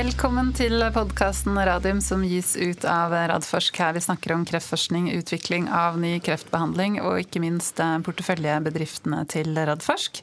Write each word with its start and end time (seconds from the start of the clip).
Velkommen 0.00 0.54
til 0.56 0.80
podkasten 0.94 1.58
Radium 1.60 1.98
som 2.00 2.22
gis 2.24 2.54
ut 2.56 2.86
av 2.88 3.12
Radforsk. 3.12 3.76
Her 3.82 3.92
vi 3.92 4.00
snakker 4.00 4.32
om 4.32 4.46
kreftforskning, 4.48 5.10
utvikling 5.12 5.66
av 5.68 5.98
ny 6.00 6.14
kreftbehandling 6.24 6.96
og 7.02 7.18
ikke 7.20 7.42
minst 7.42 7.82
porteføljebedriftene 8.06 9.18
til 9.28 9.52
Radforsk. 9.68 10.22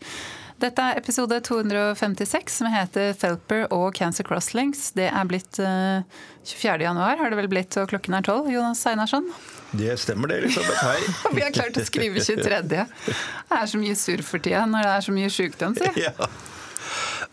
Dette 0.63 0.81
er 0.81 0.97
episode 0.97 1.37
256 1.45 2.57
som 2.57 2.71
heter 2.73 3.13
'Thelper 3.13 3.67
og 3.69 3.93
Cancer 3.93 4.25
Crosslinks'. 4.25 4.95
Det 4.97 5.11
er 5.11 5.29
blitt 5.29 5.61
24. 5.61 6.81
januar, 6.81 7.21
har 7.21 7.29
det 7.29 7.37
vel 7.43 7.53
blitt, 7.53 7.77
og 7.77 7.93
klokken 7.93 8.17
er 8.17 8.25
12. 8.25 8.49
Jonas 8.57 8.81
Einarsson? 8.89 9.29
Det 9.77 9.93
stemmer 9.99 10.33
det, 10.33 10.41
Elisabeth. 10.41 10.81
Hei. 10.81 10.99
Vi 11.37 11.45
har 11.45 11.53
klart 11.53 11.77
å 11.77 11.85
skrive 11.85 12.25
23. 12.25 12.63
Det 12.65 12.87
er 13.61 13.65
så 13.69 13.77
mye 13.77 13.93
surr 13.93 14.25
for 14.25 14.41
tida 14.41 14.65
når 14.65 14.89
det 14.89 14.93
er 14.97 15.09
så 15.11 15.19
mye 15.21 15.29
sjukdom, 15.29 15.77
si. 15.77 16.01
Ja. 16.01 16.31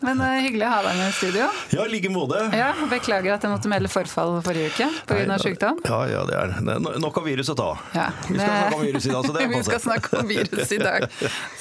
Men 0.04 0.20
uh, 0.20 0.30
hyggelig 0.44 0.66
å 0.68 0.72
ha 0.72 0.80
deg 0.86 0.98
med 1.00 1.08
i 1.08 1.14
studio. 1.16 1.48
Ja, 1.74 1.84
i 1.86 1.92
like 1.92 2.10
måte. 2.12 2.40
Ja, 2.54 2.70
beklager 2.90 3.36
at 3.36 3.46
jeg 3.46 3.52
måtte 3.52 3.70
melde 3.72 3.90
forfall 3.92 4.38
forrige 4.44 4.72
uke 4.72 4.88
pga. 5.08 5.38
sykdom. 5.42 5.80
Ja, 5.88 6.00
ja, 6.10 6.24
det 6.28 6.38
er, 6.40 6.56
det 6.60 6.76
er 6.78 7.00
nok 7.02 7.20
av 7.20 7.28
virus 7.28 7.52
å 7.52 7.56
ta. 7.58 7.70
Ja, 7.96 8.08
vi 8.28 8.38
skal 8.38 8.50
snakke 8.50 8.78
om 8.78 8.84
virus 8.86 9.06
i 9.08 9.14
dag, 9.14 9.26
så 9.26 9.36
det 9.36 9.46
Vi 9.54 9.62
skal 9.68 9.84
snakke 9.84 10.18
om 10.20 10.28
virus 10.28 10.74
i 10.74 10.80
dag. 10.82 11.06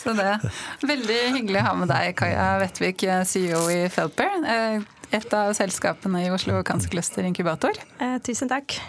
Så 0.02 0.16
det 0.18 0.26
er 0.36 0.50
veldig 0.94 1.22
hyggelig 1.38 1.62
å 1.62 1.68
ha 1.70 1.78
med 1.84 1.94
deg, 1.94 2.16
Kaja 2.20 2.50
Vettvik, 2.64 3.06
CEO 3.30 3.64
i 3.72 3.86
Felper. 3.94 4.42
Eh, 4.56 4.82
et 5.14 5.38
av 5.38 5.54
selskapene 5.54 6.26
i 6.26 6.34
Oslo 6.34 6.64
Cancer 6.66 6.90
Cluster 6.90 7.26
Inkubator. 7.28 7.78
Eh, 8.02 8.18
tusen 8.26 8.50
takk. 8.52 8.80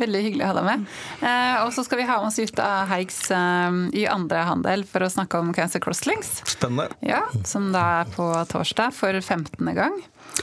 Veldig 0.00 0.20
hyggelig 0.24 0.44
å 0.46 0.48
ha 0.48 0.54
deg 0.56 0.64
med. 0.64 0.84
Eh, 1.20 1.56
og 1.66 1.72
så 1.76 1.82
skal 1.84 1.98
vi 2.00 2.06
ha 2.08 2.14
med 2.22 2.30
oss 2.30 2.38
Jutta 2.40 2.68
Heiks 2.88 3.18
eh, 3.34 3.74
i 4.00 4.06
andre 4.08 4.44
handel 4.48 4.86
for 4.88 5.04
å 5.04 5.10
snakke 5.12 5.36
om 5.42 5.50
Cancer 5.56 5.82
Crosslinks. 5.84 6.38
Spennende. 6.48 6.88
Ja, 7.04 7.26
Som 7.44 7.70
da 7.74 7.82
er 8.00 8.12
på 8.14 8.30
torsdag 8.48 8.94
for 8.96 9.12
15. 9.20 9.60
gang. 9.76 9.98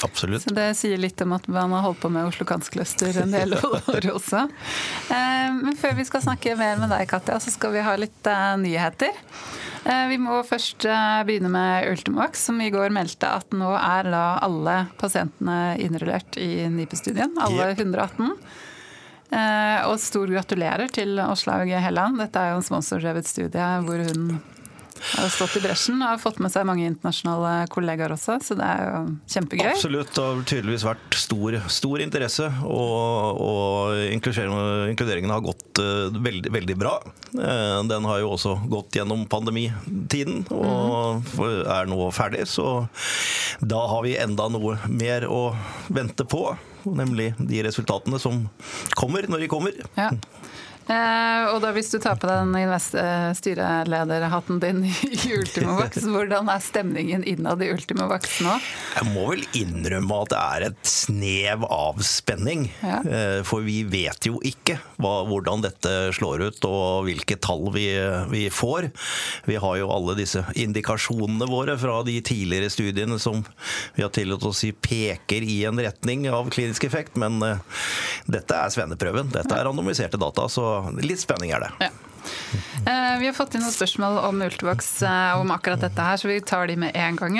Absolutt. 0.05 0.43
Så 0.45 0.53
det 0.53 0.67
sier 0.77 1.01
litt 1.01 1.17
om 1.25 1.33
at 1.33 1.47
man 1.49 1.73
har 1.73 1.81
holdt 1.87 2.03
på 2.03 2.11
med 2.13 2.27
Oslo 2.29 2.45
Cancer 2.45 2.75
Cluster 2.75 3.15
en 3.23 3.33
del 3.33 3.55
år 3.89 4.05
også. 4.13 4.43
Eh, 5.09 5.49
men 5.63 5.73
før 5.81 5.97
vi 5.97 6.05
skal 6.05 6.21
snakke 6.27 6.53
mer 6.59 6.77
med 6.83 6.93
deg, 6.93 7.07
Katja, 7.09 7.39
så 7.41 7.49
skal 7.55 7.73
vi 7.73 7.81
ha 7.87 7.95
litt 7.97 8.29
nyheter. 8.61 9.17
Vi 10.09 10.17
må 10.21 10.41
først 10.45 10.83
begynne 11.25 11.49
med 11.49 11.87
Ultimovax, 11.89 12.41
som 12.49 12.57
i 12.61 12.67
går 12.69 12.91
meldte 12.93 13.29
at 13.39 13.55
nå 13.55 13.69
er 13.79 14.09
alle 14.13 14.73
pasientene 14.99 15.77
innrullert 15.81 16.35
i 16.37 16.67
NIPE-studien. 16.69 17.31
Alle 17.41 17.69
Yep. 17.71 17.79
118. 17.87 18.35
Eh, 19.31 19.81
Og 19.89 19.99
stor 20.01 20.27
gratulerer 20.31 20.89
til 20.93 21.19
Åslaug 21.21 21.69
Helland. 21.69 22.17
Dette 22.21 22.39
er 22.41 22.53
jo 22.55 22.61
en 22.61 22.69
sponsordrevet 22.69 23.27
studie 23.29 23.67
hvor 23.85 24.01
hun 24.09 24.39
har 24.99 25.29
stått 25.31 25.53
i 25.55 25.61
bresjen 25.63 26.01
og 26.01 26.09
har 26.09 26.17
fått 26.19 26.41
med 26.43 26.51
seg 26.51 26.65
mange 26.67 26.83
internasjonale 26.83 27.69
kollegaer 27.71 28.11
også, 28.11 28.35
så 28.43 28.55
det 28.59 28.65
er 28.67 28.81
jo 28.83 28.97
kjempegøy. 29.31 29.69
Absolutt. 29.71 30.11
Det 30.11 30.25
har 30.25 30.41
tydeligvis 30.49 30.83
vært 30.83 31.15
stor, 31.15 31.55
stor 31.71 32.03
interesse, 32.03 32.49
og, 32.67 33.39
og 33.39 34.01
inkluderingen, 34.11 34.91
inkluderingen 34.91 35.31
har 35.31 35.45
gått 35.45 35.79
eh, 35.79 36.19
veldig, 36.19 36.51
veldig 36.57 36.77
bra. 36.81 36.97
Eh, 37.31 37.77
den 37.87 38.09
har 38.11 38.19
jo 38.25 38.33
også 38.35 38.57
gått 38.67 38.99
gjennom 38.99 39.23
pandemitiden 39.31 40.43
og 40.51 41.31
er 41.39 41.87
nå 41.87 42.09
ferdig, 42.15 42.43
så 42.51 42.67
da 43.63 43.85
har 43.93 44.03
vi 44.03 44.17
enda 44.19 44.49
noe 44.51 44.81
mer 44.91 45.29
å 45.31 45.53
vente 45.95 46.27
på. 46.27 46.43
Nemlig 46.87 47.33
de 47.37 47.63
resultatene 47.65 48.19
som 48.21 48.43
kommer 48.99 49.27
når 49.29 49.43
de 49.43 49.49
kommer. 49.51 49.81
Ja. 49.97 50.11
Eh, 50.89 51.47
og 51.53 51.59
da 51.61 51.69
hvis 51.75 51.91
du 51.93 51.99
tar 52.01 52.17
på 52.17 52.25
den 52.29 52.55
eh, 52.57 53.29
styrelederhatten 53.37 54.57
din 54.63 54.81
i 54.89 55.33
Ultimovax, 55.35 56.01
hvordan 56.13 56.49
er 56.49 56.63
stemningen 56.65 57.25
innad 57.29 57.61
i 57.61 57.69
Ultimovax 57.73 58.39
nå? 58.45 58.55
Jeg 58.95 59.11
må 59.13 59.27
vel 59.29 59.43
innrømme 59.59 60.21
at 60.23 60.33
det 60.33 60.39
er 60.39 60.65
et 60.71 60.89
snev 60.89 61.65
av 61.69 62.01
spenning. 62.05 62.67
Ja. 62.81 63.01
Eh, 63.05 63.41
For 63.47 63.61
vi 63.65 63.83
vet 63.89 64.25
jo 64.25 64.39
ikke 64.45 64.79
hva, 64.97 65.13
hvordan 65.29 65.61
dette 65.65 65.93
slår 66.17 66.47
ut 66.49 66.65
og 66.69 67.05
hvilke 67.05 67.37
tall 67.37 67.69
vi, 67.75 67.87
vi 68.33 68.47
får. 68.53 68.89
Vi 69.45 69.59
har 69.61 69.77
jo 69.79 69.91
alle 69.93 70.17
disse 70.17 70.41
indikasjonene 70.57 71.45
våre 71.49 71.77
fra 71.79 72.01
de 72.07 72.17
tidligere 72.25 72.71
studiene 72.73 73.19
som 73.21 73.43
vi 73.95 74.03
har 74.03 74.11
tillatt 74.15 74.45
å 74.47 74.53
si 74.55 74.71
peker 74.73 75.45
i 75.45 75.61
en 75.69 75.79
retning 75.79 76.25
av 76.33 76.49
klinisk 76.53 76.87
effekt, 76.89 77.17
men 77.19 77.37
eh, 77.45 77.61
dette 78.25 78.57
er 78.57 78.73
svenneprøven. 78.73 79.29
Dette 79.33 79.53
er 79.53 79.67
randomiserte 79.69 80.17
data, 80.21 80.49
så 80.49 80.78
litt 81.01 81.21
spenning 81.21 81.55
er 81.55 81.67
det. 81.67 81.73
Ja. 81.89 81.91
Eh, 82.85 83.19
vi 83.19 83.25
har 83.25 83.33
fått 83.33 83.55
inn 83.55 83.63
noen 83.63 83.73
spørsmål 83.73 84.17
om 84.27 84.41
Ultivox 84.41 85.01
eh, 85.03 85.39
om 85.39 85.51
akkurat 85.51 85.81
dette 85.83 86.05
her, 86.05 86.17
så 86.17 86.29
vi 86.29 86.39
tar 86.41 86.67
de 86.67 86.77
med 86.79 86.95
en 86.95 87.17
gang. 87.19 87.39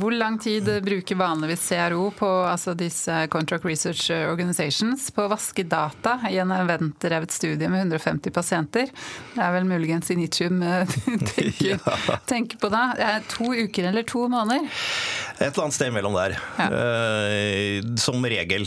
Hvor 0.00 0.14
lang 0.14 0.38
tid 0.42 0.68
bruker 0.84 1.18
vanligvis 1.18 1.64
CRO 1.68 2.10
på 2.16 2.28
altså 2.46 2.74
disse 2.78 3.26
Contract 3.32 3.64
Research 3.64 4.10
Organizations 4.10 5.08
på 5.14 5.24
å 5.24 5.32
vaske 5.32 5.64
data 5.66 6.18
i 6.30 6.38
en 6.42 6.52
eventdrevet 6.54 7.32
studie 7.32 7.70
med 7.72 7.86
150 7.86 8.34
pasienter? 8.34 8.92
Det 9.34 9.42
er 9.42 9.56
vel 9.56 9.68
muligens 9.68 10.12
Initium 10.14 10.62
eh, 10.62 10.96
tenker, 11.32 11.80
tenker 12.30 12.62
på 12.62 12.70
da. 12.72 12.90
Det 12.98 13.12
to 13.32 13.52
uker 13.54 13.90
eller 13.90 14.06
to 14.06 14.26
måneder? 14.32 14.68
Et 15.36 15.50
eller 15.50 15.66
annet 15.66 15.76
sted 15.76 15.92
mellom 15.92 16.14
der, 16.16 16.36
Ja. 16.56 16.66
Uh, 16.72 17.96
som 18.00 18.24
regel. 18.24 18.64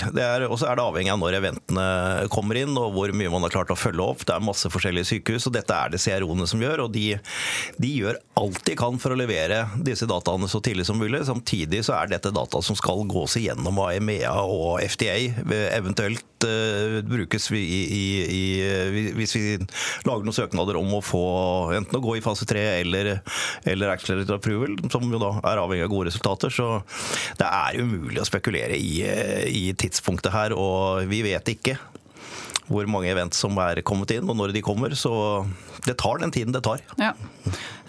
Og 0.50 0.56
så 0.62 0.70
er 0.70 0.78
det 0.78 0.86
avhengig 0.86 1.12
av 1.14 1.20
når 1.22 1.38
eventene 1.40 1.86
kommer 2.30 2.60
inn 2.62 2.78
og 2.78 2.94
hvor 2.94 3.14
mye 3.16 3.32
man 3.34 3.46
har 3.48 3.54
klart 3.54 3.74
å 3.74 3.78
følge 3.80 4.06
opp. 4.06 4.26
Det 4.28 4.36
er 4.36 4.46
masse 4.46 4.70
forskjellige 4.70 5.10
sykehus, 5.10 5.48
og 5.50 5.56
dette 5.58 5.74
er 5.74 5.94
det 5.94 6.02
CRO-ene 6.04 6.48
som 6.50 6.62
gjør. 6.62 6.86
Og 6.86 6.94
de, 6.94 7.08
de 7.82 7.94
gjør 8.04 8.20
alt 8.40 8.62
de 8.70 8.78
kan 8.80 9.02
for 9.02 9.16
å 9.16 9.20
levere 9.20 9.64
disse 9.86 10.08
dataene 10.10 10.50
så 10.52 10.62
tidlig 10.64 10.86
som 10.90 11.02
mulig. 11.02 11.24
Samtidig 11.28 11.82
så 11.88 11.98
er 11.98 12.14
dette 12.14 12.34
data 12.36 12.62
som 12.66 12.78
skal 12.78 13.06
gås 13.10 13.40
igjennom 13.42 13.82
av 13.82 13.96
EMEA 13.98 14.36
og 14.46 14.84
FDA, 14.86 15.18
eventuelt 15.74 16.26
eh, 16.48 17.00
brukes 17.06 17.50
vi 17.52 17.62
i, 17.64 17.82
i, 17.96 18.04
i, 18.40 19.04
hvis 19.18 19.36
vi 19.38 19.44
lager 20.08 20.26
noen 20.26 20.36
søknader 20.36 20.80
om 20.80 20.94
å 20.98 21.04
få 21.04 21.24
enten 21.78 22.00
å 22.00 22.04
gå 22.04 22.18
i 22.18 22.24
fase 22.26 22.48
3 22.50 22.66
eller, 22.80 23.12
eller 23.70 23.94
accelerated 23.94 24.36
approval, 24.38 24.78
som 24.94 25.08
jo 25.10 25.22
da 25.22 25.34
er 25.44 25.62
avhengig 25.62 25.88
av 25.88 25.94
gode 25.94 26.10
resultater. 26.12 26.54
Så 26.54 26.82
det 27.40 27.48
er 27.48 27.80
umulig 27.82 28.24
å 28.24 28.28
spekulere 28.28 28.78
i, 28.80 29.04
i 29.50 29.70
tidspunktet 29.78 30.36
her, 30.36 30.56
og 30.58 31.06
vi 31.10 31.24
vet 31.26 31.56
ikke 31.56 31.80
hvor 32.70 32.88
mange 32.90 33.10
event 33.12 33.36
som 33.36 33.58
er 33.64 33.82
kommet 33.86 34.14
inn, 34.14 34.30
og 34.30 34.38
når 34.38 34.54
de 34.56 34.64
kommer. 34.66 34.94
Så 34.98 35.12
det 35.88 35.98
tar 36.00 36.20
den 36.22 36.32
tiden 36.34 36.54
det 36.54 36.62
tar. 36.66 36.82
Ja. 37.00 37.14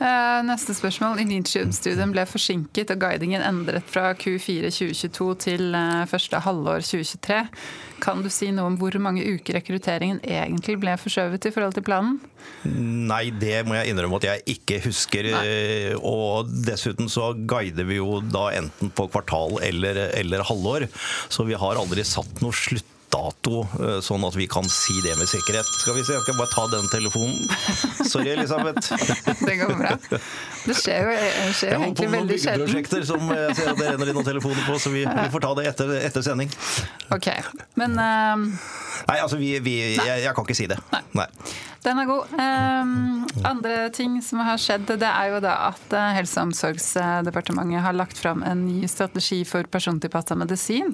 Eh, 0.01 0.41
Neste 0.47 0.75
spørsmål. 0.77 1.21
Initium-studien 1.21 2.13
ble 2.15 2.25
forsinket 2.29 2.93
og 2.95 3.03
guidingen 3.03 3.45
endret 3.45 3.87
fra 3.91 4.13
Q4 4.17 4.71
2022 4.73 5.29
til 5.45 5.77
eh, 5.77 6.05
første 6.11 6.41
halvår 6.47 6.85
2023. 6.87 7.41
Kan 8.01 8.23
du 8.25 8.31
si 8.33 8.49
noe 8.55 8.71
om 8.71 8.79
hvor 8.81 8.97
mange 9.03 9.27
uker 9.27 9.59
rekrutteringen 9.59 10.23
egentlig 10.25 10.79
ble 10.81 10.95
forskjøvet 11.01 11.51
i 11.51 11.53
forhold 11.53 11.77
til 11.77 11.85
planen? 11.85 12.21
Nei, 12.65 13.27
det 13.37 13.59
må 13.69 13.77
jeg 13.77 13.93
innrømme 13.93 14.21
at 14.23 14.29
jeg 14.31 14.47
ikke 14.57 14.79
husker. 14.87 15.29
Nei. 15.35 15.99
Og 16.01 16.49
dessuten 16.65 17.11
så 17.13 17.35
guider 17.35 17.85
vi 17.89 18.01
jo 18.01 18.23
da 18.25 18.49
enten 18.57 18.95
på 18.97 19.11
kvartal 19.13 19.59
eller, 19.67 20.07
eller 20.17 20.47
halvår, 20.49 20.89
så 21.29 21.45
vi 21.49 21.59
har 21.61 21.81
aldri 21.81 22.07
satt 22.07 22.41
noe 22.41 22.57
slutt 22.57 22.97
dato, 23.11 23.63
eh, 23.81 23.99
sånn 24.05 24.25
at 24.27 24.37
vi 24.39 24.47
kan 24.51 24.67
si 24.71 25.01
det 25.05 25.17
med 25.19 25.29
sikkerhet. 25.31 25.67
Skal 25.83 25.97
vi 25.99 26.05
se, 26.07 26.15
jeg 26.17 26.25
skal 26.25 26.39
bare 26.39 26.53
ta 26.55 26.67
den 26.73 26.89
telefonen. 26.93 27.51
Sorry, 28.07 28.35
Elisabeth. 28.37 28.93
Det 29.47 29.57
går 29.61 29.75
bra. 29.79 29.97
Det 30.67 30.77
skjer 30.77 31.07
jo, 31.07 31.15
det 31.15 31.55
skjer 31.57 31.71
Jeg 31.71 31.79
jo 31.79 31.81
holder 31.85 31.97
på 31.97 32.05
egentlig 32.05 32.11
med 32.11 32.19
noen 32.21 32.31
byggeprosjekter 32.35 33.07
som 33.09 33.31
jeg 33.33 33.57
ser 33.57 33.71
at 33.73 33.81
det 33.81 33.89
renner 33.95 34.11
inn 34.13 34.19
noen 34.21 34.29
telefoner 34.29 34.67
på, 34.69 34.77
så 34.83 34.93
vi, 34.93 35.07
vi 35.09 35.29
får 35.33 35.45
ta 35.47 35.55
det 35.61 35.67
etter, 35.73 35.95
etter 36.11 36.27
sending. 36.27 36.53
Ok, 37.17 37.31
men 37.81 37.99
Uh, 38.01 38.47
Nei, 39.09 39.17
altså, 39.23 39.39
vi, 39.41 39.55
vi, 39.65 39.75
jeg, 39.97 40.23
jeg 40.27 40.35
kan 40.37 40.45
ikke 40.45 40.57
si 40.59 40.67
det. 40.71 40.77
Nei. 41.17 41.25
Den 41.81 41.97
er 41.97 42.05
god. 42.05 42.33
Um, 42.37 43.23
andre 43.49 43.87
ting 43.97 44.19
som 44.23 44.43
har 44.45 44.59
skjedd, 44.61 44.85
det 45.01 45.09
er 45.09 45.31
jo 45.33 45.39
da 45.41 45.55
at 45.71 45.95
eh, 45.97 46.11
Helse- 46.19 46.37
og 46.43 46.51
omsorgsdepartementet 46.51 47.81
har 47.81 47.97
lagt 47.97 48.19
fram 48.21 48.43
en 48.45 48.67
ny 48.67 48.85
strategi 48.91 49.39
for 49.49 49.65
persontilpassa 49.73 50.37
medisin. 50.37 50.93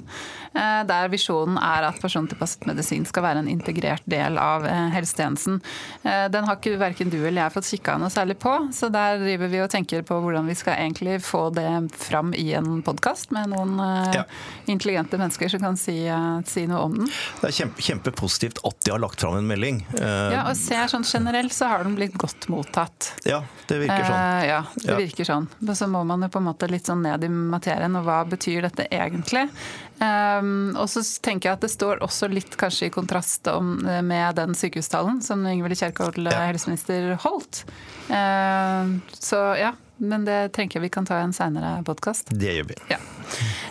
eh, 0.54 0.84
Der 0.86 1.08
visjonen 1.10 1.58
er 1.58 1.88
at 1.88 1.98
persontilpasset 2.00 2.68
medisin 2.70 3.04
skal 3.10 3.26
være 3.26 3.42
en 3.42 3.50
integrert 3.50 4.06
del 4.06 4.38
av 4.38 4.66
eh, 4.70 4.86
helsetjenesten. 4.94 5.58
Eh, 6.04 6.28
Den 6.30 6.46
har 6.46 6.60
ikke 6.60 6.78
verken 6.78 7.10
du 7.10 7.18
eller 7.18 7.42
jeg 7.48 7.56
fått 7.56 7.70
kikka 7.72 7.98
noe 7.98 8.12
særlig 8.14 8.38
på, 8.38 8.54
så 8.72 8.86
der 8.92 9.18
driver 9.24 9.50
vi 9.50 9.55
og 9.62 9.70
tenker 9.72 10.02
på 10.06 10.18
hvordan 10.22 10.46
vi 10.46 10.54
skal 10.58 10.74
egentlig 10.78 11.20
få 11.24 11.50
det 11.54 11.66
fram 11.96 12.32
i 12.34 12.52
en 12.58 12.82
podkast 12.86 13.30
med 13.34 13.48
noen 13.52 13.78
eh, 13.80 14.14
Ja. 14.20 14.24
intelligente 14.66 15.18
mennesker 15.18 15.48
som 15.52 15.60
kan 15.60 15.76
si, 15.76 16.06
eh, 16.06 16.40
si 16.46 16.66
noe 16.66 16.80
om 16.86 16.94
den. 16.94 17.06
Det 17.40 17.48
er 17.50 17.56
kjempe, 17.64 17.80
kjempepositivt 17.82 18.58
at 18.64 18.80
de 18.84 18.90
har 18.92 18.98
lagt 19.02 19.20
fram 19.20 19.36
en 19.38 19.46
melding. 19.48 19.84
Eh, 19.98 20.32
Ja, 20.32 20.44
og 20.50 20.56
ser 20.56 20.86
sånn 20.92 21.04
Generelt 21.06 21.52
så 21.52 21.68
har 21.68 21.84
den 21.84 21.94
blitt 21.96 22.14
godt 22.18 22.48
mottatt. 22.48 23.12
ja, 23.24 23.42
det 23.68 23.80
virker 23.86 24.04
sånn. 24.04 24.42
Eh, 24.42 24.46
ja, 24.48 24.62
det 24.76 24.90
Ja. 24.90 24.96
virker 24.96 25.24
sånn. 25.24 25.48
Men 25.60 25.74
så 25.74 25.86
må 25.88 26.04
man 26.06 26.20
jo 26.22 26.28
på 26.28 26.38
en 26.38 26.44
måte 26.52 26.68
litt 26.70 26.84
sånn 26.86 27.02
ned 27.02 27.24
i 27.24 27.28
materien, 27.28 27.94
og 27.96 28.04
hva 28.04 28.24
betyr 28.28 28.62
dette 28.62 28.88
egentlig? 28.90 29.48
Um, 29.98 30.76
og 30.76 30.88
så 30.92 31.00
tenker 31.22 31.48
jeg 31.48 31.52
at 31.56 31.60
det 31.62 31.70
står 31.70 32.00
også 32.04 32.28
litt 32.30 32.54
kanskje 32.60 32.88
i 32.88 32.90
kontrast 32.90 33.46
om, 33.48 33.78
med 34.04 34.34
den 34.36 34.52
sykehustalen 34.52 35.22
som 35.24 35.40
Ingvild 35.46 35.78
Kjerkol, 35.78 36.12
Ja. 36.30 36.46
helseminister, 36.52 37.16
holdt. 37.22 37.64
Uh, 38.10 39.00
så 39.18 39.45
ja, 39.58 39.74
men 39.96 40.26
det 40.26 40.40
tenker 40.56 40.78
jeg 40.78 40.88
vi 40.88 40.92
kan 40.92 41.06
ta 41.08 41.20
i 41.20 41.26
en 41.26 41.36
seinere 41.36 41.78
podkast. 41.86 42.32
Det 42.32 42.58
gjør 42.58 42.68
vi. 42.72 42.80
Ja. 42.92 42.98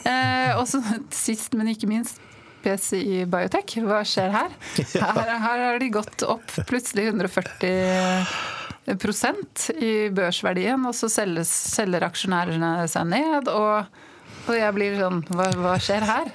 Eh, 0.06 0.52
og 0.58 0.66
så 0.70 0.82
sist, 1.14 1.54
men 1.58 1.70
ikke 1.74 1.90
minst, 1.90 2.22
PCI 2.66 3.26
Biotech. 3.30 3.78
Hva 3.86 4.02
skjer 4.08 4.34
her? 4.34 4.56
Her, 4.96 5.36
her 5.44 5.66
har 5.68 5.80
de 5.82 5.92
gått 5.94 6.26
opp 6.26 6.50
plutselig 6.70 7.12
140 7.12 8.96
prosent 9.02 9.70
i 9.82 10.10
børsverdien, 10.14 10.84
og 10.86 10.94
så 10.98 11.10
selges, 11.10 11.50
selger 11.76 12.06
aksjonærene 12.06 12.74
seg 12.90 13.08
ned. 13.10 13.50
og 13.50 14.05
og 14.50 14.58
jeg 14.58 14.76
blir 14.76 14.98
sånn 15.00 15.22
Hva, 15.30 15.48
hva 15.60 15.76
skjer 15.82 16.06
her? 16.06 16.30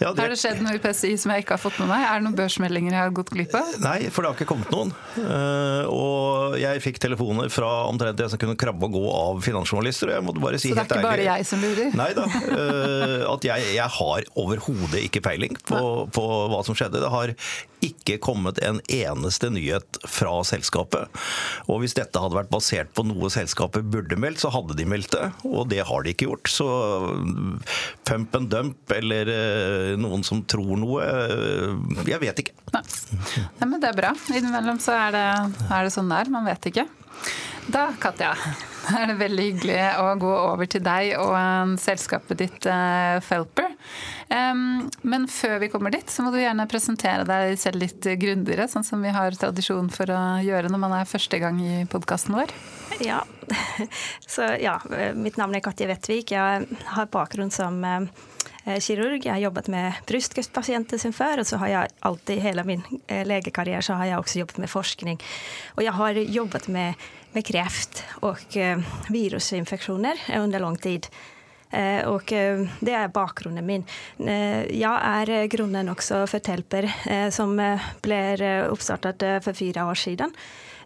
Ja, 0.00 0.10
det... 0.12 0.20
Har 0.20 0.32
det 0.32 0.38
skjedd 0.40 0.62
noe 0.64 0.76
i 0.76 0.80
PCI 0.82 1.14
som 1.20 1.32
jeg 1.34 1.44
ikke 1.44 1.56
har 1.56 1.62
fått 1.62 1.78
med 1.82 1.90
meg? 1.90 2.04
Er 2.06 2.20
det 2.20 2.26
noen 2.26 2.38
børsmeldinger 2.38 2.94
jeg 2.94 3.00
har 3.00 3.14
gått 3.16 3.32
glipp 3.34 3.54
av? 3.56 3.70
Nei, 3.82 3.98
for 4.12 4.22
det 4.22 4.30
har 4.30 4.38
ikke 4.38 4.48
kommet 4.50 4.72
noen. 4.74 4.92
Uh, 5.16 5.84
og 5.90 6.56
jeg 6.60 6.82
fikk 6.84 7.00
telefoner 7.02 7.52
fra 7.52 7.70
omtrent 7.90 8.20
jeg 8.20 8.32
som 8.32 8.42
kunne 8.42 8.58
krabbe 8.60 8.88
og 8.88 8.98
gå 8.98 9.04
av 9.12 9.40
finansjournalister. 9.46 10.12
og 10.12 10.18
jeg 10.18 10.26
måtte 10.26 10.44
bare 10.44 10.60
si 10.62 10.72
helt 10.72 10.82
ærlig 10.82 10.88
Så 10.88 10.92
det 10.92 10.98
er 10.98 11.04
ikke 11.04 11.12
bare 11.12 11.28
jeg 11.28 11.48
som 11.50 11.64
lurer? 11.64 11.96
Nei 12.02 12.10
da. 12.16 12.26
Uh, 12.26 13.22
at 13.34 13.48
jeg, 13.50 13.70
jeg 13.76 13.94
har 14.00 14.28
overhodet 14.44 15.06
ikke 15.06 15.24
peiling 15.24 15.56
på, 15.66 15.80
på 16.12 16.26
hva 16.52 16.60
som 16.66 16.76
skjedde. 16.76 17.02
Det 17.02 17.12
har 17.12 17.34
ikke 17.84 18.18
kommet 18.22 18.58
en 18.64 18.80
eneste 18.92 19.50
nyhet 19.52 19.98
fra 20.08 20.32
selskapet. 20.46 21.10
Og 21.70 21.82
hvis 21.82 21.96
dette 21.96 22.20
hadde 22.20 22.38
vært 22.38 22.52
basert 22.52 22.92
på 22.96 23.04
noe 23.06 23.30
selskapet 23.32 23.86
burde 23.92 24.18
meldt, 24.20 24.42
så 24.42 24.52
hadde 24.54 24.76
de 24.78 24.86
meldt 24.88 25.12
det. 25.14 25.28
Og 25.48 25.68
det 25.70 25.82
har 25.88 26.04
de 26.04 26.14
ikke 26.14 26.28
gjort. 26.30 26.50
Så 26.50 26.68
pump 28.06 28.36
and 28.38 28.50
dump 28.52 28.92
eller 28.96 29.30
eh, 29.32 29.94
noen 30.00 30.24
som 30.26 30.42
tror 30.48 30.76
noe, 30.80 31.02
eh, 31.06 32.06
jeg 32.10 32.22
vet 32.22 32.44
ikke. 32.44 32.54
Nei. 32.76 32.84
Nei 33.60 33.70
men 33.72 33.82
det 33.82 33.90
er 33.92 33.98
bra. 33.98 34.14
Innimellom 34.34 34.80
så 34.82 34.96
er 35.06 35.16
det, 35.16 35.26
er 35.70 35.88
det 35.88 35.92
sånn 35.94 36.12
der. 36.12 36.32
Man 36.32 36.48
vet 36.48 36.70
ikke. 36.72 36.86
Da, 37.72 37.88
Katja, 37.98 38.34
er 38.94 39.10
det 39.10 39.16
veldig 39.20 39.46
hyggelig 39.48 39.78
å 40.02 40.06
gå 40.20 40.32
over 40.32 40.68
til 40.70 40.84
deg 40.84 41.14
og 41.20 41.76
selskapet 41.82 42.42
ditt, 42.44 42.68
uh, 42.70 43.18
Felper. 43.24 43.74
Men 44.26 45.28
før 45.30 45.60
vi 45.62 45.68
kommer 45.70 45.92
dit, 45.94 46.08
så 46.10 46.24
må 46.24 46.32
du 46.34 46.40
gjerne 46.40 46.66
presentere 46.70 47.22
deg 47.28 47.54
selv 47.60 47.78
litt 47.84 48.08
grundigere, 48.18 48.66
sånn 48.68 48.84
som 48.86 49.04
vi 49.04 49.12
har 49.14 49.36
tradisjon 49.38 49.86
for 49.94 50.10
å 50.10 50.22
gjøre 50.42 50.72
når 50.72 50.82
man 50.82 50.96
er 50.98 51.06
første 51.06 51.38
gang 51.38 51.60
i 51.62 51.84
podkasten 51.90 52.34
vår. 52.34 52.50
Ja. 53.06 53.22
Så 54.26 54.48
ja, 54.58 54.80
mitt 55.14 55.38
navn 55.38 55.54
er 55.54 55.62
Katja 55.62 55.86
Vettvik. 55.90 56.34
Jeg 56.34 56.66
har 56.96 57.12
bakgrunn 57.14 57.54
som 57.54 57.78
uh, 57.86 58.26
kirurg. 58.66 59.22
Jeg 59.22 59.32
har 59.32 59.44
jobbet 59.44 59.68
med 59.70 60.00
brystkreftpasienter 60.08 60.98
som 60.98 61.12
før, 61.14 61.42
og 61.42 61.46
så 61.46 61.60
har 61.62 61.70
jeg 61.70 61.92
alltid, 62.08 62.40
hele 62.42 62.64
min 62.66 62.82
legekarriere 63.06 63.84
så 63.84 63.94
har 64.00 64.10
jeg 64.10 64.18
også 64.18 64.40
jobbet 64.40 64.58
med 64.64 64.72
forskning. 64.72 65.20
Og 65.76 65.84
jeg 65.86 65.94
har 65.94 66.18
jobbet 66.38 66.68
med 66.74 67.06
med 67.36 67.44
kreft 67.44 68.02
og 68.24 68.56
eh, 68.56 68.80
virusinfektioner 69.12 70.20
under 70.40 70.62
lang 70.62 70.76
tid. 70.80 71.08
Eh, 71.70 72.00
eh, 72.00 72.62
det 72.80 72.94
er 72.94 73.12
bakgrunnen 73.12 73.66
min. 73.66 73.84
Jeg 74.16 74.96
er 74.96 75.50
grunnen 75.52 75.92
også 75.92 76.24
for 76.30 76.40
Telper 76.40 76.88
som 77.34 77.56
ble 78.02 78.20
oppstartet 78.70 79.26
for 79.44 79.56
fire 79.56 79.84
år 79.90 80.00
siden. 80.06 80.32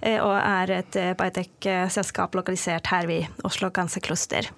Og 0.00 0.33
er 0.33 0.71
et 0.79 0.97
biotech-selskap 1.19 2.35
lokalisert 2.35 2.88
her 2.88 3.05
ved 3.06 3.43
Oslo 3.44 3.69
Cancer 3.69 4.00
Cluster. 4.00 4.49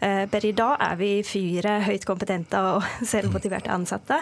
Per 0.00 0.44
i 0.44 0.52
dag 0.52 0.80
er 0.84 0.96
vi 1.00 1.10
fire 1.24 1.78
høyt 1.86 2.04
kompetente 2.04 2.60
og 2.60 2.88
selvmotiverte 3.12 3.72
ansatte, 3.72 4.18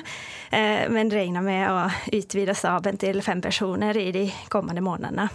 men 0.53 1.11
regner 1.11 1.43
med 1.43 1.65
å 1.71 1.87
utvide 2.19 2.55
staben 2.55 3.01
til 3.01 3.23
fem 3.25 3.41
personer 3.43 3.97
i 3.99 4.11
de 4.15 4.27
kommende 4.53 4.85
månedene. 4.85 5.31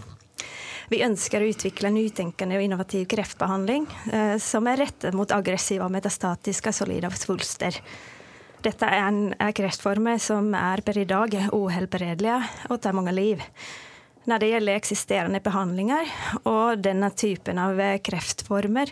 Vi 0.88 1.01
ønsker 1.04 1.44
å 1.44 1.48
utvikle 1.51 1.89
nytenkende 1.92 2.56
og 2.56 2.63
innovativ 2.63 3.10
kreftbehandling 3.12 3.88
eh, 4.07 4.38
som 4.39 4.68
er 4.72 4.80
rettet 4.86 5.16
mot 5.18 5.31
aggressive 5.36 5.84
og 5.84 5.92
metastatiske 5.92 6.72
solide 6.75 7.12
svulster. 7.19 7.75
Dette 8.63 8.88
er, 8.88 9.10
en, 9.10 9.19
er 9.36 9.51
kreftformer 9.56 10.22
som 10.24 10.48
er 10.56 10.81
per 10.88 11.01
i 11.01 11.06
dag 11.07 11.36
uhelbredelige 11.51 12.40
og 12.72 12.80
tar 12.81 12.95
mange 12.95 13.13
liv. 13.13 13.44
Når 14.28 14.42
det 14.42 14.50
gjelder 14.51 14.80
eksisterende 14.80 15.44
behandlinger 15.44 16.07
og 16.48 16.80
denne 16.83 17.12
typen 17.16 17.60
av 17.63 17.80
kreftformer, 18.04 18.92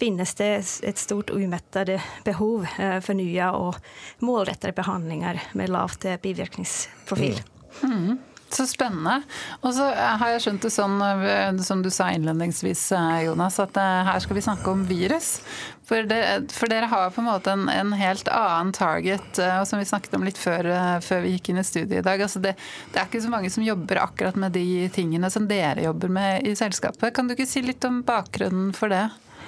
finnes 0.00 0.34
det 0.38 0.52
et 0.86 1.00
stort 1.00 1.30
umettet 1.30 1.96
behov 2.24 2.66
eh, 2.78 2.98
for 3.04 3.18
nye 3.18 3.50
og 3.56 3.80
målrettede 4.24 4.76
behandlinger 4.76 5.40
med 5.58 5.72
lavt 5.72 6.08
bivirkningsprofil. 6.22 7.42
Mm. 7.82 7.92
Mm. 7.92 8.16
Så 8.48 8.66
spennende. 8.66 9.22
Og 9.60 9.72
så 9.74 9.88
har 9.90 10.30
jeg 10.30 10.44
skjønt 10.44 10.62
det 10.62 10.70
sånn, 10.70 11.00
eh, 11.02 11.56
som 11.66 11.80
du 11.82 11.88
sa 11.90 12.12
innledningsvis, 12.14 12.84
eh, 12.94 13.24
Jonas, 13.26 13.58
at 13.62 13.74
eh, 13.80 14.04
her 14.06 14.22
skal 14.22 14.38
vi 14.38 14.44
snakke 14.44 14.70
om 14.70 14.84
virus. 14.86 15.40
For, 15.86 16.06
det, 16.06 16.20
for 16.54 16.70
dere 16.70 16.86
har 16.90 17.10
på 17.14 17.22
en 17.22 17.28
måte 17.28 17.52
en, 17.52 17.66
en, 17.70 17.92
helt 17.98 18.30
annen 18.30 18.72
target, 18.74 19.38
og 19.38 19.66
som 19.70 19.78
vi 19.78 19.86
snakket 19.86 20.16
om 20.18 20.24
litt 20.26 20.38
før, 20.38 20.66
før 21.02 21.20
vi 21.22 21.36
gikk 21.36 21.52
inn 21.52 21.60
i 21.62 21.66
studiet 21.66 22.00
i 22.00 22.06
dag. 22.06 22.22
Altså 22.22 22.42
det, 22.42 22.56
det, 22.90 22.98
er 22.98 23.06
ikke 23.06 23.22
så 23.22 23.30
mange 23.30 23.52
som 23.54 23.66
jobber 23.66 24.02
akkurat 24.02 24.38
med 24.40 24.56
de 24.58 24.88
tingene 24.94 25.30
som 25.30 25.46
dere 25.46 25.86
jobber 25.86 26.10
med 26.10 26.46
i 26.46 26.56
selskapet. 26.58 27.14
Kan 27.14 27.30
du 27.30 27.36
ikke 27.36 27.46
si 27.46 27.62
litt 27.62 27.86
om 27.86 28.00
bakgrunnen 28.06 28.74
for 28.74 28.90
det? 28.90 29.04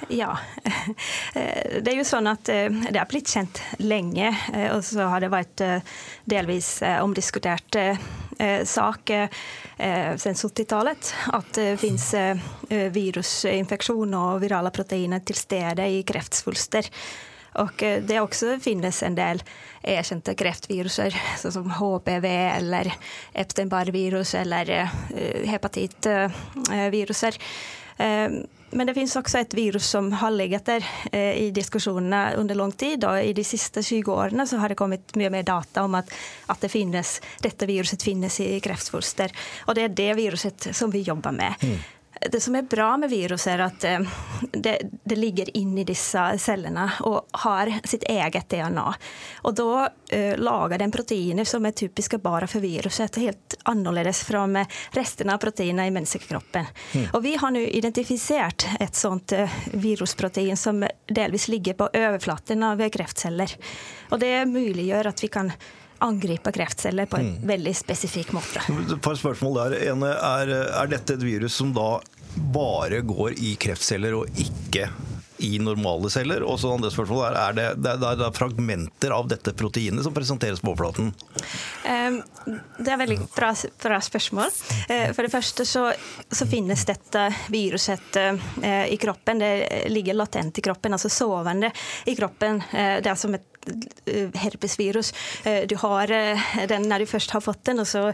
Ja. 0.09 0.33
Det 1.35 1.91
er 1.91 1.97
jo 1.99 2.07
sånn 2.07 2.31
at 2.31 2.49
det 2.49 2.97
har 2.97 3.09
blitt 3.11 3.29
kjent 3.29 3.61
lenge, 3.83 4.31
og 4.73 4.81
så 4.87 5.09
har 5.13 5.23
det 5.25 5.33
vært 5.33 5.63
delvis 6.29 6.79
omdiskutert 7.03 7.77
Eh, 8.39 8.65
sak 8.65 9.11
siden 10.19 10.35
70-tallet. 10.35 11.15
at 11.33 11.55
det 11.55 11.77
fins 11.81 12.15
virusinfeksjon 12.69 14.15
og 14.15 14.41
virale 14.43 14.71
proteiner 14.75 15.25
til 15.27 15.39
stede 15.39 15.87
i 15.91 16.05
kreftsvulster. 16.07 16.87
Og 17.59 17.83
det 18.07 18.21
også 18.21 18.59
finnes 18.63 19.01
en 19.03 19.17
del 19.19 19.41
erkjente 19.83 20.37
kreftviruser, 20.39 21.17
sånn 21.41 21.55
som 21.57 21.71
HPV 21.81 22.27
eller 22.29 22.93
Epstein-Barr-virus 23.35 24.37
eller 24.39 24.71
hepatittviruser. 25.49 27.41
Men 28.71 28.87
det 28.87 28.95
finnes 28.95 29.17
også 29.17 29.41
et 29.41 29.55
virus 29.57 29.87
som 29.95 30.11
har 30.21 30.33
ligget 30.35 30.67
der 30.69 30.85
eh, 31.13 31.39
i 31.41 31.51
diskusjonene 31.57 32.37
under 32.37 32.59
lang 32.59 32.73
tid. 32.77 33.05
Og 33.09 33.17
I 33.25 33.33
de 33.37 33.45
siste 33.45 33.83
20 33.83 34.13
årene 34.13 34.45
så 34.47 34.61
har 34.61 34.69
det 34.69 34.79
kommet 34.79 35.15
mye 35.17 35.31
mer 35.33 35.47
data 35.49 35.87
om 35.87 35.97
at, 35.97 36.13
at 36.53 36.61
det 36.61 36.73
finnes, 36.73 37.15
dette 37.45 37.69
viruset 37.69 38.05
finnes 38.05 38.41
i 38.45 38.59
kreftfoster. 38.65 39.33
Og 39.67 39.79
det 39.79 39.87
er 39.87 39.97
det 40.03 40.11
viruset 40.21 40.69
som 40.77 40.93
vi 40.93 41.07
jobber 41.07 41.33
med. 41.33 41.65
Mm. 41.65 41.79
Det 42.21 42.41
som 42.41 42.57
er 42.57 42.63
bra 42.63 42.97
med 42.97 43.11
virus, 43.11 43.47
er 43.47 43.63
at 43.63 43.85
eh, 43.85 44.01
det, 44.53 44.79
det 45.05 45.17
ligger 45.17 45.51
inn 45.57 45.77
i 45.79 45.85
disse 45.87 46.23
cellene 46.39 46.89
og 47.07 47.41
har 47.45 47.71
sitt 47.85 48.05
eget 48.11 48.49
DNA. 48.51 48.87
Og 49.47 49.55
da 49.57 49.87
uh, 49.87 50.35
lager 50.39 50.83
den 50.83 50.93
proteiner 50.93 51.47
som 51.49 51.67
er 51.67 51.77
typiske 51.77 52.19
bare 52.23 52.49
for 52.51 52.65
viruset, 52.65 53.21
helt 53.23 53.57
annerledes 53.71 54.23
fra 54.27 54.45
resten 54.97 55.31
av 55.31 55.39
proteinene 55.43 55.87
i 55.89 55.95
menneskekroppen. 55.95 56.69
Mm. 56.95 57.09
Og 57.13 57.23
vi 57.25 57.35
har 57.41 57.55
nå 57.55 57.63
identifisert 57.81 58.67
et 58.81 58.99
sånt 58.99 59.35
uh, 59.37 59.59
virusprotein 59.73 60.57
som 60.57 60.83
delvis 61.07 61.49
ligger 61.49 61.79
på 61.79 61.91
overflaten 61.93 62.65
av 62.67 62.83
kreftceller. 62.93 63.55
Og 64.11 64.23
det 64.23 64.35
muliggjør 64.51 65.13
at 65.13 65.23
vi 65.23 65.31
kan 65.33 65.53
angripe 66.05 66.53
kreftceller 66.55 67.07
på 67.11 67.21
en 67.21 67.35
mm. 67.35 67.49
veldig 67.49 67.75
spesifikk 67.77 68.33
måte. 68.37 68.63
Et 68.69 69.11
spørsmål 69.21 69.61
der. 69.63 69.77
Ene 69.93 70.15
er, 70.15 70.55
er 70.83 70.91
dette 70.91 71.19
et 71.19 71.27
virus 71.27 71.59
som 71.59 71.75
da 71.77 71.99
bare 72.55 73.01
går 73.07 73.39
i 73.43 73.55
kreftceller 73.61 74.15
og 74.19 74.41
ikke 74.41 74.89
i 75.39 75.59
normale 75.63 76.11
celler? 76.11 76.43
Og 76.43 76.59
så 76.61 76.73
andre 76.75 76.91
spørsmål 76.93 77.25
er, 77.29 77.39
er 77.41 77.57
det, 77.57 77.67
det, 77.83 77.93
er, 77.95 78.19
det 78.19 78.27
er 78.27 78.37
fragmenter 78.37 79.15
av 79.15 79.29
dette 79.31 79.55
proteinet 79.59 80.05
som 80.07 80.15
presenteres 80.15 80.63
på 80.63 80.73
overflaten? 80.73 81.13
Um, 81.87 82.21
det 82.79 82.93
er 82.93 83.01
veldig 83.03 83.19
bra, 83.35 83.53
bra 83.83 84.01
spørsmål. 84.05 84.51
Uh, 84.91 85.11
for 85.15 85.25
det 85.25 85.33
første 85.35 85.67
så, 85.69 85.85
så 86.31 86.49
finnes 86.51 86.85
dette 86.89 87.29
viruset 87.55 88.19
uh, 88.19 88.49
i 88.87 88.99
kroppen. 89.01 89.43
Det 89.43 89.93
ligger 89.93 90.19
latent 90.19 90.59
i 90.59 90.67
kroppen, 90.71 90.99
altså 90.99 91.13
sovende 91.13 91.71
i 92.07 92.17
kroppen. 92.19 92.63
Uh, 92.73 92.99
det 93.03 93.13
er 93.13 93.19
som 93.19 93.39
et 93.39 93.58
Eh, 93.58 93.58
herpesvirus. 94.35 95.15
Eh, 95.45 95.67
du 95.67 95.77
har 95.77 96.11
eh, 96.11 96.67
den 96.69 96.89
når 96.89 97.05
du 97.05 97.07
først 97.07 97.31
har 97.31 97.41
fått 97.45 97.65
den, 97.69 97.81
og 97.81 97.87
så 97.89 98.13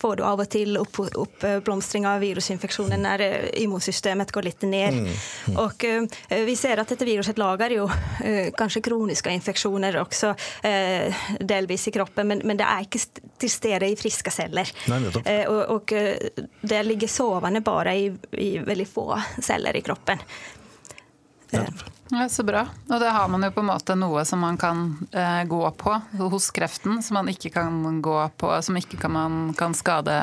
får 0.00 0.16
du 0.16 0.22
av 0.24 0.40
og 0.40 0.48
til 0.50 0.76
oppblomstring 0.78 2.06
av 2.08 2.20
virusinfeksjonen 2.22 3.02
når 3.02 3.22
immunsystemet 3.60 4.32
går 4.32 4.46
litt 4.46 4.66
ned. 4.68 4.96
Mm. 4.96 5.08
Mm. 5.08 5.58
Og 5.62 5.84
vi 6.46 6.56
ser 6.58 6.80
at 6.80 6.92
dette 6.92 7.08
viruset 7.08 7.38
lager 7.40 7.74
jo 7.76 7.86
kanskje 8.58 8.84
kroniske 8.86 9.32
infeksjoner 9.34 9.98
også, 10.00 10.32
delvis 11.40 11.88
i 11.90 11.94
kroppen, 11.96 12.30
men, 12.30 12.44
men 12.46 12.60
det 12.60 12.68
er 12.68 12.86
ikke 12.86 13.02
til 13.42 13.52
stede 13.52 13.90
i 13.90 13.98
friske 13.98 14.32
celler. 14.34 14.70
Nei, 14.92 15.00
og, 15.46 15.62
og, 15.76 15.96
det 16.60 16.84
ligger 16.86 17.10
sovende 17.10 17.64
bare 17.66 17.96
i, 17.98 18.10
i 18.42 18.52
veldig 18.64 18.88
få 18.90 19.08
celler 19.42 19.76
i 19.76 19.84
kroppen. 19.86 20.22
Ja. 21.50 21.66
Så 22.30 22.42
bra. 22.46 22.66
Og 22.86 23.00
det 23.00 23.10
har 23.10 23.28
man 23.28 23.42
jo 23.42 23.50
på 23.50 23.62
en 23.64 23.70
måte 23.72 23.96
noe 23.98 24.22
som 24.28 24.38
man 24.44 24.58
kan 24.60 24.92
eh, 25.10 25.42
gå 25.50 25.62
på 25.74 25.96
hos 26.30 26.50
kreften, 26.54 27.00
som 27.02 27.18
man 27.18 27.30
ikke 27.32 27.50
kan 27.56 28.00
gå 28.02 28.18
på, 28.38 28.52
som 28.62 28.78
ikke 28.78 29.00
kan, 29.00 29.12
man 29.12 29.54
kan 29.58 29.74
skade 29.74 30.14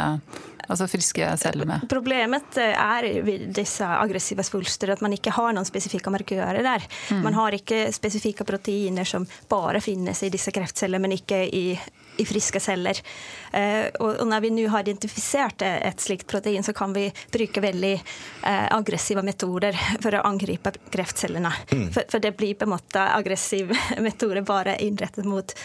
altså 0.67 0.87
friske 0.91 1.31
celler 1.41 1.69
med? 1.69 1.87
Problemet 1.91 2.59
er 2.61 3.09
ved 3.25 3.49
disse 3.55 3.87
aggressive 3.87 4.45
svulster 4.45 4.93
at 4.93 5.03
man 5.03 5.15
ikke 5.15 5.33
har 5.35 5.53
noen 5.55 5.67
spesifikke 5.67 6.13
markører 6.13 6.63
der. 6.65 6.85
Mm. 7.11 7.23
Man 7.25 7.37
har 7.37 7.57
ikke 7.57 7.85
spesifikke 7.95 8.47
proteiner 8.47 9.07
som 9.07 9.27
bare 9.51 9.81
finnes 9.83 10.23
i 10.23 10.31
disse 10.33 10.53
kreftcellene, 10.55 11.03
men 11.03 11.17
ikke 11.19 11.43
i 11.49 11.67
i 12.17 12.25
friske 12.25 12.59
celler. 12.59 12.99
Eh, 13.51 13.87
og 13.99 14.21
når 14.27 14.43
vi 14.45 14.51
nå 14.53 14.67
har 14.69 14.85
identifisert 14.85 15.63
et 15.65 16.01
slikt 16.01 16.27
protein, 16.29 16.63
så 16.63 16.73
kan 16.73 16.93
vi 16.93 17.07
bruke 17.33 17.63
veldig 17.63 17.93
eh, 17.93 18.67
aggressive 18.69 19.23
metoder 19.25 19.77
for 20.01 20.15
å 20.15 20.23
angripe 20.27 20.75
kreftcellene. 20.93 21.53
Mm. 21.71 21.87
For, 21.93 22.05
for, 22.09 22.23
det 22.23 22.35
blir 22.37 22.57
på 22.57 22.67
en 22.67 22.75
måte 22.75 23.07
aggressiv 23.17 23.73
metode 24.07 24.45
bare 24.45 24.77
innrettet 24.83 25.25
mot 25.25 25.55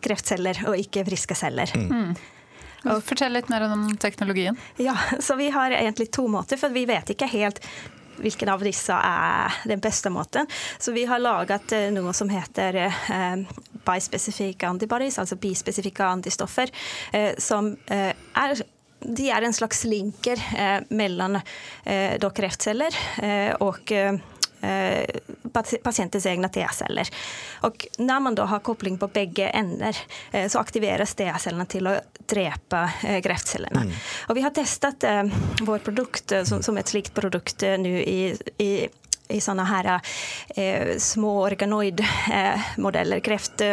kreftceller 0.00 0.64
og 0.68 0.80
ikke 0.80 1.04
friske 1.08 1.36
celler. 1.36 1.72
Mm. 1.76 2.14
Fortell 2.82 3.34
litt 3.36 3.50
mer 3.52 3.66
om 3.68 3.88
teknologien. 4.00 4.56
Ja, 4.80 4.96
så 5.20 5.36
Vi 5.36 5.50
har 5.50 5.70
egentlig 5.70 6.10
to 6.12 6.28
måter, 6.28 6.56
for 6.56 6.72
vi 6.72 6.86
vet 6.88 7.12
ikke 7.12 7.28
helt 7.28 7.60
hvilken 8.20 8.48
av 8.52 8.64
disse 8.64 8.94
er 8.94 9.60
den 9.68 9.80
beste 9.80 10.10
måten. 10.12 10.48
Så 10.78 10.92
vi 10.92 11.04
har 11.08 11.22
laget 11.22 11.72
eh, 11.72 11.88
noe 11.94 12.12
som 12.16 12.30
heter 12.30 12.76
eh, 12.86 13.44
bispecific 13.86 14.64
antibodies, 14.68 15.18
altså 15.18 15.38
bispesifikke 15.40 16.04
antistoffer, 16.04 16.72
eh, 17.12 17.32
som 17.38 17.72
er 17.88 18.62
de 19.00 19.30
er 19.32 19.46
en 19.46 19.54
slags 19.56 19.86
linker 19.88 20.36
mellom 20.92 21.38
kreftceller 22.36 22.92
og 23.64 23.92
pasientens 25.82 26.26
egna 26.26 26.48
T-celler. 26.48 27.08
Och 27.60 27.86
när 27.98 28.20
man 28.20 28.34
då 28.34 28.42
har 28.42 28.58
koppling 28.58 28.98
på 28.98 29.08
begge 29.08 29.48
ender 29.48 29.96
eh, 30.30 30.48
så 30.48 30.58
aktiveras 30.58 31.14
T-cellerna 31.14 31.66
til 31.66 31.86
å 31.86 31.96
drepe 32.26 32.90
kreftcellene. 33.00 33.22
kreftcellerna. 33.22 33.80
Mm. 33.80 33.92
Och 34.28 34.36
vi 34.36 34.40
har 34.40 34.50
testat 34.50 35.04
vår 35.60 35.78
produkt 35.78 36.32
som, 36.44 36.78
et 36.78 36.88
slikt 36.88 37.14
produkt 37.14 37.62
nu 37.62 38.02
i, 38.02 38.36
i 38.58 38.88
i 39.30 39.40
sånne 39.42 39.66
her 39.68 39.88
eh, 39.92 40.96
små 40.98 41.36
organoidmodeller, 41.46 43.20
eh, 43.20 43.24
kreft, 43.24 43.64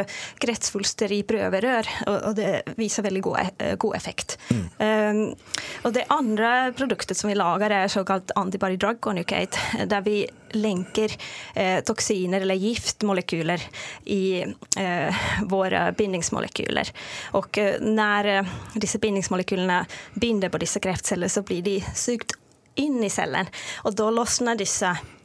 kreftsvulster 0.41 1.11
i 1.13 1.21
prøverør. 1.27 1.89
Og, 2.07 2.17
og, 2.17 2.35
det 2.37 2.77
viser 2.77 3.05
veldig 3.07 3.23
god, 3.25 3.53
eh, 3.57 3.75
god 3.79 3.97
effekt. 3.97 4.37
Mm. 4.51 4.65
Um, 4.77 5.21
og 5.87 5.93
det 5.95 6.07
andre 6.13 6.51
produktet 6.77 7.17
som 7.17 7.31
vi 7.31 7.37
lager, 7.37 7.73
er 7.73 7.91
såkalt 7.91 8.33
antibody 8.39 8.77
drug 8.79 9.01
conjugate, 9.01 9.85
der 9.89 10.03
vi 10.05 10.21
lenker 10.55 11.11
eh, 11.55 11.83
toksiner 11.83 12.41
eller 12.41 12.55
giftmolekyler 12.55 13.61
i 14.13 14.43
eh, 14.79 15.27
våre 15.49 15.91
bindingsmolekyler. 15.97 16.91
Og 17.39 17.59
eh, 17.61 17.81
når 17.83 18.31
disse 18.79 19.01
bindingsmolekylene 19.03 19.83
binder 20.15 20.53
på 20.53 20.61
disse 20.63 20.81
kreftcellene, 20.83 21.31
så 21.31 21.43
blir 21.47 21.65
de 21.65 21.77
sugd 21.95 22.37
inn 22.77 23.01
i 23.03 23.11
cellen. 23.11 23.49
Og 23.89 23.95
da 23.97 24.09
løsner 24.13 24.57
disse 24.59 24.93
Eh, 24.93 25.16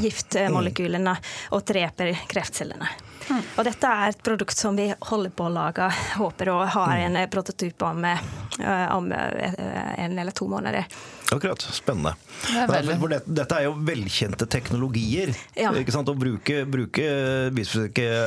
giftmolekylene 0.00 1.14
og 1.54 1.64
dreper 1.68 2.12
kreftcellene. 2.30 2.88
Og 3.30 3.64
dette 3.66 3.92
er 3.92 4.12
et 4.12 4.22
produkt 4.24 4.58
som 4.58 4.76
vi 4.78 4.88
holder 5.10 5.32
på 5.34 5.46
å 5.46 5.54
lage. 5.54 5.88
Håper 6.18 6.52
å 6.52 6.58
ha 6.64 6.86
mm. 6.90 7.00
en 7.06 7.20
prototyp 7.32 7.86
om, 7.86 8.04
eh, 8.04 8.86
om 8.96 9.10
eh, 9.12 9.64
en 10.04 10.18
eller 10.18 10.36
to 10.36 10.48
måneder. 10.50 10.86
Akkurat. 11.30 11.62
Spennende. 11.62 12.14
Det 12.42 13.20
dette 13.26 13.58
er 13.58 13.68
jo 13.68 13.74
velkjente 13.86 14.46
teknologier. 14.50 15.30
Ja. 15.54 15.70
ikke 15.78 15.94
sant? 15.94 16.10
Å 16.10 16.18
bruke, 16.18 16.64
bruke 16.66 17.06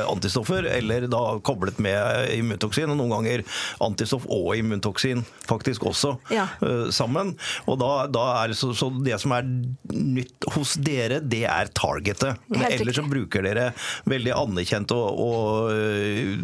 antistoffer, 0.08 0.64
eller 0.70 1.08
da 1.12 1.22
koblet 1.44 1.80
med 1.84 2.30
immuntoksin, 2.38 2.88
og 2.88 2.96
noen 3.00 3.12
ganger 3.12 3.44
antistoff 3.84 4.24
og 4.32 4.54
immuntoksin 4.56 5.24
faktisk 5.44 5.84
også 5.90 6.14
ja. 6.32 6.46
uh, 6.64 6.88
sammen. 6.94 7.34
Og 7.68 7.78
da, 7.82 7.90
da 8.08 8.24
er 8.44 8.54
så, 8.56 8.72
så, 8.76 8.88
det 9.04 9.18
som 9.20 9.34
er 9.36 9.44
nytt 9.92 10.48
hos 10.56 10.76
dere, 10.80 11.20
det 11.20 11.44
er 11.50 11.72
targetet. 11.76 12.40
Men 12.48 12.68
ellers 12.70 13.00
så 13.00 13.04
bruker 13.08 13.44
dere 13.44 13.68
veldig 14.08 14.32
anerkjente 14.38 14.93
og, 14.94 15.20
og 15.20 15.72
uh, 15.74 16.34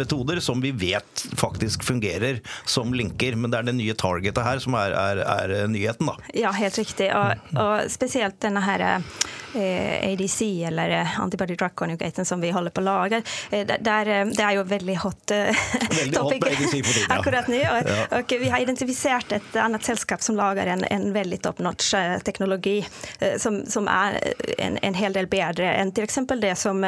metoder 0.00 0.40
som 0.44 0.62
vi 0.64 0.72
vet 0.72 1.26
faktisk 1.36 1.84
fungerer 1.86 2.40
som 2.64 2.94
linker. 2.94 3.36
Men 3.36 3.52
det 3.52 3.60
er 3.60 3.70
det 3.70 3.76
nye 3.78 3.96
targetet 3.98 4.44
her 4.46 4.62
som 4.62 4.76
er, 4.80 4.96
er, 4.96 5.24
er 5.24 5.68
nyheten 5.70 6.10
da. 6.10 6.16
Ja, 6.36 6.54
helt 6.56 6.78
riktig. 6.80 7.10
Og, 7.14 7.56
og 7.60 7.90
spesielt 7.92 8.40
denne 8.42 8.62
her 8.64 8.86
eh, 9.54 10.12
ADC, 10.12 10.66
eller 10.66 10.90
eh, 10.90 11.20
antibody 11.20 11.56
drug 11.56 11.74
conjugaten 11.74 12.24
som 12.24 12.40
vi 12.40 12.50
holder 12.50 12.70
på 12.70 12.80
å 12.80 12.84
lage, 12.84 13.22
eh, 13.50 13.66
der, 13.66 14.08
eh, 14.08 14.24
det 14.26 14.44
er 14.44 14.56
jo 14.58 14.64
veldig 14.68 14.96
hot 15.04 15.34
eh, 15.34 15.62
veldig 16.00 16.16
topic 16.16 16.44
hot 16.44 16.52
ADC 16.52 16.74
for 16.74 16.92
tiden, 16.92 17.06
ja. 17.08 17.18
akkurat 17.18 17.50
nå. 17.50 17.60
Og, 17.60 17.90
ja. 17.90 18.06
og, 18.18 18.34
vi 18.40 18.50
har 18.52 18.64
identifisert 18.64 19.34
et 19.36 19.58
annet 19.60 19.86
selskap 19.86 20.22
som 20.24 20.38
lager 20.38 20.70
en, 20.74 20.84
en 20.90 21.08
veldig 21.14 21.40
top 21.42 21.62
notch 21.64 21.92
eh, 21.98 22.16
teknologi 22.24 22.78
som, 23.38 23.60
som, 23.68 23.88
er 23.90 24.16
en, 24.58 24.78
en, 24.82 24.96
hel 24.96 25.14
del 25.14 25.26
bedre 25.30 25.70
enn 25.76 25.92
f.eks. 25.94 26.18
det 26.40 26.52
som 26.58 26.82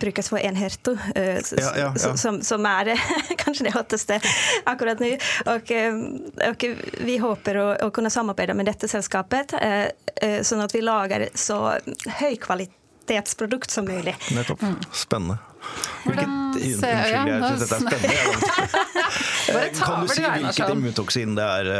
brukes 0.00 0.11
for 0.32 0.38
Enherto, 0.38 0.96
ja, 1.14 1.92
som, 1.96 2.42
som, 2.42 2.66
er 2.66 2.92
kanskje 3.42 3.68
det 3.68 3.74
hotteste 3.76 4.18
akkurat 4.68 5.00
nå. 5.02 5.14
Og, 5.52 5.72
og 6.48 6.66
vi 7.06 7.16
håper 7.22 7.60
å, 7.60 7.66
å 7.86 7.90
kunne 7.94 8.12
samarbeide 8.12 8.56
med 8.58 8.68
dette 8.70 8.90
selskapet, 8.90 9.56
eh, 9.60 9.88
eh, 10.16 10.40
sånn 10.46 10.64
at 10.64 10.74
vi 10.74 10.84
lager 10.84 11.28
så 11.34 11.78
høy 12.20 12.36
kvalitetsprodukt 12.42 13.72
som 13.72 13.88
mulig. 13.88 14.16
Nettopp. 14.36 14.64
Spennende. 14.92 15.40
Hvordan 16.02 16.56
ser 16.58 16.96
jeg, 17.06 17.28
jeg 17.30 17.42
syns 17.44 17.62
dette 17.62 17.76
er 17.76 17.84
spennende. 17.86 18.32
kan 19.78 20.02
du 20.02 20.12
si 20.12 20.26
hvilket 20.26 20.74
immuntoksin 20.74 21.38
det 21.38 21.52
er? 21.60 21.72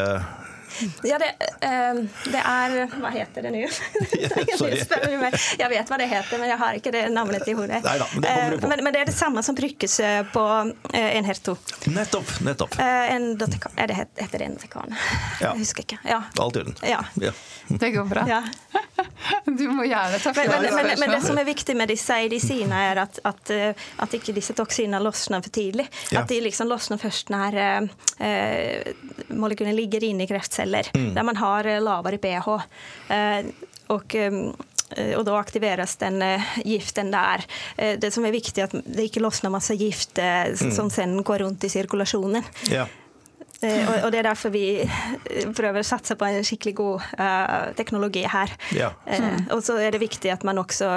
Eh, 0.80 0.88
ja, 1.02 1.18
det, 1.18 1.26
eh, 1.60 1.94
det, 2.32 2.40
er 2.40 2.86
Hva 3.00 3.10
heter 3.12 3.46
det 3.46 3.52
nå? 3.54 3.62
jeg 5.62 5.70
vet 5.72 5.92
hva 5.92 5.98
det 6.00 6.08
heter, 6.10 6.40
men 6.40 6.50
jeg 6.50 6.58
har 6.60 6.78
ikke 6.78 6.92
det 6.94 7.02
navnet 7.12 7.46
i 7.48 7.56
hodet. 7.56 7.82
Neida, 7.84 8.08
men, 8.14 8.24
det 8.24 8.32
eh, 8.32 8.68
men, 8.68 8.84
men, 8.84 8.92
det 8.94 9.02
er 9.04 9.10
det 9.10 9.16
samme 9.16 9.42
som 9.44 9.56
brukes 9.58 9.98
eh, 10.00 10.22
på 10.32 10.44
en 10.92 11.28
herto. 11.28 11.56
Nettopp. 11.92 12.34
nettopp. 12.46 12.78
En 12.80 13.32
dotekan. 13.38 13.76
Er 13.76 13.92
det 13.92 13.98
heter 14.00 14.38
det 14.38 14.48
endotekan? 14.50 14.94
Ja. 15.40 15.52
Jeg 15.52 15.62
husker 15.62 15.86
ikke. 15.86 16.00
Ja. 16.08 16.22
Alt 16.40 16.58
i 16.58 16.64
orden. 16.64 16.78
Ja. 16.86 17.02
ja. 17.20 17.34
Det 17.82 17.92
går 17.94 18.04
bra. 18.04 18.24
Ja. 18.28 18.42
Du 19.46 19.64
må 19.70 19.84
gjerne 19.86 20.18
ta 20.20 20.32
men, 20.34 20.48
spørsmål. 20.50 20.66
men, 20.74 20.98
men, 21.00 21.10
det 21.14 21.20
som 21.24 21.38
er 21.38 21.46
viktig 21.46 21.76
med 21.78 21.88
disse 21.92 22.16
ADC-ene, 22.24 22.80
er 22.90 23.00
at, 23.04 23.20
at, 23.28 23.52
at 24.02 24.16
ikke 24.18 24.34
disse 24.36 24.54
toksinene 24.58 25.00
løsner 25.02 25.44
for 25.44 25.54
tidlig. 25.54 25.86
At 26.18 26.28
de 26.30 26.40
liksom 26.42 26.68
løsner 26.70 27.00
først 27.00 27.30
når 27.32 27.58
eh, 27.62 28.90
molekylene 29.30 29.76
ligger 29.76 30.04
inne 30.10 30.26
i 30.26 30.30
kreftceller 30.30 30.61
celler 30.62 30.90
mm. 30.94 31.14
der 31.14 31.22
man 31.22 31.36
har 31.36 31.66
eh, 31.66 31.82
lavere 31.82 32.18
pH. 32.18 32.48
Eh, 33.12 33.44
och, 33.86 34.14
ehm, 34.14 34.54
eh, 34.96 35.18
og 35.18 35.24
da 35.26 35.36
aktiveres 35.38 35.96
den 35.96 36.22
giften 36.64 37.10
der. 37.10 37.44
Det 37.98 38.10
som 38.12 38.24
er 38.24 38.32
viktig, 38.32 38.62
er 38.62 38.70
at 38.70 38.86
det 38.86 39.08
ikke 39.08 39.22
løsner 39.24 39.52
masse 39.52 39.74
gift 39.76 40.18
mm. 40.18 40.72
som 40.72 40.90
sen 40.90 41.18
går 41.22 41.44
rundt 41.44 41.64
i 41.64 41.72
sirkulasjonen. 41.72 42.44
Ja. 42.70 42.86
Og, 43.62 44.08
det 44.12 44.20
er 44.20 44.26
derfor 44.26 44.52
vi 44.54 44.82
prøver 45.56 45.82
å 45.82 45.86
satse 45.86 46.16
på 46.18 46.26
en 46.26 46.44
skikkelig 46.46 46.74
god 46.78 47.06
uh, 47.18 47.70
teknologi 47.78 48.24
her. 48.28 48.52
Ja. 48.74 48.90
Uh, 49.06 49.38
og 49.54 49.62
så 49.64 49.76
er 49.82 49.94
det 49.94 50.02
viktig 50.02 50.32
at 50.32 50.44
man 50.46 50.58
også 50.62 50.88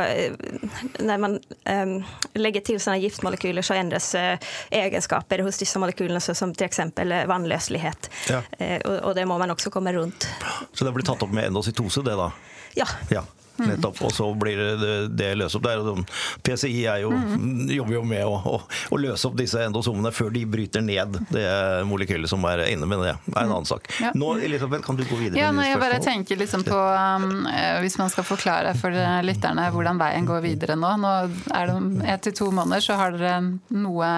Når 1.06 1.22
man 1.22 1.38
um, 1.38 1.96
legger 2.38 2.66
til 2.66 2.82
sånne 2.82 3.00
giftmolekyler, 3.04 3.66
så 3.66 3.78
endres 3.78 4.12
uh, 4.18 4.36
egenskaper 4.74 5.46
hos 5.46 5.62
disse 5.62 5.80
molekylene, 5.82 6.22
som 6.24 6.54
f.eks. 6.56 6.82
vannløselighet. 7.30 8.12
Ja. 8.32 8.42
Uh, 8.60 8.78
og, 8.82 8.96
og, 8.98 9.12
det 9.18 9.28
må 9.30 9.40
man 9.42 9.54
også 9.54 9.74
komme 9.74 9.94
rundt. 9.96 10.28
Så 10.74 10.86
det 10.86 10.94
blir 10.96 11.06
tatt 11.08 11.24
opp 11.24 11.34
med 11.36 11.50
endocytose, 11.50 12.04
det 12.06 12.18
da? 12.20 12.32
Ja. 12.76 12.88
ja. 13.14 13.24
Mm. 13.58 13.68
Nettopp, 13.70 14.02
og 14.04 14.12
så 14.12 14.28
blir 14.36 14.60
det, 14.60 14.92
det 15.16 15.30
løst 15.40 15.56
opp 15.56 15.64
der. 15.64 15.84
PCI 16.44 16.86
jo, 17.02 17.12
mm. 17.12 17.72
jobber 17.76 17.98
jo 17.98 18.04
med 18.08 18.26
å, 18.28 18.36
å, 18.36 18.56
å, 18.92 19.00
løse 19.00 19.30
opp 19.30 19.38
disse 19.40 19.62
endosomene 19.64 20.12
før 20.16 20.34
de 20.36 20.44
bryter 20.50 20.84
ned 20.84 21.20
det 21.32 21.48
molekylet 21.88 22.30
som 22.32 22.44
er 22.50 22.66
inne 22.72 22.90
med 22.90 23.06
det. 23.06 23.16
Er 23.32 23.42
en 23.44 23.54
annen 23.54 23.70
sak. 23.70 23.88
Ja. 24.02 24.12
Nå 24.18 24.36
Elisabeth, 24.44 24.84
kan 24.86 25.00
du 25.00 25.06
gå 25.08 25.20
videre? 25.20 25.40
Ja, 25.40 25.54
nei, 25.56 25.70
jeg 25.72 25.80
bare 25.82 26.02
tenker 26.04 26.40
liksom 26.40 26.66
på 26.68 26.76
um, 26.76 27.46
eh, 27.52 27.80
Hvis 27.84 27.98
man 28.02 28.12
skal 28.12 28.28
forklare 28.28 28.76
for 28.80 28.96
lytterne 29.26 29.70
hvordan 29.74 30.02
veien 30.02 30.28
går 30.28 30.44
videre 30.46 30.76
nå. 30.80 30.92
Nå 31.00 31.14
er 31.56 31.70
det 31.70 31.78
om 31.78 31.90
ett 32.04 32.26
til 32.26 32.36
to 32.36 32.50
måneder, 32.52 32.84
så 32.84 33.00
har 33.00 33.16
dere 33.16 33.40
noe 33.72 34.12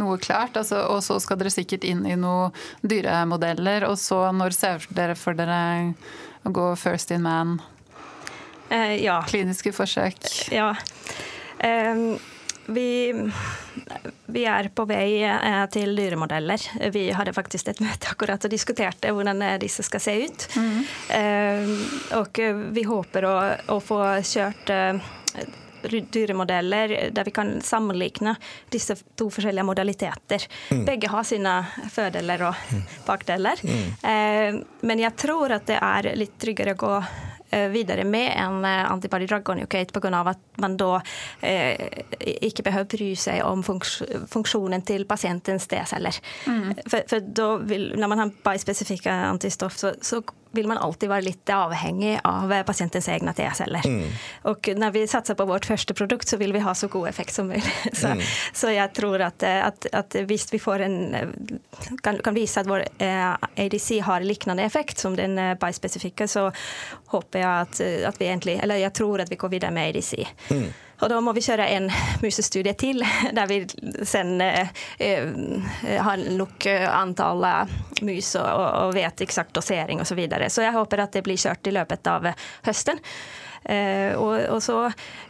noe 0.00 0.18
klart. 0.18 0.56
Altså, 0.56 0.80
og 0.88 1.02
så 1.04 1.18
skal 1.20 1.40
dere 1.40 1.52
sikkert 1.52 1.84
inn 1.84 2.06
i 2.08 2.16
noen 2.16 2.54
dyremodeller. 2.80 3.86
Og 3.90 3.98
så 4.00 4.24
når 4.32 4.56
ser 4.56 4.86
dere 4.96 5.16
for 5.18 5.36
dere 5.38 5.92
å 6.42 6.52
gå 6.54 6.72
first 6.80 7.12
in 7.14 7.24
man? 7.26 7.58
Eh, 8.72 9.04
ja. 9.04 9.20
Kliniske 9.28 9.72
forsøk. 9.76 10.16
Ja. 10.52 10.72
Eh, 11.58 11.94
vi, 12.66 13.12
vi, 14.26 14.44
er 14.44 14.68
på 14.74 14.86
vei 14.88 15.22
eh, 15.26 15.64
til 15.72 15.96
dyremodeller. 15.98 16.68
Vi 16.94 17.08
hadde 17.12 17.34
faktisk 17.36 17.68
et 17.68 17.82
møte 17.84 18.12
akkurat 18.14 18.44
og 18.44 18.52
diskuterte 18.52 19.12
hvordan 19.12 19.42
eh, 19.44 19.58
disse 19.60 19.84
skal 19.84 20.00
se 20.02 20.14
ut. 20.24 20.46
Mm. 20.56 20.78
Og 22.20 22.44
vi 22.72 22.86
håper 22.88 23.26
å, 23.28 23.34
å 23.74 23.80
få 23.82 23.98
kjørt 24.24 24.72
dyremodeller 25.82 26.92
der 27.10 27.26
vi 27.26 27.32
kan 27.34 27.56
sammenligne 27.66 28.36
disse 28.70 28.94
to 29.18 29.26
forskjellige 29.34 29.66
modaliteter. 29.66 30.46
Mm. 30.70 30.84
Begge 30.86 31.10
har 31.10 31.26
sine 31.26 31.56
fordeler 31.90 32.46
og 32.46 32.78
bakdeler. 33.08 33.58
Mm. 33.66 34.62
Men 34.86 35.02
jeg 35.02 35.18
tror 35.18 35.58
at 35.58 35.66
det 35.66 35.80
er 35.82 36.12
litt 36.16 36.38
tryggere 36.40 36.76
å 36.78 36.82
gå 36.84 36.94
Eh, 37.02 37.41
videre 37.72 38.04
med 38.04 38.32
en 38.36 38.64
eh, 38.64 38.90
antibody 38.90 39.26
drug 39.26 39.44
conjugate 39.44 39.92
pga. 39.92 40.22
at 40.30 40.60
man 40.62 40.76
da 40.76 41.00
eh, 41.40 42.04
ikke 42.42 42.62
behøver 42.62 42.90
bry 42.96 43.12
seg 43.18 43.42
om 43.44 43.62
funksjonen 43.62 44.82
til 44.82 45.04
pasientens 45.04 45.66
D-celler. 45.68 46.20
Mm. 46.46 46.72
For, 46.86 47.02
for, 47.08 47.58
vil, 47.68 47.92
når 47.96 48.08
man 48.08 48.18
har 48.18 48.36
bispesifikke 48.44 49.10
antistoff, 49.10 49.76
så, 49.76 49.94
så 50.00 50.22
vil 50.52 50.68
man 50.68 50.78
alltid 50.78 51.10
være 51.10 51.26
litt 51.26 51.52
avhengig 51.52 52.16
av 52.28 52.52
pasientens 52.68 53.08
egne 53.12 53.34
T-celler. 53.36 53.86
Mm. 53.88 54.12
Og 54.50 54.68
når 54.78 54.94
vi 54.94 55.04
satser 55.10 55.36
på 55.38 55.46
vårt 55.48 55.66
første 55.68 55.96
produkt, 55.96 56.28
så 56.28 56.38
vil 56.40 56.54
vi 56.54 56.62
ha 56.64 56.74
så 56.76 56.88
god 56.92 57.08
effekt 57.08 57.34
som 57.34 57.48
mulig. 57.50 57.62
Så, 58.02 58.12
mm. 58.16 58.20
så 58.56 58.70
jeg 58.72 58.92
tror 58.96 59.22
at, 59.22 59.42
at, 59.42 59.86
at, 59.92 60.14
hvis 60.26 60.46
vi 60.52 60.58
får 60.62 60.84
en, 60.86 60.96
kan, 62.02 62.18
kan 62.24 62.34
vise 62.34 62.60
at 62.60 62.68
vår 62.68 62.84
eh, 63.02 63.34
ADC 63.64 64.00
har 64.06 64.24
lignende 64.24 64.64
effekt 64.64 65.02
som 65.02 65.16
den 65.18 65.36
eh, 65.38 65.54
bispesifikke, 65.60 66.26
så 66.28 66.48
håper 67.12 67.42
jeg 67.42 67.66
at, 67.66 67.82
at, 68.08 68.20
vi 68.20 68.28
egentlig 68.28 68.56
Eller 68.62 68.80
jeg 68.82 68.94
tror 68.96 69.22
at 69.22 69.30
vi 69.30 69.38
går 69.40 69.52
videre 69.52 69.74
med 69.74 69.92
ADC. 69.92 70.14
Mm. 70.50 70.70
Og 71.02 71.10
da 71.10 71.18
må 71.24 71.34
vi 71.34 71.42
kjøre 71.42 71.66
en 71.74 71.88
musestudie 72.22 72.74
til, 72.78 73.02
der 73.36 73.50
vi 73.50 73.62
sen 74.06 74.40
eh, 74.44 74.70
eh 75.02 75.98
har 76.02 76.22
nok 76.38 76.66
antall 76.70 77.42
mus 78.06 78.34
og, 78.38 78.46
og 78.86 78.94
vet 78.94 79.24
eksakt 79.24 79.54
dosering 79.54 80.00
osv. 80.00 80.12
Så, 80.12 80.14
videre. 80.14 80.50
så 80.50 80.62
jeg 80.62 80.76
håper 80.76 81.00
at 81.02 81.14
det 81.16 81.24
blir 81.24 81.40
kjørt 81.40 81.66
i 81.66 81.72
løpet 81.72 82.06
av 82.06 82.26
høsten. 82.66 83.00
Eh, 83.64 84.18
og, 84.18 84.34
og, 84.50 84.62
så, 84.62 84.78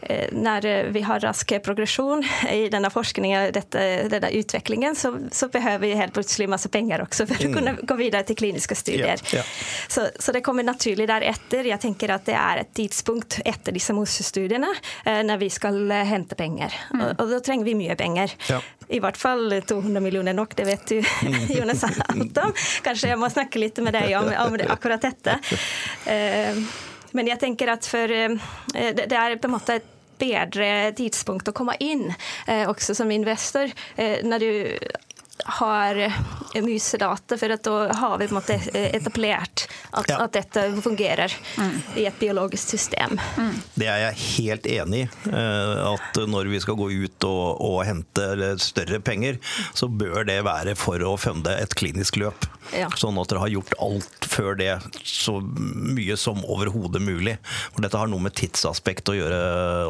eh, 0.01 0.33
når 0.33 0.91
vi 0.93 1.03
har 1.05 1.21
rask 1.21 1.53
progresjon 1.65 2.25
i 2.51 2.69
denne 2.73 2.91
forskningen, 2.93 3.53
dette, 3.53 3.85
denne 4.13 4.31
utviklingen, 4.39 4.97
så, 4.97 5.13
så, 5.33 5.49
behøver 5.53 5.79
vi 5.85 5.93
helt 5.99 6.15
plutselig 6.17 6.49
masse 6.49 6.71
penger 6.73 7.05
også 7.05 7.27
for 7.29 7.37
mm. 7.43 7.51
å 7.51 7.57
kunne 7.59 7.75
gå 7.89 7.97
videre 7.99 8.25
til 8.29 8.39
kliniske 8.39 8.77
studier. 8.79 9.21
Ja, 9.33 9.43
ja. 9.43 9.45
Så, 9.89 10.09
så, 10.17 10.33
det 10.33 10.45
kommer 10.47 10.65
naturlig 10.65 11.09
deretter. 11.11 11.69
Jeg 11.69 11.81
tenker 11.83 12.15
at 12.17 12.25
det 12.29 12.37
er 12.39 12.63
et 12.63 12.73
tidspunkt 12.77 13.41
etter 13.45 13.75
disse 13.77 13.95
MOSE-studiene 13.97 14.71
eh, 15.05 15.21
når 15.27 15.43
vi 15.43 15.51
skal 15.53 15.83
hente 16.09 16.39
penger. 16.39 16.73
Mm. 16.95 17.03
Og, 17.03 17.11
og, 17.19 17.35
da 17.35 17.43
trenger 17.45 17.69
vi 17.69 17.77
mye 17.79 17.99
penger. 18.01 18.33
Ja. 18.49 18.63
I 18.93 19.01
hvert 19.01 19.17
fall 19.21 19.61
200 19.61 20.05
millioner 20.05 20.37
nok, 20.37 20.57
det 20.57 20.67
vet 20.69 20.87
du, 20.89 20.99
mm. 21.01 21.43
Jonas, 21.59 21.85
alt 21.85 22.41
om. 22.43 22.57
Kanskje 22.85 23.13
jeg 23.13 23.21
må 23.21 23.29
snakke 23.33 23.61
litt 23.61 23.79
med 23.85 23.97
deg 23.97 24.17
om, 24.19 24.33
om 24.47 24.59
akkurat 24.73 25.05
dette. 25.05 25.37
Uh, 26.09 26.89
men 27.17 27.31
jeg 27.31 27.41
tenker 27.43 27.73
at 27.73 27.89
for 27.89 28.13
eh, 28.13 28.37
Det 28.97 29.11
er 29.11 29.37
på 29.39 29.51
en 29.51 29.57
måte 29.57 29.81
et 29.81 29.91
bedre 30.23 30.93
tidspunkt 30.97 31.49
å 31.51 31.57
komme 31.57 31.75
inn, 31.83 32.07
eh, 32.47 32.69
også 32.71 32.95
som 32.95 33.11
investor. 33.11 33.73
Eh, 33.97 34.23
når 34.23 34.45
du 34.45 34.53
har 35.45 35.99
musedata, 36.63 37.39
for 37.39 37.55
at 37.55 37.65
da 37.65 37.77
har 37.97 38.19
vi 38.19 38.29
på 38.29 38.35
en 38.35 38.39
måte 38.39 38.57
etablert 38.73 39.67
at, 39.91 40.09
ja. 40.11 40.19
at 40.25 40.35
dette 40.37 40.65
fungerer 40.85 41.33
mm. 41.59 41.75
i 42.01 42.07
et 42.07 42.19
biologisk 42.21 42.75
system. 42.77 43.19
Mm. 43.37 43.55
Det 43.75 43.89
er 43.89 44.03
jeg 44.07 44.21
helt 44.23 44.69
enig 44.71 45.03
i. 45.05 45.09
At 45.33 46.21
når 46.29 46.51
vi 46.53 46.61
skal 46.63 46.79
gå 46.79 46.91
ut 46.93 47.29
og, 47.29 47.45
og 47.65 47.79
hente 47.89 48.53
større 48.63 49.01
penger, 49.05 49.41
så 49.75 49.89
bør 49.89 50.27
det 50.29 50.43
være 50.47 50.77
for 50.79 51.03
å 51.07 51.17
funde 51.21 51.55
et 51.59 51.75
klinisk 51.79 52.21
løp. 52.23 52.47
Ja. 52.77 52.87
Sånn 52.97 53.19
at 53.21 53.33
dere 53.33 53.43
har 53.43 53.53
gjort 53.53 53.75
alt 53.83 54.29
før 54.33 54.55
det 54.57 54.77
så 55.05 55.41
mye 55.43 56.17
som 56.21 56.45
overhodet 56.47 57.03
mulig. 57.03 57.37
For 57.73 57.85
dette 57.85 57.99
har 57.99 58.11
noe 58.13 58.23
med 58.23 58.37
tidsaspekt 58.39 59.11
å 59.13 59.17
gjøre 59.19 59.41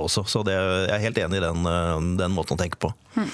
også, 0.00 0.25
så 0.30 0.42
det, 0.47 0.56
jeg 0.56 0.94
er 0.97 1.06
helt 1.06 1.23
enig 1.26 1.42
i 1.42 1.44
den, 1.44 2.16
den 2.18 2.35
måten 2.35 2.56
å 2.56 2.62
tenke 2.62 2.80
på. 2.82 2.92
Mm. 3.12 3.28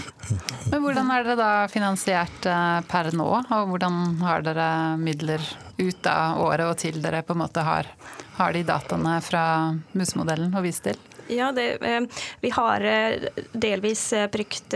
Men 0.72 0.82
Hvordan 0.82 1.10
er 1.14 1.22
dere 1.22 1.38
da 1.38 1.50
finansiert 1.70 2.07
eh, 2.12 2.78
per 2.88 3.10
nå, 3.16 3.28
og 3.40 3.72
hvordan 3.72 4.18
har 4.22 4.44
dere 4.46 4.70
midler 5.00 5.42
ut 5.78 6.08
av 6.10 6.40
året 6.42 6.66
og 6.66 6.78
til 6.80 7.02
dere 7.02 7.22
på 7.26 7.36
en 7.36 7.42
måte 7.44 7.64
har, 7.66 7.90
har 8.38 8.56
de 8.56 8.64
dataene 8.66 9.18
fra 9.24 9.44
musemodellen 9.92 10.54
å 10.56 10.64
vise 10.64 10.90
til? 10.90 11.07
Ja, 11.28 11.52
det, 11.52 11.72
eh, 11.72 12.00
vi 12.40 12.50
har 12.50 12.80
eh, 12.80 13.28
delvis 13.52 14.12
eh, 14.12 14.30
brukt 14.30 14.74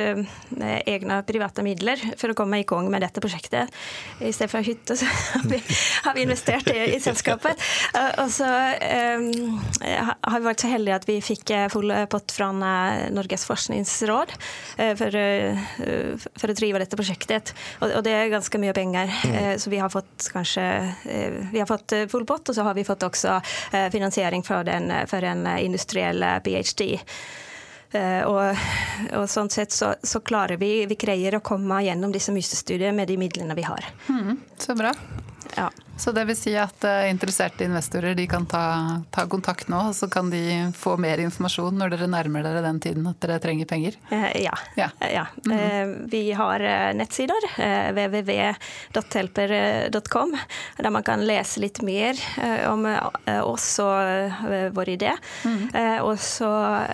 egne 0.87 1.23
private 1.23 1.63
midler 1.65 2.01
for 2.21 2.33
å 2.33 2.37
komme 2.37 2.61
i 2.61 2.67
gang 2.69 2.91
med 2.93 3.03
dette 3.05 3.23
prosjektet. 3.25 3.73
I 4.21 4.33
stedet 4.35 4.51
for 4.53 4.67
hytte, 4.67 4.97
så 5.01 5.09
har 6.05 6.15
vi, 6.15 6.23
investert 6.23 6.69
i, 6.73 6.77
i, 6.93 7.01
selskapet. 7.01 7.61
Og 8.21 8.29
så 8.31 8.47
um, 8.47 9.59
har 9.81 10.37
vi 10.37 10.47
vært 10.47 10.63
så 10.63 10.71
heldige 10.71 10.99
at 11.01 11.09
vi 11.09 11.17
fikk 11.25 11.53
full 11.73 11.93
pott 12.13 12.35
fra 12.35 12.51
Norges 12.53 13.47
forskningsråd 13.49 14.35
for, 14.99 15.17
for, 15.17 16.53
å 16.53 16.57
drive 16.59 16.83
dette 16.83 16.99
prosjektet. 16.99 17.55
Og, 17.81 17.89
og, 17.89 18.03
det 18.07 18.15
er 18.17 18.33
ganske 18.33 18.61
mye 18.63 18.77
penger. 18.77 19.11
Mm. 19.27 19.39
Så 19.63 19.73
vi 19.73 19.81
har 19.83 19.93
fått 19.93 20.29
kanskje 20.33 20.65
Vi 21.53 21.61
har 21.61 21.69
fått 21.69 21.97
full 22.13 22.27
pott, 22.29 22.49
og 22.49 22.57
så 22.57 22.67
har 22.67 22.77
vi 22.79 22.87
fått 22.87 23.07
også 23.07 23.39
finansiering 23.95 24.45
for, 24.47 24.67
den, 24.69 24.93
for 25.11 25.25
en 25.27 25.47
industriell 25.57 26.23
ph.d. 26.45 26.89
Eh, 27.93 28.23
og, 28.25 28.63
og, 29.19 29.27
sånn 29.29 29.51
sett 29.53 29.75
så, 29.77 29.91
så, 30.01 30.23
klarer 30.25 30.57
vi 30.57 30.87
Vi 30.89 30.97
greier 30.97 31.37
å 31.37 31.43
komme 31.45 31.83
gjennom 31.85 32.13
disse 32.15 32.33
mysestudiene 32.33 32.95
med 32.97 33.11
de 33.11 33.19
midlene 33.21 33.57
vi 33.59 33.67
har. 33.67 33.85
Mm, 34.09 34.39
så 34.57 34.77
bra. 34.79 34.95
Ja. 35.57 35.71
Så 35.97 36.13
det 36.13 36.25
vil 36.25 36.37
si 36.37 36.57
at 36.59 36.85
uh, 36.89 37.11
interesserte 37.11 37.65
investorer 37.65 38.15
de 38.19 38.27
kan 38.27 38.47
ta, 38.49 39.03
ta, 39.15 39.27
kontakt 39.31 39.69
nå, 39.71 39.79
og 39.91 39.95
så 39.95 40.09
kan 40.11 40.31
de 40.33 40.73
få 40.77 40.97
mer 41.01 41.19
informasjon 41.23 41.79
når 41.79 41.89
dere 41.95 42.07
nærmer 42.11 42.43
dere 42.47 42.63
den 42.65 42.81
tiden 42.83 43.07
at 43.11 43.21
dere 43.23 43.39
trenger 43.43 43.67
penger? 43.71 43.93
Uh, 44.11 44.41
ja. 44.41 44.55
ja. 44.77 44.91
ja. 45.01 45.27
Mm 45.45 45.59
-hmm. 45.59 46.11
vi 46.11 46.33
har 46.33 46.59
nettsider, 46.95 47.43
www.helper.com, 47.93 50.37
der 50.79 50.91
man 50.91 51.03
kan 51.03 51.27
lese 51.27 51.61
litt 51.61 51.83
mer 51.83 52.15
om 52.69 52.99
oss 53.45 53.79
og 53.79 54.31
vår 54.75 54.89
idé. 54.89 55.13
Mm 55.45 55.59
-hmm. 55.59 56.01
og 56.01 56.19
så 56.19 56.87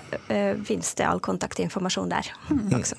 finnes 0.65 0.95
det 0.95 1.07
all 1.07 1.19
kontaktinformasjon 1.19 2.09
der 2.09 2.31
mm 2.49 2.59
-hmm. 2.59 2.79
også. 2.79 2.95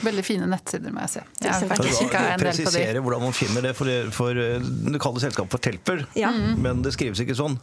Veldig 0.00 0.24
fine 0.24 0.46
nettsider, 0.48 0.94
må 0.94 1.02
jeg 1.04 1.12
si. 1.16 1.24
Jeg 1.44 1.52
har 1.52 1.68
faktisk 1.74 2.04
kikka 2.04 2.22
en 2.22 2.40
del 2.40 2.54
på 2.54 2.56
de. 2.56 2.64
Presisere 2.64 3.02
hvordan 3.04 3.26
man 3.26 3.36
finner 3.36 3.68
det, 3.68 3.74
for, 3.78 4.14
for 4.14 4.40
eh, 4.40 4.62
du 4.62 4.98
kaller 5.02 5.26
selskapet 5.26 5.56
for 5.56 5.64
Telper, 5.66 6.06
ja. 6.18 6.32
men 6.56 6.84
det 6.86 6.94
skrives 6.96 7.20
ikke 7.24 7.36
sånn. 7.38 7.58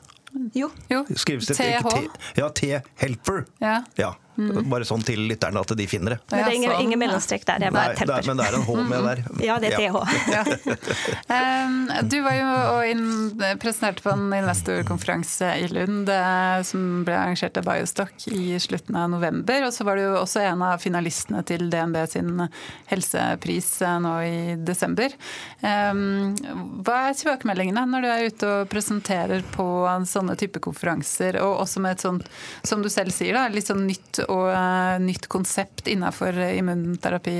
Jo. 0.53 0.69
jo. 0.91 1.01
Skrives 1.17 1.49
det 1.49 1.57
TH? 1.57 2.07
Ja, 2.37 2.49
T-Helper. 2.53 3.45
Ja. 3.63 3.79
ja. 3.97 4.13
Mm. 4.37 4.69
Bare 4.69 4.85
sånn 4.85 5.01
til 5.05 5.23
lytterne 5.29 5.61
at 5.63 5.71
de 5.77 5.87
finner 5.89 6.13
det. 6.15 6.19
Men 6.29 6.37
det 6.37 6.45
er 6.45 6.55
ingen, 6.59 6.71
sånn. 6.71 6.83
ingen 6.85 7.01
mellomstrek 7.01 7.45
der, 7.47 7.61
det 7.61 7.69
er 7.69 7.73
bare 7.73 8.07
Nei, 8.07 8.19
men 8.27 8.37
det 8.39 8.45
er 8.45 8.57
en 8.59 8.65
H 8.67 8.75
med 8.85 9.07
der. 9.07 9.23
Ja, 9.47 9.55
det 9.61 9.71
er 9.73 9.79
TH. 9.81 9.97
Ja. 10.33 12.01
du 12.05 12.17
var 12.25 12.35
jo 12.37 12.47
og 12.77 13.43
presenterte 13.61 14.03
på 14.05 14.11
en 14.13 14.27
investorkonferanse 14.33 15.49
i 15.63 15.67
Lund 15.71 16.09
eh, 16.11 16.59
som 16.67 17.03
ble 17.07 17.15
arrangert 17.17 17.57
av 17.59 17.65
Biostock 17.67 18.27
i 18.29 18.59
slutten 18.61 18.97
av 18.99 19.09
november. 19.11 19.67
Og 19.67 19.73
så 19.73 19.87
var 19.87 19.97
du 19.97 20.05
jo 20.05 20.13
også 20.19 20.43
en 20.45 20.63
av 20.65 20.81
finalistene 20.83 21.43
til 21.47 21.69
DNB 21.73 21.99
sin 22.11 22.45
helsepris 22.91 23.71
eh, 23.81 23.97
nå 24.03 24.13
i 24.27 24.37
desember. 24.67 25.13
Hva 25.61 26.97
er 27.07 27.17
tilbakemeldingene 27.17 27.85
når 27.89 28.05
du 28.05 28.09
er 28.11 28.27
ute 28.29 28.51
og 28.51 28.69
presenterer 28.71 29.45
på 29.55 29.65
sånne 30.07 30.37
type 30.39 30.61
konferanser, 30.63 31.39
og 31.41 31.63
også 31.63 31.81
med 31.83 31.97
et 31.97 32.05
sånt, 32.05 32.29
som 32.67 32.83
du 32.83 32.89
selv 32.93 33.13
sier, 33.15 33.35
da, 33.37 33.47
litt 33.51 33.69
sånn 33.69 33.85
nytt 33.87 34.21
og 34.27 34.45
uh, 34.51 34.97
nytt 35.03 35.29
konsept 35.31 35.87
innenfor 35.91 36.37
immunterapi? 36.51 37.39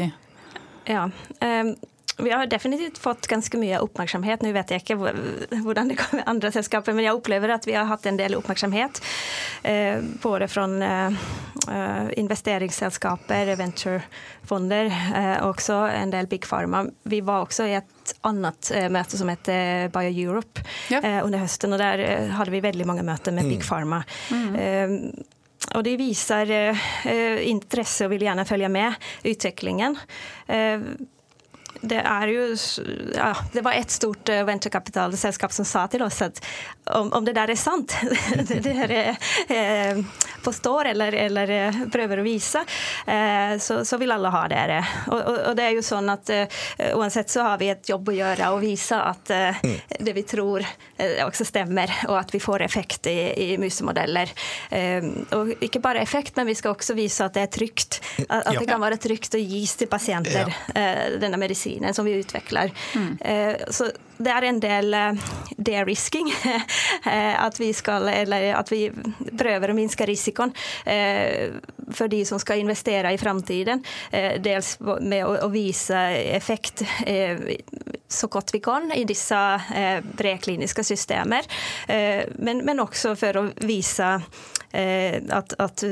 Ja. 0.88 1.10
Um 1.42 1.76
vi 2.18 2.32
har 2.32 2.46
definitivt 2.46 2.98
fått 2.98 3.28
ganske 3.28 3.58
mye 3.62 3.80
oppmerksomhet. 3.86 4.42
Nå 4.42 4.50
vet 4.56 4.72
jeg 4.74 4.82
ikke 4.82 4.96
hvordan 4.98 5.92
det 5.92 6.00
går 6.00 6.16
med 6.18 6.30
andre 6.30 6.50
selskaper, 6.56 6.96
men 6.98 7.06
jeg 7.06 7.18
opplever 7.18 7.54
at 7.54 7.68
vi 7.70 7.76
har 7.78 7.86
hatt 7.90 8.08
en 8.10 8.18
del 8.18 8.34
oppmerksomhet. 8.40 9.02
Eh, 9.62 10.02
både 10.24 10.48
fra 10.50 10.66
eh, 10.88 12.10
investeringsselskaper, 12.18 13.54
venturefonder, 13.62 14.90
eh, 14.90 15.46
også 15.46 15.84
en 15.94 16.16
del 16.16 16.30
big 16.32 16.50
pharma. 16.50 16.88
Vi 17.06 17.22
var 17.22 17.46
også 17.46 17.70
i 17.70 17.78
et 17.78 18.18
annet 18.26 18.74
eh, 18.74 18.90
møte 18.90 19.22
som 19.22 19.30
heter 19.30 19.94
Bio 19.94 20.10
Europe 20.10 20.66
ja. 20.90 21.04
Eh, 21.04 21.22
under 21.22 21.46
høsten, 21.46 21.78
og 21.78 21.84
der 21.86 22.02
eh, 22.02 22.34
hadde 22.34 22.56
vi 22.56 22.66
veldig 22.66 22.90
mange 22.90 23.06
møter 23.06 23.36
med 23.36 23.46
mm. 23.46 23.54
big 23.54 23.68
pharma. 23.68 24.02
Mm. 24.34 25.12
Og 25.76 25.84
de 25.84 25.98
viser 26.00 26.52
eh, 26.56 27.44
interesse 27.50 28.08
og 28.08 28.14
vil 28.14 28.28
gjerne 28.28 28.48
følge 28.48 28.70
med 28.72 28.96
utviklingen. 29.28 29.98
Eh, 30.48 30.90
det 31.82 32.00
er 32.02 32.32
jo 32.32 32.46
ja, 33.14 33.34
Det 33.54 33.62
var 33.66 33.78
et 33.78 33.92
stort 33.94 34.30
eh, 34.34 34.46
venturekapitalselskap 34.48 35.54
som 35.54 35.68
sa 35.68 35.86
til 35.92 36.06
oss 36.06 36.22
at 36.26 36.42
om, 36.96 37.12
om 37.14 37.26
det 37.26 37.36
der 37.38 37.52
er 37.54 37.60
sant, 37.60 37.96
det 38.50 38.60
dere 38.66 39.02
eh, 39.48 40.00
påstår 40.44 40.92
eller, 40.94 41.14
eller, 41.14 41.50
eh, 41.50 41.80
prøver 41.92 42.22
å 42.22 42.26
vise, 42.26 42.64
eh, 43.06 43.58
så, 43.60 43.84
så, 43.86 43.98
vil 43.98 44.14
alle 44.16 44.32
ha 44.34 44.44
dere. 44.52 44.80
Og, 45.08 45.18
og, 45.18 45.38
og, 45.50 45.54
det 45.58 45.68
er 45.68 45.76
jo 45.78 45.86
sånn 45.86 46.10
at 46.14 46.32
eh, 46.34 46.60
uansett 46.96 47.32
så 47.34 47.46
har 47.50 47.62
vi 47.62 47.72
et 47.74 47.90
jobb 47.90 48.12
å 48.12 48.18
gjøre 48.18 48.52
og 48.56 48.62
vise 48.64 48.98
at 48.98 49.34
eh, 49.34 49.62
mm. 49.64 49.78
det 50.08 50.16
vi 50.18 50.26
tror 50.28 50.66
også 50.98 51.46
stemmer, 51.46 51.92
og 52.08 52.16
at 52.18 52.32
vi 52.34 52.40
får 52.42 52.64
effekt 52.66 53.06
i, 53.12 53.18
i 53.38 53.48
musemodeller. 53.62 54.32
og 55.38 55.52
ikke 55.62 55.82
bare 55.84 56.02
effekt, 56.02 56.34
men 56.40 56.48
vi 56.50 56.56
skal 56.58 56.74
også 56.74 56.96
vise 56.98 57.26
at 57.26 57.36
det 57.38 57.44
er 57.44 57.52
trygt. 57.54 58.00
At, 58.26 58.48
at 58.50 58.58
det 58.58 58.66
kan 58.66 58.82
være 58.82 58.98
trygt 59.02 59.38
å 59.38 59.42
gis 59.42 59.76
til 59.78 59.90
pasienter, 59.92 60.50
denne 61.22 61.38
medisinen 61.38 61.94
som 61.94 62.08
vi 62.08 62.18
utvikler. 62.18 62.74
Mm. 62.98 63.12
Eh, 63.22 63.56
så 63.70 63.92
det 64.18 64.34
er 64.34 64.48
en 64.48 64.62
del 64.64 64.94
eh, 64.98 65.28
de-risking. 65.58 66.32
Eh, 67.08 67.36
at 67.40 67.56
at 68.52 68.72
vi 68.72 68.90
prøver 69.40 69.72
å 69.72 69.76
minske 69.78 70.04
risikoen 70.10 70.52
for 71.94 72.12
de 72.12 72.24
som 72.26 72.40
skal 72.40 72.62
investere 72.62 73.14
i 73.14 73.20
framtiden. 73.20 73.84
Dels 74.44 74.76
med 74.82 75.24
å 75.26 75.48
vise 75.54 75.98
effekt 76.36 76.84
så 78.08 78.30
godt 78.32 78.54
vi 78.56 78.62
kan 78.64 78.92
i 78.96 79.04
disse 79.08 79.40
prekliniske 80.20 80.84
systemer, 80.88 81.48
men, 81.88 82.64
men 82.68 82.84
også 82.84 83.16
for 83.20 83.42
å 83.42 83.46
vise 83.68 84.12
at, 84.72 85.56
at 85.58 85.86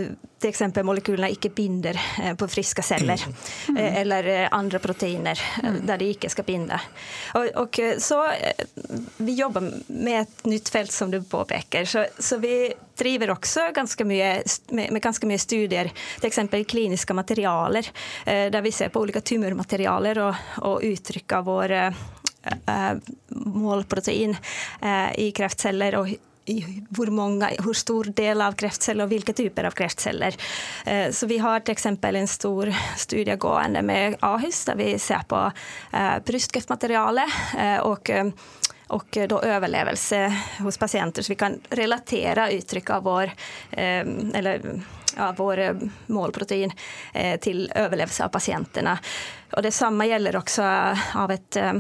f.eks. 0.46 0.84
molekylene 0.84 1.32
ikke 1.34 1.52
binder 1.56 1.98
eh, 2.22 2.34
på 2.38 2.48
friske 2.48 2.84
celler. 2.86 3.22
Mm. 3.70 3.78
Eh, 3.78 4.00
eller 4.02 4.28
eh, 4.28 4.48
andre 4.52 4.80
proteiner 4.80 5.42
mm. 5.64 5.80
der 5.88 6.02
de 6.02 6.10
ikke 6.14 6.30
skal 6.30 6.48
binde. 6.48 6.80
Og, 7.40 7.50
og, 7.56 7.80
så 8.00 8.22
Vi 9.18 9.38
jobber 9.40 9.72
med 9.88 10.22
et 10.22 10.46
nytt 10.50 10.70
felt, 10.70 10.92
som 10.92 11.12
du 11.12 11.22
påpeker. 11.22 11.86
Så, 11.86 12.06
så 12.20 12.38
vi 12.38 12.74
driver 12.98 13.34
også 13.36 13.70
ganske 13.76 14.08
mye, 14.08 14.30
med, 14.72 15.00
ganske 15.04 15.30
mye 15.30 15.42
studier, 15.42 15.92
f.eks. 16.22 16.40
kliniske 16.70 17.16
materialer, 17.18 17.90
der 18.26 18.62
vi 18.66 18.72
ser 18.74 18.92
på 18.94 19.04
ulike 19.04 19.22
tumormaterialer 19.26 20.22
og, 20.26 20.46
og 20.70 20.86
uttrykk 20.86 21.36
av 21.38 21.50
vår 21.50 21.76
målprotein 23.56 24.36
i 25.18 25.32
kreftceller. 25.36 26.00
og 26.00 26.16
hvor, 26.90 27.10
mange, 27.12 27.50
hvor 27.64 27.74
stor 27.78 28.10
del 28.16 28.42
av 28.44 28.56
kreftceller 28.60 29.06
og 29.06 29.14
hvilke 29.14 29.34
typer 29.36 29.70
av 29.70 29.76
kreftceller. 29.78 30.38
Eh, 30.86 31.10
så 31.12 31.28
vi 31.30 31.40
har 31.42 31.64
f.eks. 31.66 31.86
en 31.86 32.28
stor 32.30 32.72
studie 32.98 33.38
gående 33.42 33.82
med 33.86 34.18
Ahus, 34.26 34.66
der 34.70 34.78
vi 34.80 34.92
ser 35.02 35.26
på 35.30 35.42
eh, 35.46 36.18
brystkreftmateriale 36.26 37.26
eh, 37.58 37.80
og 37.86 38.14
og 38.94 39.18
da 39.30 39.40
overlevelse 39.40 40.20
hos 40.66 40.78
pasienter, 40.78 41.26
så 41.26 41.34
vi 41.34 41.40
kan 41.40 41.58
relatere 41.70 42.52
uttrykk 42.58 42.92
av 42.98 43.08
vår, 43.08 43.32
eller, 43.72 44.68
ja, 45.16 45.32
vår 45.38 45.64
målprotein 46.14 46.74
til 47.42 47.66
overlevelse 47.72 48.26
av 48.26 48.32
pasientene. 48.34 48.98
Og 49.56 49.64
Det 49.64 49.72
samme 49.72 50.08
gjelder 50.10 50.36
også 50.36 50.64
av 51.22 51.32
et 51.32 51.58
eh, 51.60 51.78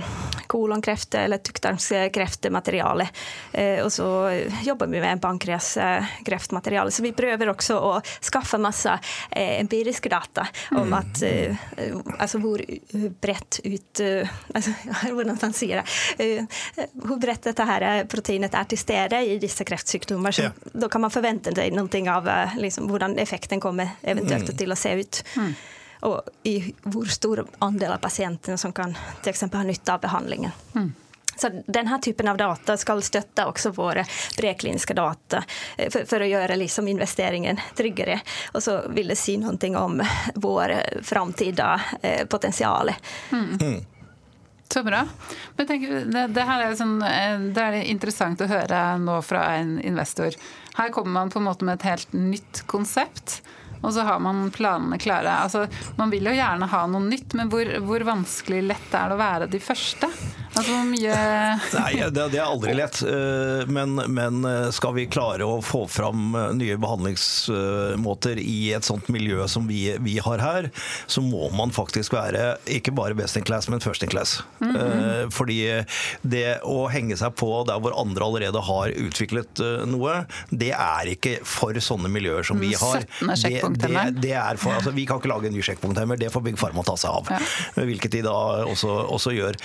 kolonkreft- 0.48 1.18
eller 1.20 1.42
tykktarmskreftmateriale. 1.44 3.08
Eh, 3.52 3.82
og 3.84 3.92
så 3.92 4.08
jobber 4.64 4.88
vi 4.88 5.02
med 5.04 5.22
pankreaskreftmateriale. 5.22 6.92
Så 6.92 7.04
vi 7.04 7.12
prøver 7.18 7.52
også 7.52 7.80
å 7.80 7.92
skaffe 8.24 8.60
masse 8.62 8.94
eh, 9.30 9.60
empiriske 9.60 10.10
data 10.10 10.46
om 10.72 10.88
mm. 10.88 10.96
at 10.96 11.24
altså 12.22 12.40
hvor 12.44 12.62
bredt 13.22 13.60
ut 13.66 14.02
Hvordan 15.16 15.38
man 15.42 15.54
sier 15.56 15.82
det. 15.82 16.46
Her 17.66 17.86
proteinet 18.10 18.56
er 18.56 18.68
til 18.70 18.80
stede 18.80 19.20
i 19.26 19.38
disse 19.42 19.66
kreftsykdommer. 19.68 20.36
Så 20.36 20.48
ja. 20.48 20.52
Da 20.74 20.90
kan 20.92 21.04
man 21.04 21.14
forvente 21.14 21.54
seg 21.56 21.76
noe 21.76 22.02
av 22.12 22.30
liksom, 22.60 22.88
effekten 23.26 23.64
kommer 23.64 23.98
eventuelt 24.02 24.54
mm. 24.54 24.60
til 24.62 24.76
å 24.76 24.80
se 24.80 24.94
ut. 25.02 25.26
Mm 25.42 25.56
og 26.06 26.22
i 26.44 26.60
hvor 26.84 27.10
stor 27.10 27.46
andel 27.66 27.96
av 27.96 28.04
pasientene 28.04 28.58
som 28.62 28.74
kan 28.76 28.94
f.eks. 29.24 29.42
ha 29.42 29.64
nytte 29.64 29.94
av 29.94 30.04
behandlingen. 30.04 30.52
Mm. 30.76 30.94
Så 31.36 31.50
denne 31.68 32.00
typen 32.02 32.28
av 32.28 32.38
data 32.38 32.78
skal 32.78 33.02
støtte 33.04 33.44
også 33.46 33.74
våre 33.76 34.06
prekliniske 34.38 34.96
data 34.96 35.42
eh, 35.78 35.90
for, 35.92 36.06
for, 36.08 36.24
å 36.24 36.30
gjøre 36.30 36.56
liksom 36.56 36.88
investeringen 36.88 37.60
tryggere. 37.76 38.22
Og 38.54 38.64
så 38.64 38.78
vil 38.96 39.12
det 39.12 39.18
si 39.20 39.36
noe 39.42 39.72
om 39.82 40.00
vår 40.36 40.76
framtida 41.04 41.74
eh, 42.02 42.24
potensial. 42.32 42.94
Mm. 43.32 43.58
Mm. 43.62 43.84
Så 44.72 44.84
bra. 44.84 45.04
Men 45.58 45.68
tenk, 45.68 45.90
det, 45.90 46.28
det, 46.34 46.46
her 46.48 46.64
er 46.64 46.78
sånn, 46.80 46.96
eh, 47.04 47.50
det 47.52 47.68
er 47.68 47.82
interessant 47.84 48.42
å 48.42 48.50
høre 48.50 48.86
nå 49.04 49.20
fra 49.26 49.44
en 49.60 49.76
investor. 49.84 50.40
Her 50.76 50.92
kommer 50.96 51.22
man 51.22 51.34
på 51.34 51.40
en 51.40 51.48
måte 51.48 51.68
med 51.68 51.80
et 51.80 51.90
helt 51.90 52.18
nytt 52.18 52.66
konsept 52.72 53.40
og 53.86 53.94
så 53.94 54.06
har 54.08 54.22
man 54.24 54.50
planene 54.54 54.98
klare. 55.02 55.30
Altså, 55.46 55.68
man 56.00 56.10
vil 56.14 56.26
jo 56.26 56.34
gjerne 56.34 56.70
ha 56.72 56.86
noe 56.90 57.06
nytt, 57.06 57.36
men 57.38 57.52
hvor, 57.54 57.70
hvor 57.86 58.06
vanskelig 58.08 58.64
lett 58.66 58.98
er 58.98 59.12
det 59.12 59.18
å 59.18 59.22
være 59.22 59.50
de 59.52 59.62
første? 59.62 60.10
Altså 60.56 60.78
mye 60.88 61.16
Nei, 61.76 61.92
det, 62.14 62.28
det, 62.32 62.40
er 62.40 62.46
aldri 62.46 62.76
lett. 62.78 63.02
Eh, 63.04 63.66
men, 63.72 63.98
men, 64.12 64.42
eh, 64.48 64.70
skal 64.76 64.96
vi 64.98 65.08
klare 65.12 65.46
å 65.48 65.60
få 65.66 65.86
fram 65.92 66.36
eh, 66.38 66.52
nye 66.58 66.78
behandlingsmåter 66.82 68.40
i 68.42 68.72
et 68.76 68.88
sånt 68.88 69.10
miljø 69.12 69.46
som 69.52 69.68
vi, 69.70 69.82
vi 70.04 70.18
har 70.24 70.44
her, 70.44 70.70
så 71.12 71.24
må 71.24 71.50
man 71.56 71.74
faktisk 71.76 72.16
være 72.16 72.56
ikke 72.72 72.94
bare 72.96 73.18
best 73.18 73.40
in 73.40 73.46
class, 73.48 73.68
men 73.72 73.84
first 73.84 74.04
in 74.06 74.12
class. 74.12 74.38
Mm 74.60 74.76
-hmm. 74.76 75.32
Fordi 75.32 75.86
det 76.22 76.60
å 76.64 76.88
henge 76.92 77.18
seg 77.18 77.36
på 77.36 77.50
der 77.68 77.80
hvor 77.80 77.96
andre 78.00 78.26
allerede 78.26 78.62
har 78.62 78.90
utviklet 78.90 79.62
noe, 79.88 80.26
det 80.50 80.72
er 80.72 81.12
ikke 81.12 81.40
for 81.44 81.74
sånne 81.74 82.10
miljøer 82.10 82.44
som 82.44 82.60
vi 82.60 82.74
har. 82.74 83.06
17. 83.36 83.74
Det, 83.74 83.88
det, 83.88 84.22
det 84.22 84.34
er 84.34 84.56
for, 84.58 84.74
altså, 84.74 84.92
vi 84.92 85.06
kan 85.06 85.20
ikke 85.20 85.30
lage 85.30 85.48
en 85.48 85.54
ny 85.54 85.62
sjekkpunkthemmer, 85.62 86.18
det 86.18 86.32
får 86.32 86.42
Big 86.42 86.58
Pharma 86.58 86.84
ta 86.84 86.96
seg 86.98 87.12
av. 87.12 87.30
Ja. 87.30 87.84
Hvilket 87.84 88.12
de 88.12 88.22
da 88.22 88.36
også, 88.66 88.90
også 89.18 89.32
gjør. 89.36 89.60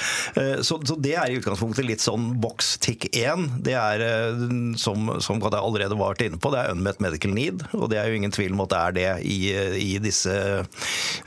Så 0.62 0.79
så 0.86 0.96
det 1.00 1.12
er 1.18 1.30
i 1.30 1.38
utgangspunktet 1.38 1.86
litt 1.86 2.02
sånn 2.02 2.34
boks 2.40 2.74
tick 2.82 3.06
1. 3.10 3.62
Det 3.66 3.74
er, 3.76 4.02
eh, 4.04 4.42
som, 4.80 5.10
som 5.22 5.40
jeg 5.40 5.56
allerede 5.56 5.98
var 5.98 6.20
inne 6.22 6.40
på, 6.40 6.52
det 6.52 6.62
er 6.62 6.74
unmet 6.74 7.00
medical 7.02 7.34
need. 7.36 7.64
Og 7.76 7.88
det 7.92 8.00
er 8.00 8.10
jo 8.10 8.18
ingen 8.18 8.34
tvil 8.34 8.54
om 8.56 8.64
at 8.64 8.72
det 8.72 8.80
er 8.80 8.96
det 8.96 9.08
i, 9.28 9.38
i 9.80 9.92
disse 10.02 10.32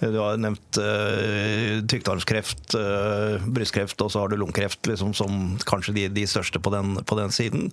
Du 0.02 0.18
har 0.20 0.40
nevnt 0.42 0.80
uh, 0.80 1.82
tykktarmskreft, 1.90 2.76
uh, 2.78 3.44
brystkreft, 3.54 4.02
og 4.04 4.12
så 4.12 4.24
har 4.24 4.32
du 4.32 4.38
lungekreft 4.40 4.90
liksom, 4.90 5.14
som 5.18 5.56
kanskje 5.70 5.96
de, 5.98 6.06
de 6.14 6.26
største 6.30 6.62
på 6.64 6.74
den, 6.74 6.96
på 7.04 7.18
den, 7.20 7.32
siden. 7.34 7.70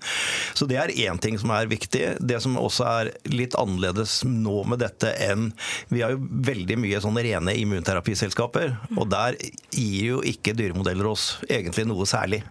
Så 0.56 0.68
det 0.70 0.78
er 0.80 0.94
én 1.08 1.18
ting 1.20 1.38
som 1.40 1.52
er 1.54 1.70
viktig. 1.70 2.02
Det 2.20 2.40
som 2.42 2.58
også 2.60 2.86
er 2.88 3.12
litt 3.28 3.56
annerledes 3.58 4.20
nå 4.26 4.62
med 4.70 4.80
dette 4.82 5.10
enn 5.20 5.50
Vi 5.90 6.02
har 6.04 6.14
jo 6.14 6.22
veldig 6.46 6.78
mye 6.80 7.00
sånne 7.02 7.24
rene 7.26 7.56
immunterapiselskaper, 7.60 8.76
og 8.96 9.10
der 9.12 9.36
gir 9.74 10.14
jo 10.14 10.20
ikke 10.26 10.54
dyremodeller 10.56 11.10
oss 11.10 11.30
egen 11.50 11.69
egentlig 11.70 11.88
noe 11.90 12.08
særlig 12.08 12.42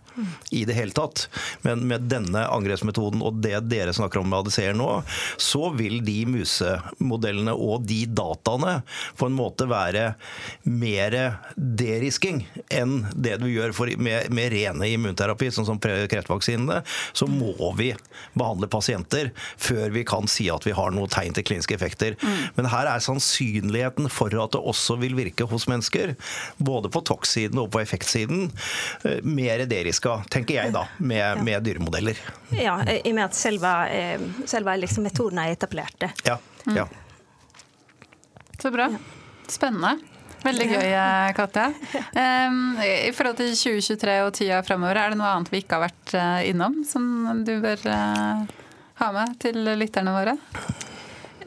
i 0.51 0.65
det 0.65 0.75
hele 0.77 0.95
tatt. 0.95 1.27
Men 1.61 1.85
med 1.87 2.07
denne 2.11 2.45
angrepsmetoden 2.49 3.21
og 3.25 3.39
det 3.43 3.57
dere 3.69 3.93
snakker 3.95 4.21
om 4.21 4.29
med 4.29 4.43
ADC-er 4.43 4.77
nå, 4.77 4.89
så 5.37 5.69
vil 5.75 5.99
de 6.05 6.17
musemodellene 6.29 7.53
og 7.53 7.85
de 7.87 8.03
dataene 8.05 8.79
på 9.19 9.29
en 9.29 9.37
måte 9.37 9.67
være 9.69 10.13
mer 10.63 11.17
derisking 11.55 12.43
enn 12.73 13.03
det 13.15 13.37
du 13.41 13.47
gjør 13.49 13.73
for, 13.75 13.91
med, 13.97 14.29
med 14.35 14.51
rene 14.53 14.89
immunterapi, 14.93 15.51
sånn 15.53 15.67
som 15.67 15.79
kreftvaksinene. 15.79 16.81
Så 17.13 17.27
må 17.29 17.53
vi 17.77 17.91
behandle 18.37 18.69
pasienter 18.71 19.31
før 19.59 19.93
vi 19.95 20.05
kan 20.07 20.27
si 20.29 20.49
at 20.51 20.65
vi 20.67 20.75
har 20.75 20.93
noe 20.95 21.09
tegn 21.11 21.35
til 21.37 21.45
kliniske 21.47 21.75
effekter. 21.77 22.17
Mm. 22.21 22.39
Men 22.59 22.71
her 22.73 22.89
er 22.91 23.03
sannsynligheten 23.03 24.09
for 24.13 24.33
at 24.39 24.55
det 24.55 24.63
også 24.71 24.99
vil 25.01 25.17
virke 25.17 25.47
hos 25.49 25.67
mennesker, 25.69 26.15
både 26.57 26.91
på 26.93 27.03
tox-siden 27.07 27.59
og 27.61 27.71
på 27.73 27.81
effektsiden, 27.83 28.49
eh, 29.09 29.23
mer 29.25 29.65
deriska 29.69 29.99
skal, 29.99 30.29
tenker 30.31 30.55
jeg 30.55 30.73
da, 30.73 30.85
med, 30.97 31.41
med 31.43 31.63
dyremodeller. 31.65 32.19
Ja, 32.55 32.77
i 32.87 33.11
og 33.11 33.15
med 33.17 33.25
at 33.25 33.37
selve, 33.37 33.73
eh, 33.91 34.21
selve 34.47 34.77
liksom 34.79 35.05
metodene 35.07 35.47
er 35.47 35.57
etablerte. 35.57 36.11
Ja, 36.27 36.37
mm. 36.65 36.77
ja. 36.77 36.87
Så 38.59 38.71
bra. 38.71 38.89
Spennende. 39.49 39.97
Veldig 40.39 40.67
gøy, 40.69 40.85
eh, 40.87 41.29
Katja. 41.35 41.67
Um, 42.15 42.77
I 42.79 43.11
forhold 43.11 43.41
til 43.41 43.51
2023 43.59 44.19
og 44.23 44.31
tida 44.37 44.61
framover, 44.63 45.01
er 45.01 45.11
det 45.11 45.19
noe 45.19 45.33
annet 45.33 45.51
vi 45.51 45.63
ikke 45.63 45.79
har 45.79 45.89
vært 45.89 46.15
innom, 46.47 46.79
som 46.87 47.43
du 47.43 47.57
bør 47.63 47.83
uh, 47.91 48.45
ha 49.01 49.11
med 49.15 49.35
til 49.43 49.59
lytterne 49.79 50.15
våre? 50.15 50.37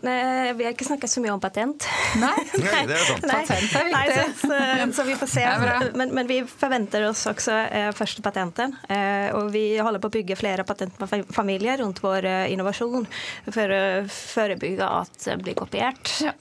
Nej, 0.03 0.53
vi 0.59 0.65
har 0.67 0.75
ikke 0.75 0.87
snakket 0.87 1.11
så 1.11 1.23
mye 1.23 1.33
om 1.35 1.41
patent. 1.41 1.87
Nei, 2.19 2.33
Nei, 2.59 2.83
det 2.91 2.97
er 2.97 3.05
sant. 3.07 3.27
Patent 3.27 3.77
er 3.79 3.91
Nej, 3.93 4.09
viktig. 4.11 4.35
så, 4.41 4.49
så, 4.51 4.89
så 4.99 5.07
vi 5.07 5.17
får 5.21 5.31
se. 5.31 5.45
Men, 5.99 6.15
men 6.17 6.31
vi 6.31 6.41
forventer 6.49 7.07
oss 7.07 7.23
også 7.31 7.55
eh, 7.69 7.91
første 7.97 8.25
patenten. 8.25 8.75
Eh, 8.91 9.29
og 9.39 9.53
vi 9.55 9.65
holder 9.79 10.03
på 10.03 10.11
å 10.11 10.17
bygge 10.17 10.39
flere 10.41 10.67
patentfamilier 10.67 11.79
rundt 11.83 12.03
vår 12.03 12.29
eh, 12.29 12.47
innovasjon 12.55 13.07
for 13.47 13.77
å 13.77 13.83
forebygge 14.11 14.91
at 15.03 15.15
det 15.29 15.39
blir 15.45 15.59
kopiert. 15.59 16.17
Ja. 16.25 16.35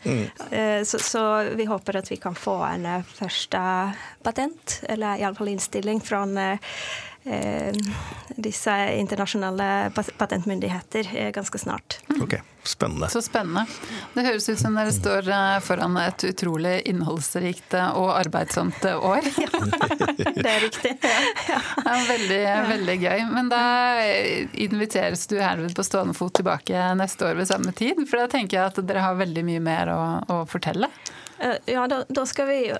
Eh, 0.49 0.81
så, 0.87 0.99
så 1.01 1.25
vi 1.55 1.69
håper 1.69 2.01
at 2.01 2.11
vi 2.11 2.17
kan 2.21 2.37
få 2.37 2.57
en 2.65 2.89
eh, 2.89 3.05
første 3.21 3.61
patent, 4.25 4.81
eller 4.89 5.21
iallfall 5.21 5.53
innstilling 5.53 6.01
fra 6.01 6.23
eh, 6.25 6.51
eh, 6.51 6.75
disse 8.35 8.73
internasjonale 8.97 9.91
patentmyndigheter 10.17 11.09
eh, 11.15 11.29
ganske 11.31 11.57
snart. 11.57 11.99
Ok, 12.21 12.33
spennende. 12.63 13.09
Så 13.09 13.21
spennende. 13.21 13.65
Det 14.13 14.23
høres 14.25 14.49
ut 14.49 14.59
som 14.59 14.75
dere 14.77 14.93
står 14.95 15.29
eh, 15.29 15.59
foran 15.61 15.97
et 16.01 16.25
utrolig 16.31 16.79
innholdsrikt 16.89 17.75
eh, 17.77 17.93
og 17.99 18.09
arbeidsomt 18.17 18.85
år. 18.85 19.01
år. 19.11 19.29
Det 20.33 20.49
er 20.49 20.59
riktig. 20.65 20.95
Det 21.01 21.91
er 21.91 22.05
veldig, 22.07 22.41
veldig 22.71 22.97
gøy. 23.01 23.23
Men 23.33 23.49
da 23.51 23.61
inviteres 24.53 25.27
du 25.27 25.37
herved 25.41 25.75
på 25.75 25.85
stående 25.85 26.15
fot 26.17 26.33
tilbake 26.39 26.85
neste 26.97 27.27
år 27.27 27.37
ved 27.41 27.49
samme 27.51 27.73
tid. 27.75 27.99
For 28.07 28.21
da 28.21 28.29
tenker 28.31 28.57
jeg 28.57 28.71
at 28.71 28.79
dere 28.87 29.03
har 29.03 29.19
veldig 29.19 29.43
mye 29.47 29.63
mer 29.63 29.91
å, 29.93 30.01
å 30.31 30.43
fortelle. 30.49 30.89
Eh, 31.41 31.57
Ja, 31.65 31.87
da, 31.87 32.03
da 32.09 32.25
skal 32.29 32.47
vi 32.49 32.59
eh, 32.71 32.77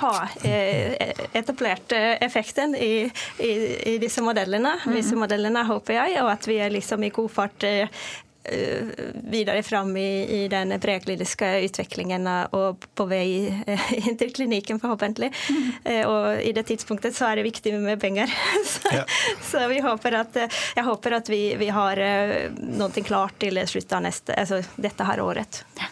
ha 0.00 0.28
eh, 0.44 1.12
etablert 1.32 1.92
eh, 1.92 2.16
effekten 2.24 2.74
i, 2.74 3.10
i, 3.38 3.52
i 3.94 3.96
disse 4.02 4.24
modellene, 4.24 4.76
disse 4.92 5.16
modellene 5.18 5.64
håper 5.68 5.98
jeg, 5.98 6.18
og 6.24 6.32
at 6.34 6.48
vi 6.48 6.58
er 6.62 6.74
liksom 6.74 7.04
i 7.06 7.12
god 7.14 7.32
fart 7.32 7.66
eh, 7.68 8.04
videre 9.30 9.62
fram 9.62 9.96
i, 9.96 10.42
i 10.44 10.48
den 10.48 10.74
prekliniske 10.80 11.46
utviklingen 11.66 12.26
eh, 12.32 12.46
og 12.58 12.82
på 12.98 13.06
vei 13.10 13.26
eh, 13.66 13.88
inn 14.02 14.16
til 14.18 14.32
klinikken, 14.34 14.80
forhåpentlig. 14.82 15.30
Mm. 15.52 15.70
Og 16.08 16.42
i 16.42 16.52
det 16.56 16.64
tidspunktet 16.70 17.14
så 17.16 17.28
er 17.30 17.40
det 17.40 17.46
viktig 17.48 17.74
med 17.80 18.00
penger. 18.02 18.30
Så, 18.72 18.88
Ja. 18.92 19.04
så 19.42 19.60
vi 19.70 19.78
håper 19.80 20.14
at, 20.18 20.36
eh, 20.36 20.48
jeg 20.76 20.84
håper 20.84 21.14
at 21.16 21.28
vi, 21.30 21.54
vi 21.60 21.68
har 21.72 21.98
eh, 22.02 22.50
noe 22.58 23.04
klart 23.06 23.38
til 23.40 23.56
slutten 23.68 23.98
av 23.98 24.02
neste, 24.06 24.34
altså 24.38 24.60
dette 24.76 25.04
her 25.06 25.20
året. 25.24 25.62
Ja. 25.78 25.88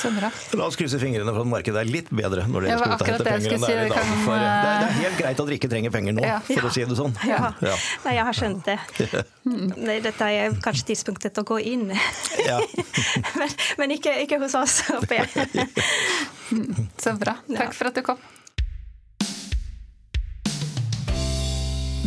Så 0.00 0.10
bra. 0.14 0.30
La 0.56 0.66
oss 0.66 0.76
krysse 0.80 0.98
fingrene 1.00 1.30
for 1.34 1.44
at 1.44 1.50
markedet 1.50 1.82
er 1.82 1.88
litt 1.90 2.08
bedre 2.14 2.46
når 2.48 2.64
dere 2.66 2.78
skal 2.80 2.94
ut 2.94 3.02
og 3.02 3.10
hente 3.10 3.26
penger 3.26 3.54
enn 3.56 3.64
det 3.66 3.70
er 3.74 3.82
i 3.84 3.90
dag. 3.90 3.98
kan, 3.98 4.22
For 4.24 4.40
det, 4.40 4.48
er, 4.48 4.62
det 4.64 4.70
eh, 4.70 4.86
er 4.86 4.98
helt 5.04 5.18
greit 5.20 5.34
at 5.42 5.50
dere 5.50 5.58
ikke 5.58 5.70
trenger 5.72 5.94
penger 5.94 6.16
nå, 6.16 6.24
Ja. 6.26 6.38
for 6.48 6.68
å 6.70 6.72
si 6.74 6.86
det 6.88 6.96
sånn. 6.98 7.14
Ja. 7.28 7.52
Ja. 7.60 7.76
Nei, 8.06 8.14
jeg 8.16 8.26
har 8.30 8.38
skjønt 8.40 8.70
det. 8.70 8.78
Dette 10.08 10.30
er 10.30 10.56
kanskje 10.64 10.90
tidspunktet 10.92 11.38
å 11.42 11.44
gå 11.48 11.60
inn. 11.72 11.89
Ja. 12.46 12.60
men 13.76 13.90
men 13.90 13.96
ikke, 13.98 14.12
ikke 14.22 14.38
hos 14.38 14.54
oss, 14.54 14.82
håper 14.86 15.24
jeg. 15.24 15.64
Så 17.02 17.16
bra. 17.18 17.40
Takk 17.50 17.74
for 17.74 17.90
at 17.90 17.98
du 17.98 18.04
kom. 18.06 18.20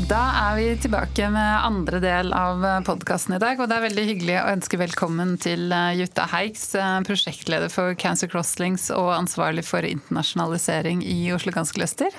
Da 0.08 0.22
er 0.36 0.56
vi 0.58 0.66
tilbake 0.84 1.28
med 1.32 1.66
andre 1.68 2.00
del 2.04 2.32
av 2.36 2.64
podkasten 2.88 3.36
i 3.36 3.40
dag. 3.42 3.60
Og 3.60 3.68
det 3.68 3.76
er 3.76 3.86
veldig 3.86 4.06
hyggelig 4.10 4.36
å 4.40 4.50
ønske 4.54 4.80
velkommen 4.80 5.36
til 5.42 5.72
eh, 5.76 5.94
Jutta 6.00 6.28
Heiks, 6.32 6.66
eh, 6.80 6.98
prosjektleder 7.08 7.72
for 7.72 7.96
Cancer 8.00 8.32
Crosslinks 8.32 8.90
og 8.96 9.14
ansvarlig 9.16 9.64
for 9.68 9.88
internasjonalisering 9.88 11.04
i 11.08 11.18
Oslo 11.36 11.56
Ganske 11.56 11.80
Cluster. 11.80 12.16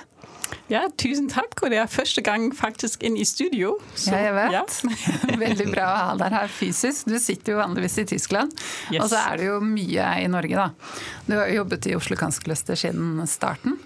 Ja, 0.69 0.83
tusen 0.97 1.27
takk. 1.29 1.53
Og 1.65 1.71
det 1.73 1.77
er 1.81 1.89
første 1.89 2.21
gang 2.25 2.47
faktisk 2.57 3.03
inn 3.05 3.17
i 3.17 3.25
studio. 3.25 3.75
Så, 3.97 4.11
Ja, 4.13 4.19
jeg 4.27 4.33
vet. 4.35 4.51
ja. 4.55 4.63
Veldig 5.45 5.67
bra 5.71 5.85
å 5.91 5.97
ha 5.99 6.15
deg 6.19 6.33
her 6.35 6.51
fysisk. 6.53 7.05
Du 7.09 7.17
sitter 7.21 7.53
jo 7.55 7.59
vanligvis 7.61 7.97
i 8.01 8.05
Tyskland, 8.15 8.53
Yes. 8.91 9.01
og 9.03 9.09
så 9.13 9.21
er 9.31 9.37
det 9.41 9.47
jo 9.49 9.59
mye 9.65 10.09
i 10.23 10.27
Norge, 10.31 10.55
da. 10.55 10.67
Du 11.25 11.33
har 11.37 11.49
jobbet 11.53 11.87
i 11.89 11.95
Oslo 11.97 12.17
Cancer 12.19 12.45
Cluster 12.45 12.77
siden 12.79 13.21
starten. 13.29 13.77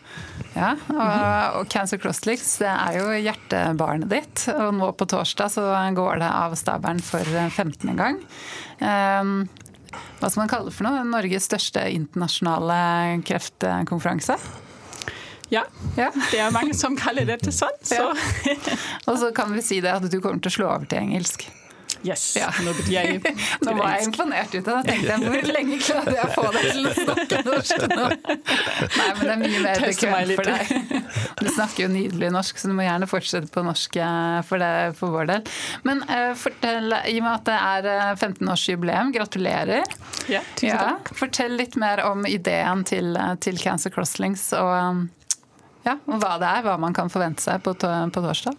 Ja, 0.55 0.73
og, 0.89 1.59
og 1.61 1.69
Cancer 1.71 1.99
Crosslinks 2.01 2.55
det 2.63 2.71
er 2.71 2.97
jo 2.99 3.09
hjertebarnet 3.21 4.09
ditt. 4.11 4.47
Og 4.55 4.73
nå 4.79 4.91
på 4.97 5.07
torsdag 5.11 5.51
så 5.53 5.65
går 5.95 6.19
det 6.23 6.29
av 6.31 6.55
stabelen 6.59 6.99
for 7.05 7.23
15. 7.53 7.93
gang. 7.99 8.17
Um, 8.81 9.35
hva 10.19 10.27
skal 10.29 10.43
man 10.43 10.49
kalle 10.51 10.69
det 10.69 10.75
for 10.75 10.87
noe? 10.89 11.03
Norges 11.07 11.47
største 11.47 11.85
internasjonale 11.93 12.79
kreftkonferanse. 13.27 14.35
Ja, 15.49 15.63
Ja. 15.97 16.09
det 16.31 16.39
er 16.39 16.51
mange 16.55 16.73
som 16.77 16.95
kaller 16.99 17.25
dette 17.29 17.51
sånn. 17.55 17.75
Så 17.83 18.09
Og 19.07 19.17
så 19.19 19.31
kan 19.35 19.53
vi 19.55 19.61
si 19.65 19.79
det 19.81 19.91
at 19.97 20.09
du 20.11 20.19
kommer 20.21 20.39
til 20.43 20.51
å 20.51 20.57
slå 20.59 20.69
over 20.75 20.85
til 20.89 20.99
engelsk. 21.03 21.47
yes. 22.05 22.21
Ja. 22.37 22.47
Nå 22.63 22.71
jeg 22.87 23.17
Nå 23.65 23.73
var 23.75 23.97
jeg 23.97 24.05
imponert 24.07 24.53
ute. 24.53 24.61
Da 24.69 24.79
tenkte 24.85 25.09
jeg 25.09 25.19
hvor 25.25 25.49
lenge 25.51 25.79
klarte 25.83 26.13
jeg 26.15 26.23
å 26.23 26.35
få 26.37 26.45
deg 26.55 26.67
til 26.71 26.87
å 26.87 26.93
snakke 26.95 27.41
norsk 27.43 27.81
nå? 27.91 28.05
Nei, 28.29 29.09
men 29.17 29.25
det 29.25 29.33
er 29.33 29.41
mye 29.41 29.63
mer 29.65 29.83
bekvemt 29.83 30.31
for 30.37 30.47
deg. 30.47 31.03
Du 31.41 31.49
snakker 31.51 31.83
jo 31.83 31.89
nydelig 31.91 32.29
norsk, 32.37 32.61
så 32.61 32.71
du 32.71 32.75
må 32.77 32.85
gjerne 32.87 33.09
fortsette 33.09 33.51
på 33.51 33.65
norsk 33.67 33.99
eh, 34.05 34.39
for, 34.47 34.63
det, 34.63 34.71
for 35.01 35.11
vår 35.17 35.27
del. 35.33 35.51
Men 35.89 36.05
uh, 36.07 36.31
fortell, 36.39 36.93
i 37.09 37.17
og 37.19 37.25
med 37.27 37.33
at 37.33 37.45
det 37.49 37.59
er 37.59 37.91
eh, 37.97 38.15
15-årsjubileum, 38.15 39.11
gratulerer. 39.19 39.83
Ja, 40.31 40.43
tusen 40.55 40.71
Ja, 40.71 40.81
takk. 40.93 41.11
fortell 41.19 41.57
litt 41.59 41.75
mer 41.79 42.05
om 42.07 42.23
ideen 42.29 42.85
til, 42.87 43.11
eh, 43.19 43.35
til 43.43 43.59
Cancer 43.59 43.91
Crosslinks 43.91 44.51
og, 44.55 44.71
um, 44.77 45.07
ja, 45.85 45.95
og 46.07 46.19
hva 46.19 46.35
det 46.41 46.47
er, 46.47 46.63
hva 46.65 46.75
man 46.77 46.93
kan 46.93 47.09
forvente 47.09 47.43
seg 47.43 47.63
på, 47.63 47.73
på 47.73 48.21
torsdag. 48.21 48.57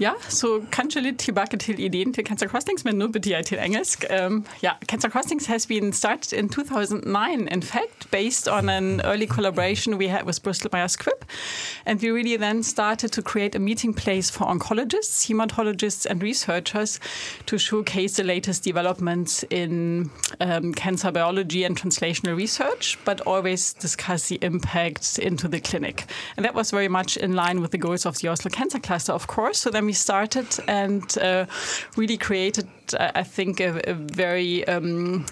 Ja, 0.00 0.14
så 0.28 0.60
kanskje 0.72 1.02
litt 1.04 1.18
tilbake 1.18 1.56
til 1.60 1.78
ideen 1.80 2.14
til 2.14 2.24
Cancer 2.24 2.48
Crossings, 2.48 2.84
men 2.84 2.96
nå 2.98 3.06
betyr 3.12 3.36
jeg 3.36 3.46
til 3.46 3.58
engelsk. 3.60 4.04
Um, 4.10 4.44
Cancer 4.88 5.10
Crossings 5.10 5.46
has 5.46 5.66
been 5.66 5.92
started 5.92 6.32
in 6.32 6.48
2009, 6.48 7.48
in 7.48 7.62
fact, 7.62 8.10
based 8.10 8.48
on 8.48 8.68
an 8.68 9.00
early 9.04 9.26
collaboration 9.26 9.98
we 9.98 10.08
had 10.08 10.24
with 10.24 10.42
Bristol 10.42 10.70
Myers 10.72 10.96
Squibb. 10.96 11.22
And 11.86 12.00
we 12.00 12.10
really 12.10 12.36
then 12.36 12.62
started 12.62 13.12
to 13.12 13.22
create 13.22 13.54
a 13.54 13.58
meeting 13.58 13.94
place 13.94 14.30
for 14.30 14.46
oncologists, 14.46 15.28
hematologists, 15.28 16.06
and 16.06 16.22
researchers 16.22 16.98
to 17.46 17.58
showcase 17.58 18.16
the 18.16 18.24
latest 18.24 18.64
developments 18.64 19.44
in 19.50 20.10
um, 20.40 20.72
cancer 20.74 21.12
biology 21.12 21.64
and 21.64 21.76
translational 21.76 22.36
research, 22.36 22.98
but 23.04 23.20
always 23.20 23.74
discuss 23.74 24.28
the 24.28 24.38
impact 24.42 25.18
into 25.18 25.46
the 25.46 25.60
clinic. 25.60 26.06
And 26.40 26.46
that 26.46 26.54
was 26.54 26.70
very 26.70 26.88
much 26.88 27.18
in 27.18 27.34
line 27.34 27.60
with 27.60 27.70
the 27.70 27.76
goals 27.76 28.06
of 28.06 28.16
the 28.16 28.28
Oslo 28.28 28.50
Cancer 28.50 28.78
Cluster, 28.78 29.12
of 29.12 29.26
course. 29.26 29.58
So 29.58 29.68
then 29.68 29.84
we 29.84 29.92
started 29.92 30.46
and 30.66 31.18
uh, 31.18 31.44
really 31.98 32.16
created, 32.16 32.66
I 32.98 33.24
think, 33.24 33.60
a, 33.60 33.82
a 33.86 33.92
very 33.92 34.66
um, 34.66 35.26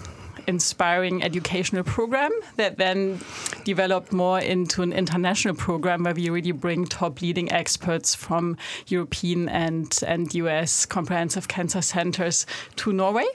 inspiring 0.49 1.23
educational 1.23 1.83
program 1.83 2.31
that 2.57 2.77
then 2.77 3.19
developed 3.63 4.11
more 4.11 4.39
into 4.39 4.81
an 4.81 4.91
international 4.91 5.53
program 5.53 6.03
where 6.03 6.15
we 6.15 6.27
really 6.29 6.51
bring 6.51 6.85
top 6.85 7.21
leading 7.21 7.51
experts 7.51 8.15
from 8.15 8.57
European 8.87 9.47
and, 9.47 9.99
and 10.07 10.33
US 10.33 10.87
comprehensive 10.87 11.47
cancer 11.47 11.83
centers 11.83 12.47
to 12.77 12.91
Norway. 12.91 13.27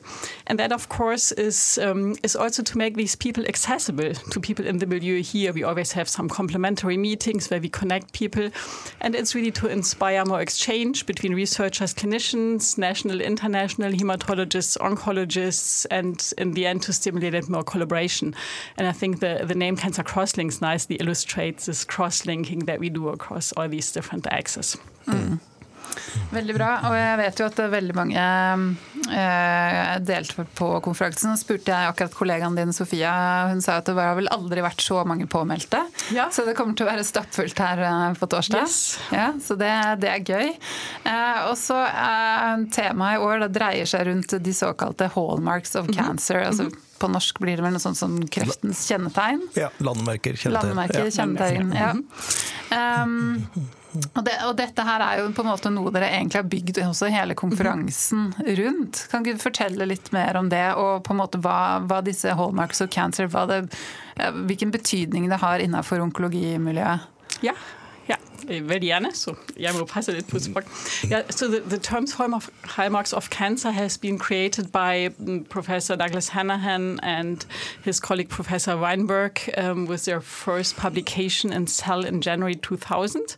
And 0.48 0.58
that, 0.58 0.72
of 0.72 0.88
course, 0.88 1.30
is, 1.32 1.78
um, 1.78 2.16
is 2.24 2.34
also 2.34 2.64
to 2.64 2.76
make 2.76 2.96
these 2.96 3.14
people 3.14 3.44
accessible 3.46 4.12
to 4.14 4.40
people 4.40 4.66
in 4.66 4.78
the 4.78 4.86
milieu 4.86 5.22
here. 5.22 5.52
We 5.52 5.62
always 5.62 5.92
have 5.92 6.08
some 6.08 6.28
complementary 6.28 6.96
meetings 6.96 7.48
where 7.48 7.60
we 7.60 7.68
connect 7.68 8.12
people. 8.12 8.50
And 9.00 9.14
it's 9.14 9.36
really 9.36 9.52
to 9.52 9.68
inspire 9.68 10.24
more 10.24 10.40
exchange 10.40 11.06
between 11.06 11.32
researchers, 11.32 11.94
clinicians, 11.94 12.76
national, 12.76 13.20
international 13.20 13.92
hematologists, 13.92 14.76
oncologists, 14.78 15.86
and 15.92 16.32
in 16.38 16.52
the 16.54 16.66
end 16.66 16.82
to 16.82 16.92
stimulate 17.04 17.48
more 17.48 17.64
collaboration. 17.64 18.34
And 18.78 18.86
I 18.86 18.92
think 18.92 19.20
the, 19.20 19.44
the 19.46 19.54
name 19.54 19.76
Cancer 19.76 20.02
Crosslinks 20.02 20.60
nicely 20.60 20.96
illustrates 20.96 21.66
this 21.66 21.84
cross-linking 21.84 22.60
that 22.60 22.80
we 22.80 22.88
do 22.88 23.08
across 23.08 23.52
all 23.52 23.68
these 23.68 23.92
different 23.92 24.26
axes. 24.26 24.76
Mm. 25.06 25.38
Veldig 26.34 26.54
bra. 26.56 26.70
Og 26.88 26.96
jeg 26.98 27.18
vet 27.20 27.40
jo 27.42 27.46
at 27.48 27.60
veldig 27.74 27.96
mange 27.96 28.24
eh, 29.14 29.94
delte 30.04 30.46
på 30.58 30.68
konferansen. 30.84 31.34
Så 31.36 31.44
spurte 31.44 31.72
jeg 31.74 31.90
akkurat 31.92 32.14
kollegaen 32.16 32.56
din 32.58 32.72
Sofia. 32.76 33.12
Hun 33.50 33.62
sa 33.64 33.78
at 33.80 33.88
det 33.90 33.96
har 33.98 34.16
vel 34.18 34.30
aldri 34.34 34.64
vært 34.64 34.82
så 34.84 35.02
mange 35.08 35.28
påmeldte. 35.30 35.84
Ja. 36.14 36.28
Så 36.34 36.46
det 36.48 36.56
kommer 36.58 36.76
til 36.78 36.86
å 36.86 36.90
være 36.92 37.06
stappfullt 37.06 37.60
her 37.62 37.84
eh, 37.84 38.06
på 38.18 38.30
torsdag. 38.30 38.64
Yes. 38.66 38.80
Ja, 39.14 39.28
så 39.42 39.58
det, 39.60 39.72
det 40.04 40.10
er 40.14 40.24
gøy. 40.24 40.54
Eh, 41.04 41.44
og 41.50 41.54
så 41.60 41.78
eh, 41.86 42.64
Temaet 42.74 43.18
i 43.20 43.22
år 43.24 43.44
det 43.46 43.52
dreier 43.58 43.88
seg 43.88 44.08
rundt 44.08 44.34
de 44.44 44.56
såkalte 44.56 45.10
hallmarks 45.14 45.76
of 45.80 45.90
cancer. 45.94 46.42
altså 46.48 46.70
På 46.98 47.10
norsk 47.12 47.38
blir 47.42 47.58
det 47.58 47.64
vel 47.66 47.76
noe 47.76 47.82
sånt 47.82 47.98
som 48.00 48.16
kreftens 48.32 48.84
kjennetegn. 48.88 49.46
Ja, 49.58 49.70
landemerker. 49.84 50.38
kjennetegn. 50.38 50.74
Landemerker, 50.74 51.74
Ja. 51.74 51.94
Ja. 52.74 53.02
Um, 53.04 53.44
og, 53.94 54.20
det, 54.26 54.34
og 54.48 54.56
dette 54.58 54.84
her 54.86 55.02
er 55.04 55.20
jo 55.20 55.28
på 55.36 55.44
en 55.44 55.50
måte 55.50 55.70
noe 55.72 55.92
dere 55.94 56.10
egentlig 56.16 56.40
har 56.40 56.48
bygd 56.50 56.80
også 56.84 57.10
hele 57.14 57.36
konferansen 57.38 58.32
rundt. 58.58 59.04
Kan 59.12 59.26
du 59.26 59.32
fortelle 59.40 59.86
litt 59.88 60.10
mer 60.14 60.38
om 60.40 60.50
det, 60.52 60.66
og 60.80 61.04
på 61.06 61.14
en 61.14 61.20
måte 61.22 61.40
hva, 61.44 61.78
hva 61.86 62.00
disse 62.04 62.34
hallmarks 62.34 62.82
of 62.84 62.90
cancer, 62.94 63.30
det, 63.50 63.60
hvilken 64.50 64.74
betydning 64.74 65.30
det 65.30 65.40
har 65.42 65.62
innenfor 65.62 66.02
onkologimiljøet? 66.04 67.10
Ja, 67.44 67.54
gjerne, 68.48 69.14
så 69.14 69.34
jeg 69.56 69.74
må 69.74 69.84
passe 69.84 70.12
litt 70.12 70.28
på 70.28 70.38
språk. 70.38 70.64
Yeah, 71.10 71.22
so 71.30 71.48
the, 71.48 71.60
the 71.60 71.78
terms 71.78 72.12
hallmarks 72.12 73.12
of 73.12 73.30
cancer 73.30 73.70
has 73.70 73.96
been 73.98 74.18
created 74.18 74.70
by 74.72 75.10
mm, 75.20 75.48
Professor 75.48 75.96
Douglas 75.96 76.30
Hanahan 76.30 76.98
and 77.02 77.46
his 77.82 78.00
colleague 78.00 78.28
Professor 78.28 78.76
Weinberg 78.76 79.40
um, 79.56 79.86
with 79.86 80.04
their 80.04 80.20
first 80.20 80.76
publication 80.76 81.52
in 81.52 81.66
Cell 81.66 82.04
in 82.04 82.20
January 82.20 82.54
2000. 82.54 83.36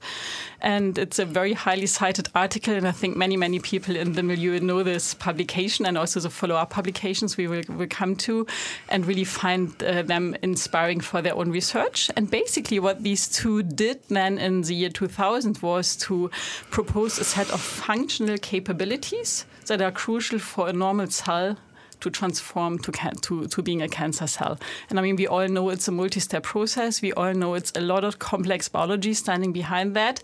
And 0.60 0.98
it's 0.98 1.18
a 1.18 1.24
very 1.24 1.52
highly 1.52 1.86
cited 1.86 2.28
article, 2.34 2.74
and 2.74 2.88
I 2.88 2.92
think 2.92 3.16
many, 3.16 3.36
many 3.36 3.58
people 3.58 3.94
in 3.94 4.14
the 4.14 4.22
milieu 4.22 4.58
know 4.58 4.82
this 4.82 5.14
publication 5.14 5.86
and 5.86 5.98
also 5.98 6.18
the 6.18 6.30
follow-up 6.30 6.70
publications 6.70 7.36
we 7.36 7.46
will, 7.46 7.62
will 7.68 7.86
come 7.88 8.16
to 8.16 8.46
and 8.88 9.06
really 9.06 9.24
find 9.24 9.80
uh, 9.82 10.02
them 10.02 10.34
inspiring 10.42 11.00
for 11.00 11.20
their 11.22 11.34
own 11.34 11.50
research. 11.50 12.10
And 12.16 12.30
basically 12.30 12.78
what 12.78 13.02
these 13.02 13.28
two 13.28 13.62
did 13.62 14.00
then 14.08 14.38
in 14.38 14.62
the 14.62 14.74
year 14.74 14.88
2000 14.96 15.58
was 15.58 15.94
to 15.96 16.30
propose 16.70 17.18
a 17.18 17.24
set 17.24 17.50
of 17.50 17.60
functional 17.60 18.38
capabilities 18.38 19.44
that 19.66 19.82
are 19.82 19.92
crucial 19.92 20.38
for 20.38 20.68
a 20.68 20.72
normal 20.72 21.06
cell 21.08 21.56
to 22.00 22.10
transform 22.10 22.78
to, 22.78 22.92
to, 23.22 23.46
to 23.46 23.62
being 23.62 23.82
a 23.82 23.88
cancer 23.88 24.26
cell. 24.26 24.58
And 24.88 24.98
I 24.98 25.02
mean, 25.02 25.16
we 25.16 25.26
all 25.26 25.48
know 25.48 25.68
it's 25.68 25.88
a 25.88 25.92
multi 25.92 26.20
step 26.20 26.44
process. 26.44 27.02
We 27.02 27.12
all 27.12 27.34
know 27.34 27.54
it's 27.54 27.72
a 27.74 27.80
lot 27.80 28.04
of 28.04 28.18
complex 28.18 28.68
biology 28.68 29.12
standing 29.12 29.52
behind 29.52 29.94
that. 29.96 30.22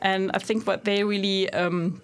And 0.00 0.30
I 0.32 0.38
think 0.38 0.66
what 0.66 0.84
they 0.84 1.04
really 1.04 1.50
um, 1.52 2.00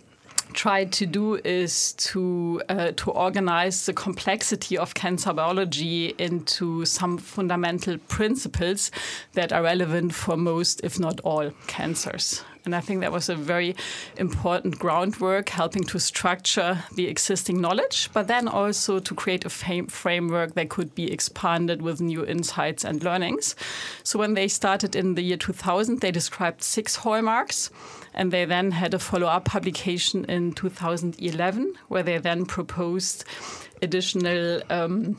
tried 0.52 0.92
to 0.92 1.06
do 1.06 1.36
is 1.36 1.92
to 1.94 2.62
uh, 2.68 2.92
to 2.92 3.10
organize 3.10 3.86
the 3.86 3.92
complexity 3.92 4.78
of 4.78 4.94
cancer 4.94 5.32
biology 5.32 6.14
into 6.18 6.84
some 6.84 7.18
fundamental 7.18 7.98
principles 8.08 8.90
that 9.32 9.52
are 9.52 9.62
relevant 9.62 10.14
for 10.14 10.36
most, 10.36 10.80
if 10.84 11.00
not 11.00 11.20
all, 11.20 11.50
cancers. 11.66 12.44
And 12.64 12.74
I 12.74 12.80
think 12.80 13.00
that 13.00 13.12
was 13.12 13.28
a 13.28 13.34
very 13.34 13.74
important 14.16 14.78
groundwork, 14.78 15.48
helping 15.48 15.84
to 15.84 15.98
structure 15.98 16.84
the 16.94 17.08
existing 17.08 17.60
knowledge, 17.60 18.08
but 18.12 18.28
then 18.28 18.46
also 18.46 19.00
to 19.00 19.14
create 19.14 19.44
a 19.44 19.50
framework 19.50 20.54
that 20.54 20.68
could 20.68 20.94
be 20.94 21.12
expanded 21.12 21.82
with 21.82 22.00
new 22.00 22.24
insights 22.24 22.84
and 22.84 23.02
learnings. 23.02 23.56
So 24.04 24.18
when 24.18 24.34
they 24.34 24.48
started 24.48 24.94
in 24.94 25.14
the 25.14 25.22
year 25.22 25.36
2000, 25.36 26.00
they 26.00 26.12
described 26.12 26.62
six 26.62 26.96
hallmarks. 26.96 27.70
And 28.14 28.30
they 28.30 28.44
then 28.44 28.72
had 28.72 28.92
a 28.92 28.98
follow 28.98 29.26
up 29.26 29.46
publication 29.46 30.26
in 30.26 30.52
2011, 30.52 31.72
where 31.88 32.02
they 32.02 32.18
then 32.18 32.44
proposed 32.44 33.24
additional. 33.80 34.62
Um, 34.68 35.16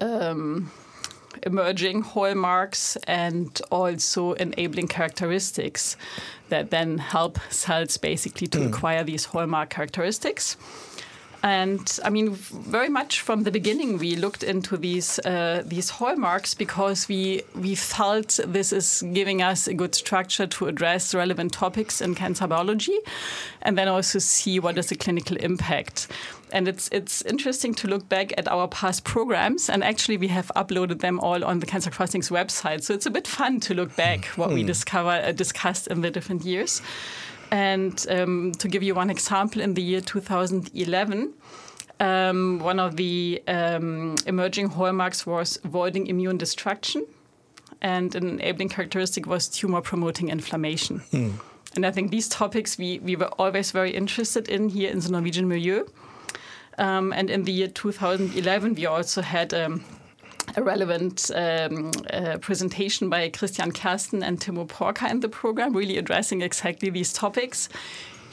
um, 0.00 0.70
emerging 1.42 2.02
hallmarks 2.02 2.96
and 3.06 3.60
also 3.70 4.32
enabling 4.34 4.88
characteristics 4.88 5.96
that 6.48 6.70
then 6.70 6.98
help 6.98 7.38
cells 7.50 7.96
basically 7.96 8.46
to 8.48 8.58
mm. 8.58 8.68
acquire 8.68 9.04
these 9.04 9.26
hallmark 9.26 9.70
characteristics. 9.70 10.56
And 11.42 11.98
I 12.04 12.10
mean, 12.10 12.32
very 12.32 12.90
much 12.90 13.22
from 13.22 13.44
the 13.44 13.50
beginning, 13.50 13.96
we 13.96 14.14
looked 14.14 14.42
into 14.42 14.76
these 14.76 15.18
uh, 15.20 15.62
these 15.64 15.88
hallmarks 15.88 16.54
because 16.54 17.08
we 17.08 17.42
we 17.54 17.74
felt 17.74 18.38
this 18.46 18.72
is 18.72 19.02
giving 19.14 19.40
us 19.40 19.66
a 19.66 19.72
good 19.72 19.94
structure 19.94 20.46
to 20.46 20.66
address 20.66 21.14
relevant 21.14 21.52
topics 21.52 22.02
in 22.02 22.14
cancer 22.14 22.46
biology, 22.46 22.98
and 23.62 23.78
then 23.78 23.88
also 23.88 24.18
see 24.18 24.60
what 24.60 24.76
is 24.76 24.88
the 24.88 24.96
clinical 24.96 25.36
impact. 25.38 26.08
And 26.52 26.68
it's 26.68 26.88
it's 26.92 27.22
interesting 27.22 27.74
to 27.74 27.88
look 27.88 28.08
back 28.08 28.32
at 28.38 28.48
our 28.48 28.68
past 28.68 29.04
programs, 29.04 29.70
and 29.70 29.84
actually 29.84 30.16
we 30.16 30.28
have 30.28 30.50
uploaded 30.56 31.00
them 31.00 31.20
all 31.20 31.44
on 31.44 31.60
the 31.60 31.66
Cancer 31.66 31.90
Crossings 31.90 32.30
website. 32.30 32.82
So 32.82 32.94
it's 32.94 33.06
a 33.06 33.10
bit 33.10 33.26
fun 33.26 33.60
to 33.60 33.74
look 33.74 33.94
back 33.96 34.26
what 34.36 34.50
we 34.50 34.60
hmm. 34.60 34.66
discover 34.66 35.10
uh, 35.10 35.32
discussed 35.32 35.86
in 35.86 36.00
the 36.00 36.10
different 36.10 36.44
years. 36.44 36.82
And 37.50 38.06
um, 38.10 38.52
to 38.58 38.68
give 38.68 38.82
you 38.82 38.94
one 38.94 39.10
example, 39.10 39.60
in 39.60 39.74
the 39.74 39.82
year 39.82 40.00
2011, 40.00 41.34
um, 41.98 42.60
one 42.60 42.78
of 42.78 42.96
the 42.96 43.42
um, 43.48 44.14
emerging 44.26 44.70
hallmarks 44.70 45.26
was 45.26 45.58
avoiding 45.64 46.06
immune 46.06 46.38
destruction, 46.38 47.06
and 47.82 48.14
an 48.14 48.40
enabling 48.40 48.68
characteristic 48.68 49.26
was 49.26 49.48
tumor 49.48 49.80
promoting 49.80 50.28
inflammation. 50.28 51.00
Mm. 51.12 51.32
And 51.76 51.86
I 51.86 51.90
think 51.90 52.10
these 52.10 52.28
topics 52.28 52.78
we, 52.78 52.98
we 53.00 53.16
were 53.16 53.28
always 53.38 53.70
very 53.70 53.90
interested 53.92 54.48
in 54.48 54.68
here 54.70 54.90
in 54.90 55.00
the 55.00 55.10
Norwegian 55.10 55.48
milieu. 55.48 55.84
Um, 56.80 57.12
and 57.12 57.28
in 57.28 57.44
the 57.44 57.52
year 57.52 57.68
2011, 57.68 58.74
we 58.74 58.86
also 58.86 59.20
had 59.20 59.52
um, 59.52 59.84
a 60.56 60.62
relevant 60.62 61.30
um, 61.34 61.92
uh, 62.10 62.38
presentation 62.38 63.10
by 63.10 63.28
Christian 63.28 63.70
Kersten 63.70 64.22
and 64.22 64.40
Timo 64.40 64.66
Porka 64.66 65.10
in 65.10 65.20
the 65.20 65.28
program, 65.28 65.76
really 65.76 65.98
addressing 65.98 66.40
exactly 66.40 66.88
these 66.88 67.12
topics. 67.12 67.68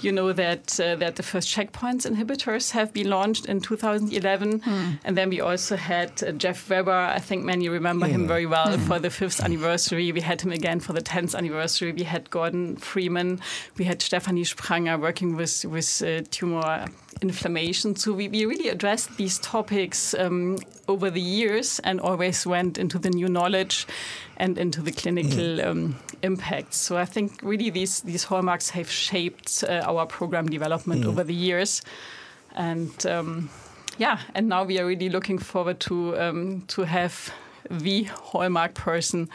You 0.02 0.12
know 0.12 0.34
that 0.34 0.80
uh, 0.80 0.96
that 0.96 1.16
the 1.16 1.24
first 1.24 1.48
checkpoints 1.54 2.10
inhibitors 2.10 2.72
have 2.72 2.94
been 2.94 3.10
launched 3.10 3.46
in 3.46 3.62
2011, 3.62 4.60
mm. 4.60 5.00
and 5.04 5.18
then 5.18 5.30
we 5.30 5.42
also 5.42 5.76
had 5.76 6.12
uh, 6.24 6.32
Jeff 6.32 6.70
Weber. 6.70 6.92
I 6.92 7.20
think 7.20 7.44
many 7.44 7.70
remember 7.70 8.08
mm. 8.08 8.12
him 8.12 8.28
very 8.28 8.46
well 8.46 8.68
mm. 8.68 8.88
for 8.88 9.00
the 9.00 9.10
fifth 9.10 9.42
anniversary. 9.42 10.12
We 10.12 10.22
had 10.22 10.42
him 10.42 10.52
again 10.52 10.80
for 10.80 10.94
the 10.94 11.02
tenth 11.02 11.36
anniversary. 11.36 11.92
We 11.92 12.04
had 12.04 12.30
Gordon 12.30 12.76
Freeman. 12.78 13.40
We 13.78 13.86
had 13.86 14.02
Stephanie 14.02 14.44
Spranger 14.44 15.00
working 15.00 15.36
with 15.36 15.66
with 15.66 16.02
uh, 16.02 16.22
tumor 16.32 16.86
inflammation. 17.22 17.96
So 17.96 18.14
we, 18.14 18.28
we 18.28 18.46
really 18.46 18.70
addressed 18.70 19.18
these 19.18 19.40
topics 19.40 20.14
um, 20.14 20.58
over 20.88 21.10
the 21.10 21.22
years 21.22 21.80
and 21.80 22.00
always 22.00 22.46
went 22.46 22.78
into 22.78 23.00
the 23.00 23.10
new 23.10 23.28
knowledge 23.28 23.88
and 24.38 24.58
into 24.58 24.82
the 24.82 24.92
clinical 24.92 25.38
mm. 25.38 25.66
um, 25.66 25.96
impacts. 26.22 26.78
So 26.78 26.98
I 26.98 27.06
think 27.06 27.40
really 27.42 27.70
these 27.70 28.02
these 28.02 28.24
hallmarks 28.24 28.70
have 28.72 28.90
shaped 28.90 29.64
uh, 29.68 29.84
our 29.86 30.06
program 30.06 30.48
development 30.48 31.04
mm. 31.04 31.08
over 31.08 31.24
the 31.24 31.34
years, 31.34 31.82
and 32.56 33.06
um, 33.06 33.50
yeah, 33.98 34.20
and 34.36 34.48
now 34.48 34.64
we 34.64 34.80
are 34.80 34.86
really 34.86 35.10
looking 35.10 35.40
forward 35.40 35.80
to 35.82 36.18
um, 36.20 36.64
to 36.68 36.84
have 36.84 37.34
the 37.70 38.04
hallmark 38.04 38.74
person 38.74 39.30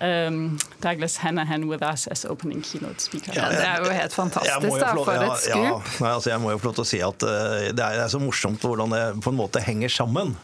um, 0.00 0.58
Douglas 0.80 1.16
Hanahan 1.16 1.68
with 1.68 1.82
us 1.82 2.06
as 2.06 2.24
opening 2.24 2.62
keynote 2.62 3.00
speaker. 3.00 3.32
Ja, 3.36 3.48
det 3.52 3.64
er 3.64 3.84
jo 3.84 3.92
helt 3.94 4.14
fantastisk, 4.14 4.80
da, 4.80 4.92
for 4.96 5.12
et 5.14 5.42
skup. 5.44 5.56
Ja, 5.56 5.80
ja, 6.00 6.12
altså 6.14 6.32
jeg 6.32 6.42
må 6.42 6.52
jo 6.54 6.60
få 6.60 6.70
lov 6.70 6.78
til 6.78 6.84
å 6.84 6.90
si 6.90 7.00
at 7.04 7.26
uh, 7.26 7.68
det, 7.76 7.84
er, 7.84 8.04
så 8.10 8.20
morsomt 8.22 8.64
hvordan 8.64 8.94
det 8.94 9.02
på 9.24 9.32
en 9.32 9.38
måte 9.38 9.62
henger 9.64 9.92
sammen. 9.92 10.34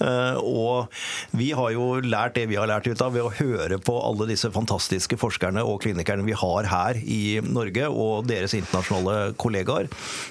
Uh, 0.00 0.38
og 0.40 1.00
vi 1.36 1.50
har 1.56 1.74
jo 1.74 1.88
lært 2.04 2.38
det 2.38 2.46
vi 2.50 2.58
har 2.60 2.70
lært 2.70 2.88
ut 2.90 3.04
av 3.04 3.14
ved 3.16 3.26
å 3.26 3.34
høre 3.40 3.80
på 3.82 3.96
alle 3.98 4.28
disse 4.30 4.50
fantastiske 4.54 5.18
forskerne 5.20 5.64
og 5.66 5.82
klinikerne 5.84 6.26
vi 6.26 6.36
har 6.36 6.70
her 6.70 7.00
i 7.00 7.40
Norge, 7.44 7.90
og 7.90 8.28
deres 8.30 8.54
internasjonale 8.58 9.34
kollegaer. 9.40 9.90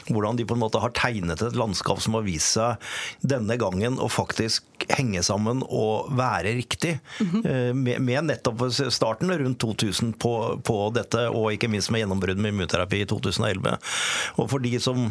Hvordan 0.10 0.40
de 0.40 0.48
på 0.48 0.58
en 0.58 0.64
måte 0.64 0.82
har 0.82 0.96
tegnet 0.96 1.44
et 1.44 1.58
landskap 1.58 2.02
som 2.04 2.18
har 2.18 2.28
vist 2.28 2.56
seg 2.56 2.80
denne 3.22 3.60
gangen 3.60 4.00
å 4.00 4.08
faktisk 4.12 4.66
henge 4.96 5.22
sammen 5.26 5.62
og 5.68 6.08
være 6.16 6.56
riktig. 6.56 7.00
Mm 7.20 7.28
-hmm. 7.30 7.42
uh, 7.50 7.74
med, 7.76 8.02
med 8.02 8.24
nettopp 8.24 8.69
starten 8.72 9.32
rundt 9.42 9.60
2000 9.62 10.14
på, 10.22 10.34
på 10.66 10.78
dette, 10.96 11.28
og 11.30 11.54
ikke 11.54 11.72
minst 11.72 11.92
med 11.94 12.04
gjennombrudd 12.04 12.42
med 12.42 12.54
immunterapi 12.54 13.04
i 13.04 13.10
2011. 13.10 13.78
Og 14.38 14.50
for 14.52 14.64
de 14.64 14.76
som 14.82 15.10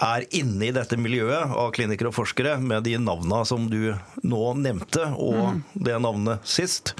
er 0.00 0.24
inne 0.36 0.68
i 0.68 0.72
dette 0.74 0.98
miljøet 1.00 1.52
av 1.54 1.70
klinikere 1.74 2.10
og 2.10 2.16
forskere, 2.16 2.56
med 2.62 2.84
de 2.86 2.96
navna 3.00 3.42
som 3.48 3.68
du 3.70 3.92
nå 4.26 4.42
nevnte, 4.58 5.06
og 5.14 5.38
mm. 5.38 5.60
det 5.86 5.98
navnet 6.02 6.48
sist, 6.48 6.94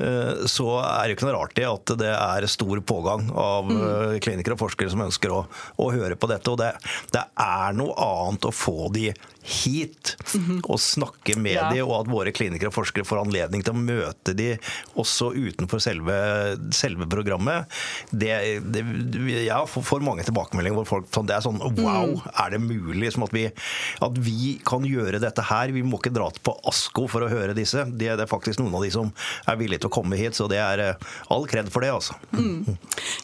eh, 0.00 0.46
så 0.48 0.68
er 0.82 1.06
det 1.06 1.16
ikke 1.16 1.28
noe 1.28 1.36
rart 1.38 1.60
i 1.60 1.66
at 1.68 1.94
det 2.00 2.12
er 2.12 2.48
stor 2.50 2.82
pågang 2.86 3.30
av 3.32 3.70
mm. 3.70 3.74
Eh, 3.86 4.16
klinikere 4.24 4.56
og 4.56 4.62
forskere 4.64 4.92
som 4.92 5.04
ønsker 5.04 5.32
å, 5.32 5.44
å 5.82 5.90
høre 5.94 6.16
på 6.18 6.30
dette. 6.30 6.52
Og 6.52 6.60
det, 6.60 6.72
det, 7.14 7.22
er 7.36 7.76
noe 7.76 7.94
annet 8.00 8.48
å 8.48 8.54
få 8.54 8.88
de 8.94 9.10
hit 9.46 10.16
mm 10.34 10.44
-hmm. 10.44 10.60
og 10.64 10.80
snakke 10.80 11.36
med 11.38 11.54
ja. 11.54 11.70
de, 11.70 11.82
og 11.82 12.00
at 12.00 12.10
våre 12.10 12.32
klinikere 12.32 12.68
og 12.68 12.74
forskere 12.74 13.04
får 13.06 13.22
anledning 13.22 13.62
til 13.62 13.74
å 13.74 13.78
møte 13.78 14.34
de 14.34 14.58
også 14.98 15.30
utenfor 15.32 15.78
selve, 15.78 16.16
selve 16.74 17.06
programmet. 17.06 17.70
Det, 18.10 18.60
det, 18.60 18.82
jeg 19.46 19.68
får 19.68 20.02
mange 20.02 20.24
tilbakemeldinger 20.26 20.74
hvor 20.80 20.88
folk 20.88 21.06
sånn, 21.14 21.28
det 21.28 21.36
er 21.36 21.44
sånn 21.46 21.62
wow, 21.62 22.10
mm. 22.10 22.26
er 22.34 22.50
det 22.50 22.60
mulig 22.60 23.12
at 23.14 23.32
vi, 23.32 23.44
at 24.02 24.18
vi, 24.18 24.58
kan 24.66 24.84
gjøre 24.84 25.20
dette 25.22 25.42
her? 25.42 25.70
Vi 25.70 25.82
må 25.86 26.00
ikke 26.00 26.14
dra 26.14 26.26
på 26.42 26.56
Asko 26.66 27.06
for 27.08 27.22
å 27.22 27.30
høre 27.30 27.54
disse. 27.54 27.84
Det, 27.86 28.10
det, 28.16 28.24
er 28.26 28.30
faktisk 28.30 28.58
noen 28.58 28.74
av 28.74 28.82
de 28.82 28.90
som 28.90 29.12
er 29.46 29.56
villige 29.60 29.84
til 29.84 29.90
å 29.92 29.94
komme 29.94 30.18
hit, 30.18 30.34
så 30.34 30.48
det 30.50 30.58
er 30.58 30.82
eh, 30.82 30.94
all 31.30 31.46
kred 31.46 31.70
for 31.70 31.86
det, 31.86 31.92
altså. 31.94 32.16
Mm. 32.32 32.76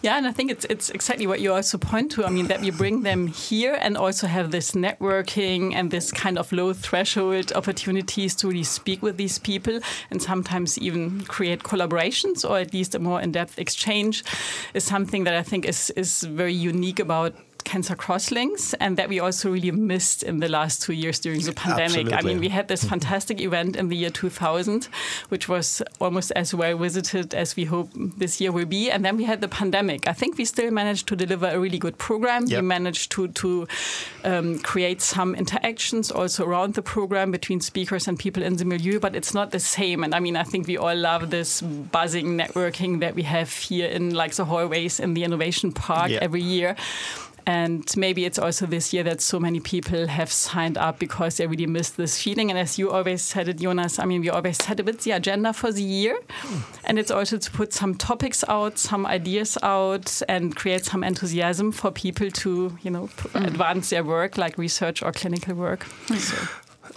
Yeah, 0.03 0.17
and 0.17 0.27
I 0.27 0.33
think 0.33 0.51
it's, 0.51 0.65
it's 0.71 0.91
exactly 0.91 1.27
what 1.27 1.41
you 1.41 1.53
also 1.53 1.79
point 1.79 2.13
to. 2.13 2.25
I 2.25 2.31
mean, 2.31 2.47
that 2.47 2.65
you 2.65 2.73
bring 2.73 3.03
them 3.03 3.27
here 3.27 3.75
and 3.75 3.97
also 3.97 4.27
have 4.27 4.51
this 4.51 4.73
networking 4.73 5.75
and 5.75 5.91
this 5.91 6.12
kind 6.13 6.39
of 6.39 6.53
low 6.53 6.73
threshold 6.73 7.53
opportunities 7.55 8.35
to 8.37 8.49
really 8.49 8.65
speak 8.65 9.03
with 9.03 9.17
these 9.17 9.39
people 9.39 9.81
and 10.11 10.23
sometimes 10.23 10.79
even 10.79 11.23
create 11.23 11.63
collaborations 11.63 12.49
or 12.49 12.59
at 12.59 12.73
least 12.73 12.95
a 12.95 12.99
more 12.99 13.21
in-depth 13.21 13.59
exchange 13.59 14.25
is 14.75 14.85
something 14.85 15.25
that 15.25 15.35
I 15.35 15.43
think 15.43 15.65
is, 15.65 15.91
is 15.91 16.23
very 16.23 16.55
unique 16.55 17.01
about 17.01 17.35
Cancer 17.65 17.95
Crosslinks 17.97 18.75
and 18.81 18.97
that 18.97 19.09
we 19.09 19.21
also 19.21 19.51
really 19.51 19.71
missed 19.71 20.23
in 20.23 20.41
the 20.41 20.49
last 20.49 20.83
two 20.83 20.93
years 20.93 21.19
during 21.21 21.41
the 21.43 21.53
pandemic. 21.53 22.07
Absolutely. 22.13 22.15
I 22.15 22.23
mean, 22.23 22.41
we 22.41 22.49
had 22.49 22.69
this 22.69 22.85
fantastic 22.93 23.41
event 23.41 23.77
in 23.77 23.89
the 23.89 23.97
year 23.97 24.11
2000, 24.11 24.89
which 25.29 25.49
was 25.49 25.83
almost 26.01 26.33
as 26.33 26.55
well 26.55 26.77
visited 26.79 27.35
as 27.35 27.57
we 27.57 27.65
hope 27.65 27.91
this 27.95 28.41
year 28.41 28.53
will 28.53 28.67
be. 28.67 28.91
And 28.91 29.05
then 29.05 29.17
we 29.17 29.25
had 29.25 29.41
the 29.41 29.49
pandemic. 29.49 30.09
I 30.09 30.13
think 30.13 30.39
we 30.39 30.45
still 30.45 30.71
managed 30.71 31.07
to 31.09 31.17
deliver 31.17 31.49
a 31.49 31.59
really 31.59 31.79
good 31.79 31.99
program. 31.99 32.47
Yep. 32.47 32.61
We 32.61 32.67
managed 32.67 33.13
to, 33.13 33.29
to 33.29 33.67
um, 34.25 34.59
create 34.61 35.01
some 35.03 35.35
interactions 35.35 36.11
also 36.11 36.45
around 36.47 36.75
the 36.75 36.83
program 36.83 37.31
between 37.31 37.61
speakers 37.61 38.09
and 38.09 38.19
people 38.19 38.43
in 38.43 38.57
the 38.57 38.65
milieu, 38.65 38.99
but 39.01 39.15
it's 39.17 39.35
not 39.35 39.51
the 39.51 39.61
same. 39.61 40.05
And 40.05 40.15
I 40.15 40.21
mean, 40.21 40.37
I 40.37 40.43
think 40.45 40.67
we 40.67 40.77
all 40.77 40.97
love 40.97 41.31
this 41.31 41.61
buzzing 41.61 42.37
networking 42.39 43.01
that 43.01 43.15
we 43.15 43.23
have 43.23 43.53
here 43.53 43.89
in 43.89 44.15
like 44.15 44.35
the 44.35 44.45
hallways 44.45 45.01
in 45.01 45.15
the 45.15 45.25
Innovation 45.25 45.73
Park 45.73 46.11
Yeah. 46.11 46.19
every 46.21 46.43
year. 46.43 46.77
And 47.47 47.85
maybe 47.97 48.25
it's 48.25 48.39
also 48.39 48.67
this 48.67 48.93
year 48.93 49.03
that 49.05 49.21
so 49.21 49.41
many 49.41 49.61
people 49.61 50.07
have 50.07 50.31
signed 50.31 50.79
up 50.79 50.99
because 50.99 51.37
they 51.37 51.47
really 51.47 51.67
miss 51.67 51.91
this 51.91 52.21
feeling. 52.23 52.51
And 52.51 52.59
as 52.59 52.79
you 52.79 52.91
always 52.91 53.23
said 53.23 53.49
it, 53.49 53.59
Jonas, 53.59 53.99
I 53.99 54.05
mean, 54.05 54.21
we 54.21 54.31
always 54.31 54.57
set 54.63 54.81
a 54.81 54.85
bit 54.85 55.01
the 55.01 55.13
agenda 55.13 55.53
for 55.53 55.73
the 55.73 55.83
year. 55.83 56.19
And 56.85 56.99
it's 56.99 57.11
also 57.11 57.39
to 57.39 57.51
put 57.51 57.73
some 57.73 57.95
topics 57.95 58.45
out, 58.49 58.79
some 58.79 59.07
ideas 59.07 59.59
out, 59.63 60.23
and 60.29 60.55
create 60.55 60.85
some 60.85 61.05
enthusiasm 61.05 61.73
for 61.73 61.91
people 61.91 62.31
to, 62.31 62.77
you 62.83 62.91
know, 62.91 63.09
p- 63.09 63.29
mm. 63.31 63.47
advance 63.47 63.91
their 63.91 64.05
work, 64.05 64.39
like 64.39 64.59
research 64.59 65.03
or 65.03 65.13
clinical 65.13 65.55
work. 65.55 65.85
Mm. 66.07 66.19
So. 66.19 66.49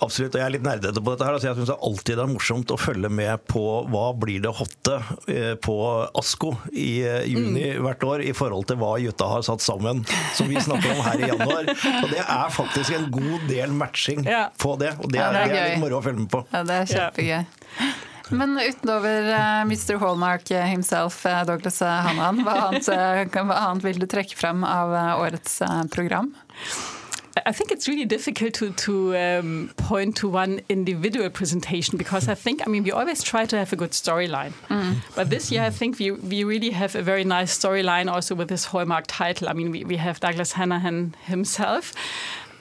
Absolutt, 0.04 0.36
og 0.36 0.42
jeg 0.42 0.46
er 0.50 0.54
litt 0.58 0.66
nerdete 0.66 1.00
på 1.04 1.14
dette. 1.14 1.24
her. 1.28 1.38
Altså 1.38 1.48
jeg 1.52 1.58
syns 1.62 1.72
alltid 1.76 2.18
det 2.20 2.24
er 2.26 2.32
morsomt 2.34 2.72
å 2.74 2.78
følge 2.80 3.10
med 3.10 3.46
på 3.48 3.64
hva 3.92 4.06
blir 4.20 4.42
det 4.44 4.52
hotte 4.58 4.98
eh, 5.32 5.54
på 5.64 5.76
ASKO 6.20 6.52
i 6.74 6.88
juni 7.30 7.46
juni 7.46 7.66
hvert 7.86 8.04
år, 8.08 8.24
i 8.26 8.34
forhold 8.36 8.68
til 8.70 8.80
hva 8.82 8.94
Jutta 9.00 9.28
har 9.30 9.44
satt 9.46 9.62
sammen, 9.64 10.04
som 10.36 10.48
vi 10.52 10.60
snakker 10.60 10.92
om 10.96 11.04
her 11.06 11.22
i 11.24 11.30
januar. 11.32 11.70
Og 12.02 12.10
det 12.12 12.24
er 12.24 12.50
faktisk 12.56 12.96
en 12.98 13.08
god 13.14 13.46
del 13.52 13.72
matching 13.76 14.26
Ja. 14.26 14.48
på 14.58 14.76
det, 14.82 14.96
og 15.00 15.12
det 15.12 15.20
Ja, 15.22 15.30
er, 15.30 15.34
det 15.34 15.42
er 15.44 15.48
det 15.54 15.62
er 15.62 15.70
litt 15.76 15.84
moro 15.86 16.00
å 16.00 16.04
følge 16.06 16.24
med 16.26 16.32
på. 16.34 16.44
Ja, 16.52 16.64
det 16.68 16.82
er 16.82 16.92
kjempegøy. 16.96 17.46
Men 18.36 18.56
utover 18.58 19.28
uh, 19.30 19.62
Mr. 19.70 20.00
Hallmark 20.02 20.50
himself, 20.50 21.20
eh, 21.30 21.44
Douglas 21.46 21.78
Hannan, 21.86 22.40
hva 22.42 22.56
annet, 22.72 22.88
eh, 22.90 23.22
hva 23.30 23.60
annet 23.68 23.86
vil 23.86 24.00
du 24.02 24.08
trekke 24.10 24.34
frem 24.40 24.64
av 24.66 24.96
eh, 24.98 25.12
årets 25.28 25.60
eh, 25.62 25.84
program? 25.94 26.32
I 27.46 27.52
think 27.52 27.72
it's 27.72 27.88
really 27.88 28.06
difficult 28.06 28.54
to 28.56 28.72
to 28.72 29.18
um, 29.18 29.72
point 29.76 30.16
to 30.18 30.30
one 30.30 30.62
individual 30.70 31.30
presentation 31.30 31.98
because 31.98 32.30
I 32.30 32.36
think 32.36 32.62
I 32.66 32.70
mean 32.70 32.84
we 32.84 32.92
always 32.92 33.24
try 33.24 33.46
to 33.46 33.58
have 33.58 33.74
a 33.74 33.76
good 33.76 33.92
storyline, 33.92 34.54
but 35.16 35.30
this 35.30 35.52
year 35.52 35.64
I 35.64 35.70
think 35.70 36.00
we 36.00 36.12
we 36.12 36.44
really 36.46 36.70
have 36.70 36.96
a 36.96 37.02
very 37.02 37.26
nice 37.26 37.58
storyline 37.58 38.10
also 38.10 38.36
with 38.36 38.48
this 38.48 38.66
hallmark 38.66 39.06
title. 39.08 39.50
I 39.50 39.54
mean 39.54 39.72
we, 39.72 39.84
we 39.84 39.98
have 39.98 40.20
Douglas 40.20 40.54
Hanahan 40.54 41.16
himself. 41.26 41.94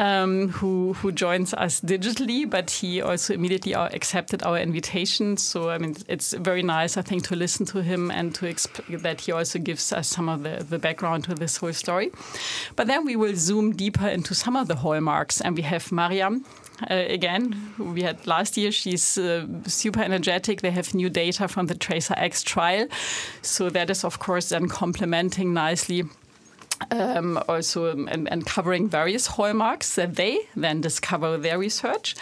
Um, 0.01 0.49
who 0.49 0.95
who 0.95 1.13
joins 1.13 1.55
us 1.55 1.81
digitally, 1.81 2.51
but 2.51 2.69
he 2.69 3.01
also 3.01 3.33
immediately 3.33 3.77
uh, 3.77 3.89
accepted 3.93 4.43
our 4.43 4.59
invitation. 4.59 5.37
So 5.37 5.71
I 5.71 5.79
mean, 5.79 5.95
it's 6.09 6.33
very 6.33 6.63
nice, 6.63 6.97
I 6.97 7.03
think, 7.03 7.23
to 7.29 7.37
listen 7.37 7.65
to 7.67 7.81
him 7.81 8.11
and 8.11 8.35
to 8.35 8.47
exp- 8.47 9.03
that 9.03 9.21
he 9.21 9.31
also 9.33 9.61
gives 9.61 9.93
us 9.93 10.09
some 10.09 10.29
of 10.29 10.43
the, 10.43 10.67
the 10.69 10.81
background 10.81 11.25
to 11.25 11.35
this 11.35 11.59
whole 11.59 11.73
story. 11.73 12.11
But 12.75 12.89
then 12.89 13.05
we 13.05 13.15
will 13.15 13.37
zoom 13.37 13.73
deeper 13.73 14.09
into 14.09 14.35
some 14.35 14.57
of 14.57 14.67
the 14.67 14.75
hallmarks, 14.75 15.41
and 15.41 15.57
we 15.57 15.63
have 15.63 15.93
Mariam. 15.93 16.45
Uh, 16.91 17.05
again, 17.09 17.53
who 17.77 17.93
we 17.93 18.03
had 18.03 18.27
last 18.27 18.57
year. 18.57 18.73
She's 18.73 19.17
uh, 19.17 19.47
super 19.65 20.03
energetic. 20.03 20.61
They 20.61 20.73
have 20.73 20.93
new 20.93 21.09
data 21.09 21.47
from 21.47 21.67
the 21.67 21.77
Tracer 21.77 22.15
X 22.17 22.43
trial. 22.43 22.89
So, 23.43 23.71
that 23.71 23.91
is, 23.91 24.03
of 24.05 24.19
course, 24.19 24.49
then 24.49 24.67
complementing 24.69 25.55
nicely 25.55 26.03
um, 26.91 27.43
also 27.49 27.93
um, 27.93 28.09
and, 28.11 28.31
and 28.31 28.47
covering 28.47 28.89
various 28.89 29.27
hallmarks 29.27 29.95
that 29.97 30.17
they 30.17 30.39
then 30.57 30.81
discover 30.81 31.37
their 31.37 31.59
research. 31.59 32.15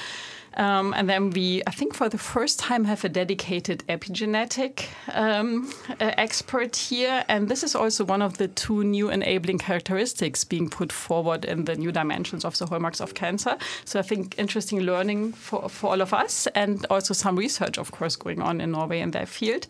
Um, 0.54 0.92
and 0.94 1.08
then 1.08 1.30
we, 1.30 1.62
I 1.66 1.70
think, 1.70 1.94
for 1.94 2.08
the 2.08 2.18
first 2.18 2.58
time, 2.58 2.84
have 2.84 3.04
a 3.04 3.08
dedicated 3.08 3.84
epigenetic 3.88 4.86
um, 5.12 5.72
uh, 5.88 6.12
expert 6.16 6.76
here. 6.76 7.24
And 7.28 7.48
this 7.48 7.62
is 7.62 7.74
also 7.74 8.04
one 8.04 8.22
of 8.22 8.38
the 8.38 8.48
two 8.48 8.84
new 8.84 9.10
enabling 9.10 9.58
characteristics 9.58 10.44
being 10.44 10.68
put 10.68 10.92
forward 10.92 11.44
in 11.44 11.64
the 11.64 11.76
new 11.76 11.92
dimensions 11.92 12.44
of 12.44 12.58
the 12.58 12.66
hallmarks 12.66 13.00
of 13.00 13.14
cancer. 13.14 13.56
So 13.84 13.98
I 13.98 14.02
think 14.02 14.38
interesting 14.38 14.80
learning 14.80 15.32
for, 15.32 15.68
for 15.68 15.90
all 15.92 16.00
of 16.00 16.12
us, 16.12 16.46
and 16.54 16.86
also 16.90 17.14
some 17.14 17.36
research, 17.36 17.78
of 17.78 17.90
course, 17.90 18.16
going 18.16 18.42
on 18.42 18.60
in 18.60 18.72
Norway 18.72 19.00
in 19.00 19.12
that 19.12 19.28
field. 19.28 19.66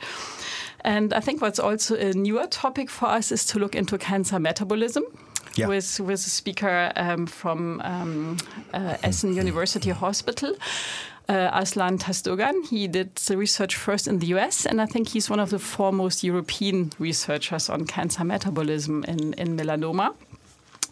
And 0.85 1.12
I 1.12 1.20
think 1.20 1.41
what's 1.41 1.61
also 1.61 1.95
a 1.97 2.12
newer 2.12 2.47
topic 2.49 2.91
for 2.91 3.07
us 3.07 3.30
is 3.30 3.45
to 3.47 3.59
look 3.59 3.74
into 3.74 3.97
cancer 3.99 4.41
metabolism. 4.41 5.05
Yeah. 5.55 5.69
With, 5.69 6.01
with 6.01 6.27
a 6.27 6.31
speaker 6.31 6.93
um, 6.97 7.27
from 7.27 7.81
um, 7.85 8.39
uh, 8.73 8.97
Essen 9.03 9.35
University 9.35 9.91
Hospital, 9.91 10.55
uh, 11.29 11.51
Aslan 11.53 11.99
Tastogan. 11.99 12.67
He 12.69 12.89
did 12.89 13.15
the 13.17 13.37
research 13.37 13.77
first 13.77 14.09
in 14.09 14.19
the 14.19 14.27
US, 14.29 14.67
and 14.67 14.81
I 14.81 14.87
think 14.87 15.09
he's 15.09 15.31
one 15.31 15.41
of 15.41 15.51
the 15.51 15.59
foremost 15.59 16.25
European 16.25 16.93
researchers 16.99 17.69
on 17.69 17.87
cancer 17.87 18.25
metabolism 18.25 19.05
in, 19.05 19.35
in 19.35 19.57
melanoma. 19.57 20.15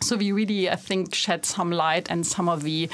So 0.02 0.16
we 0.16 0.32
really, 0.32 0.70
I 0.70 0.76
think, 0.76 1.14
shed 1.14 1.44
some 1.44 1.70
light 1.70 2.10
and 2.10 2.26
some 2.26 2.48
of 2.48 2.62
the 2.62 2.88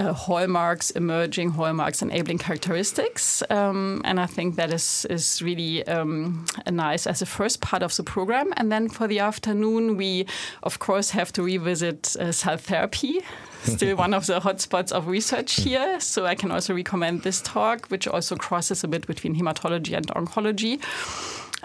uh, 0.00 0.14
hallmarks, 0.14 0.90
emerging 0.90 1.50
hallmarks, 1.50 2.00
enabling 2.00 2.38
characteristics, 2.38 3.42
um, 3.50 4.00
and 4.04 4.18
I 4.18 4.24
think 4.24 4.56
that 4.56 4.72
is 4.72 5.06
is 5.10 5.42
really 5.42 5.86
um, 5.86 6.46
nice 6.70 7.06
as 7.06 7.20
a 7.20 7.26
first 7.26 7.60
part 7.60 7.82
of 7.82 7.94
the 7.94 8.02
program. 8.02 8.54
And 8.56 8.72
then 8.72 8.88
for 8.88 9.06
the 9.06 9.18
afternoon, 9.18 9.98
we 9.98 10.26
of 10.62 10.78
course 10.78 11.10
have 11.10 11.30
to 11.32 11.42
revisit 11.42 12.16
uh, 12.16 12.32
cell 12.32 12.56
therapy. 12.56 13.20
Still 13.62 13.96
one 13.96 14.14
of 14.14 14.24
the 14.24 14.40
hotspots 14.40 14.90
of 14.90 15.06
research 15.06 15.60
here. 15.60 16.00
So 16.00 16.24
I 16.24 16.34
can 16.34 16.50
also 16.50 16.74
recommend 16.74 17.22
this 17.22 17.42
talk, 17.42 17.88
which 17.88 18.08
also 18.08 18.34
crosses 18.36 18.82
a 18.84 18.88
bit 18.88 19.06
between 19.06 19.36
hematology 19.36 19.94
and 19.94 20.06
oncology. 20.08 20.80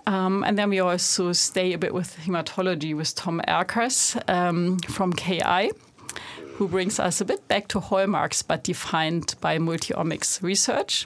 Um, 0.07 0.43
and 0.43 0.57
then 0.57 0.69
we 0.69 0.79
also 0.79 1.31
stay 1.33 1.73
a 1.73 1.77
bit 1.77 1.93
with 1.93 2.17
hematology 2.17 2.95
with 2.95 3.15
Tom 3.15 3.41
Erkers 3.47 4.17
um, 4.29 4.77
from 4.79 5.13
KI, 5.13 5.71
who 6.55 6.67
brings 6.67 6.99
us 6.99 7.21
a 7.21 7.25
bit 7.25 7.47
back 7.47 7.67
to 7.69 7.79
hallmarks, 7.79 8.41
but 8.41 8.63
defined 8.63 9.35
by 9.41 9.57
multiomics 9.57 10.41
research. 10.43 11.05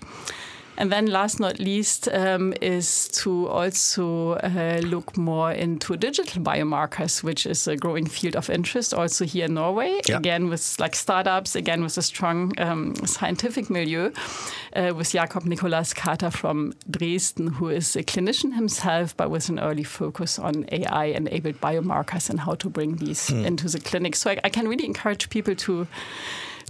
And 0.80 0.94
then, 0.94 1.08
last 1.08 1.42
not 1.42 1.60
least, 1.60 2.08
um, 2.08 2.54
is 2.62 3.10
to 3.10 3.50
also 3.50 4.36
uh, 4.36 4.80
look 4.82 5.18
more 5.18 5.52
into 5.52 5.98
digital 5.98 6.42
biomarkers, 6.42 7.22
which 7.22 7.46
is 7.46 7.68
a 7.68 7.76
growing 7.76 8.08
field 8.08 8.38
of 8.38 8.50
interest 8.50 8.94
also 8.94 9.26
here 9.26 9.46
in 9.46 9.56
Norway. 9.56 10.00
Yeah. 10.08 10.20
Again, 10.20 10.48
with 10.48 10.80
like 10.80 10.96
startups, 10.96 11.58
again 11.58 11.84
with 11.84 11.98
a 11.98 12.02
strong 12.02 12.54
um, 12.60 12.96
scientific 13.06 13.70
milieu, 13.70 14.12
uh, 14.74 14.94
with 14.96 15.12
Jakob 15.12 15.44
Nicolas 15.44 15.94
Carter 15.94 16.32
from 16.32 16.74
Dresden, 16.90 17.48
who 17.48 17.68
is 17.68 17.98
a 17.98 18.04
clinician 18.04 18.56
himself, 18.56 19.18
but 19.18 19.30
with 19.30 19.50
an 19.50 19.60
early 19.60 19.84
focus 19.84 20.40
on 20.40 20.66
AI-enabled 20.72 21.60
biomarkers 21.60 22.30
and 22.30 22.40
how 22.40 22.56
to 22.56 22.70
bring 22.70 22.96
these 22.96 23.30
into 23.30 23.68
the 23.68 23.82
clinic. 23.82 24.16
So 24.16 24.32
I, 24.32 24.40
I 24.46 24.50
can 24.50 24.66
really 24.66 24.86
encourage 24.86 25.30
people 25.30 25.56
to 25.56 25.88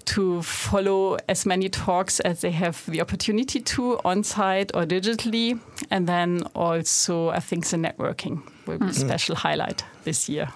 to 0.10 0.42
follow 0.42 1.18
as 1.28 1.46
many 1.46 1.70
talks 1.70 2.20
as 2.22 2.42
they 2.42 2.52
have 2.52 2.84
the 2.88 3.00
opportunity 3.00 3.60
to 3.60 4.00
on 4.04 4.24
site 4.24 4.72
or 4.74 4.84
digitally. 4.84 5.60
And 5.92 6.08
then 6.08 6.42
also, 6.56 7.30
I 7.30 7.40
think 7.40 7.68
the 7.68 7.78
networking 7.78 8.42
will 8.66 8.80
be 8.80 8.88
a 8.88 8.94
special 8.94 9.36
highlight 9.36 9.84
this 10.10 10.26
side. 10.28 10.50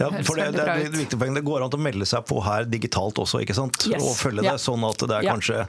Ja, 0.00 0.08
for 0.24 0.38
det, 0.40 0.46
det 0.56 0.62
er 0.64 0.82
et 0.86 0.94
viktig 0.96 1.18
poeng. 1.20 1.34
Det 1.36 1.42
går 1.44 1.64
an 1.66 1.74
å 1.76 1.80
melde 1.80 2.06
seg 2.08 2.24
på 2.28 2.38
her 2.44 2.64
digitalt 2.72 3.18
også, 3.20 3.40
ikke 3.44 3.56
sant? 3.56 3.82
Yes. 3.90 4.00
Og 4.00 4.14
følge 4.16 4.44
Ja. 4.46 4.54
det, 4.56 4.62
sånn 4.64 4.84
at 4.88 5.02
det 5.04 5.16
er 5.18 5.26
Ja. 5.26 5.34
kanskje 5.34 5.66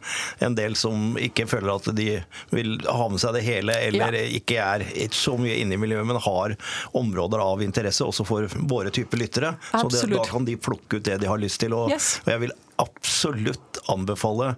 en 0.48 0.56
del 0.56 0.76
som 0.80 1.18
ikke 1.20 1.48
føler 1.52 1.74
at 1.76 1.90
de 1.98 2.08
vil 2.56 2.78
ha 2.88 3.08
med 3.12 3.20
seg 3.20 3.34
det 3.36 3.44
hele, 3.44 3.76
eller 3.90 4.16
Ja. 4.16 4.24
ikke 4.40 4.58
er 4.64 4.86
så 5.12 5.36
mye 5.40 5.58
inne 5.60 5.76
i 5.76 5.82
miljøet, 5.82 6.06
men 6.08 6.20
har 6.24 6.56
områder 6.96 7.44
av 7.44 7.60
interesse 7.66 8.06
også 8.08 8.26
for 8.26 8.48
våre 8.72 8.90
typer 8.92 9.20
lyttere. 9.20 9.56
Så 9.74 9.90
det, 9.92 10.10
da 10.16 10.24
kan 10.24 10.46
de 10.48 10.56
plukke 10.56 10.98
ut 11.02 11.04
det 11.04 11.20
de 11.20 11.28
har 11.28 11.38
lyst 11.42 11.60
til. 11.60 11.74
Og, 11.76 11.90
Yes. 11.92 12.20
og 12.26 12.32
jeg 12.32 12.40
vil 12.48 12.52
absolutt 12.82 13.78
anbefale 13.92 14.56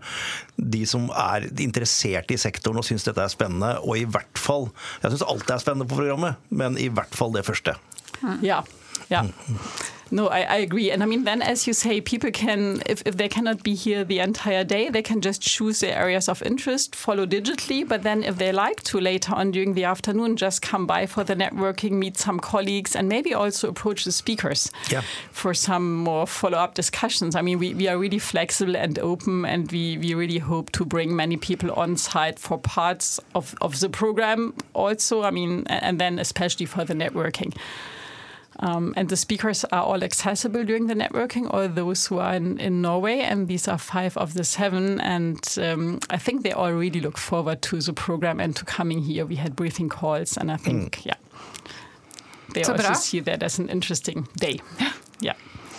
de 0.57 0.85
som 0.87 1.09
er 1.09 1.47
interessert 1.63 2.29
i 2.31 2.37
sektoren 2.39 2.77
og 2.79 2.85
syns 2.87 3.03
dette 3.07 3.19
er 3.23 3.31
spennende, 3.33 3.73
og 3.83 3.97
i 3.99 4.05
hvert 4.05 4.37
fall 4.39 4.69
Jeg 5.01 5.11
syns 5.15 5.25
alt 5.27 5.49
er 5.51 5.57
spennende 5.63 5.87
på 5.89 5.97
programmet, 5.97 6.37
men 6.51 6.77
i 6.77 6.87
hvert 6.93 7.13
fall 7.17 7.31
det 7.35 7.43
første. 7.47 7.75
Yeah, 8.41 8.63
yeah. 9.09 9.27
No, 10.11 10.27
I, 10.27 10.41
I 10.41 10.55
agree. 10.57 10.91
And 10.91 11.01
I 11.01 11.07
mean, 11.07 11.23
then 11.23 11.41
as 11.41 11.65
you 11.65 11.73
say, 11.73 11.99
people 11.99 12.29
can, 12.29 12.83
if, 12.85 13.01
if 13.03 13.17
they 13.17 13.27
cannot 13.27 13.63
be 13.63 13.73
here 13.73 14.03
the 14.03 14.19
entire 14.19 14.63
day, 14.63 14.89
they 14.89 15.01
can 15.01 15.21
just 15.21 15.41
choose 15.41 15.79
their 15.79 15.97
areas 15.97 16.29
of 16.29 16.43
interest, 16.43 16.95
follow 16.95 17.25
digitally. 17.25 17.87
But 17.87 18.03
then 18.03 18.23
if 18.23 18.37
they 18.37 18.51
like 18.51 18.83
to 18.83 18.99
later 18.99 19.33
on 19.33 19.49
during 19.49 19.73
the 19.73 19.85
afternoon, 19.85 20.35
just 20.37 20.61
come 20.61 20.85
by 20.85 21.07
for 21.07 21.23
the 21.23 21.35
networking, 21.35 21.93
meet 21.93 22.17
some 22.17 22.39
colleagues, 22.39 22.95
and 22.95 23.09
maybe 23.09 23.33
also 23.33 23.67
approach 23.69 24.03
the 24.03 24.11
speakers 24.11 24.69
Yeah. 24.91 25.01
for 25.31 25.55
some 25.55 25.95
more 25.95 26.27
follow 26.27 26.59
up 26.59 26.75
discussions. 26.75 27.35
I 27.35 27.41
mean, 27.41 27.57
we, 27.57 27.73
we 27.73 27.87
are 27.87 27.97
really 27.97 28.19
flexible 28.19 28.77
and 28.77 28.99
open, 28.99 29.45
and 29.45 29.71
we, 29.71 29.97
we 29.97 30.13
really 30.13 30.37
hope 30.39 30.71
to 30.73 30.85
bring 30.85 31.15
many 31.15 31.37
people 31.37 31.71
on 31.71 31.97
site 31.97 32.37
for 32.37 32.59
parts 32.59 33.19
of, 33.33 33.55
of 33.61 33.79
the 33.79 33.89
program 33.89 34.53
also. 34.75 35.23
I 35.23 35.31
mean, 35.31 35.63
and 35.67 35.99
then 35.99 36.19
especially 36.19 36.67
for 36.67 36.85
the 36.85 36.93
networking. 36.93 37.55
Um, 38.59 38.93
and 38.95 39.09
the 39.09 39.17
speakers 39.17 39.65
are 39.65 39.83
all 39.83 40.03
accessible 40.03 40.63
during 40.63 40.87
the 40.87 40.93
networking, 40.93 41.53
all 41.53 41.67
those 41.67 42.07
who 42.07 42.19
are 42.19 42.35
in, 42.35 42.59
in 42.59 42.81
Norway. 42.81 43.19
And 43.19 43.47
these 43.47 43.67
are 43.67 43.77
five 43.77 44.15
of 44.17 44.33
the 44.33 44.43
seven. 44.43 45.01
And 45.01 45.39
um, 45.61 45.99
I 46.09 46.17
think 46.17 46.43
they 46.43 46.51
all 46.51 46.71
really 46.71 47.01
look 47.01 47.17
forward 47.17 47.61
to 47.63 47.81
the 47.81 47.93
program 47.93 48.39
and 48.39 48.55
to 48.55 48.65
coming 48.65 49.01
here. 49.01 49.25
We 49.25 49.35
had 49.35 49.55
briefing 49.55 49.89
calls, 49.89 50.37
and 50.37 50.51
I 50.51 50.57
think, 50.57 50.97
mm. 50.97 51.05
yeah, 51.05 51.15
they 52.53 52.63
so 52.63 52.73
also 52.73 52.83
bra. 52.83 52.93
see 52.93 53.19
that 53.21 53.43
as 53.43 53.59
an 53.59 53.69
interesting 53.69 54.27
day. 54.39 54.59
Yeah. 55.23 55.37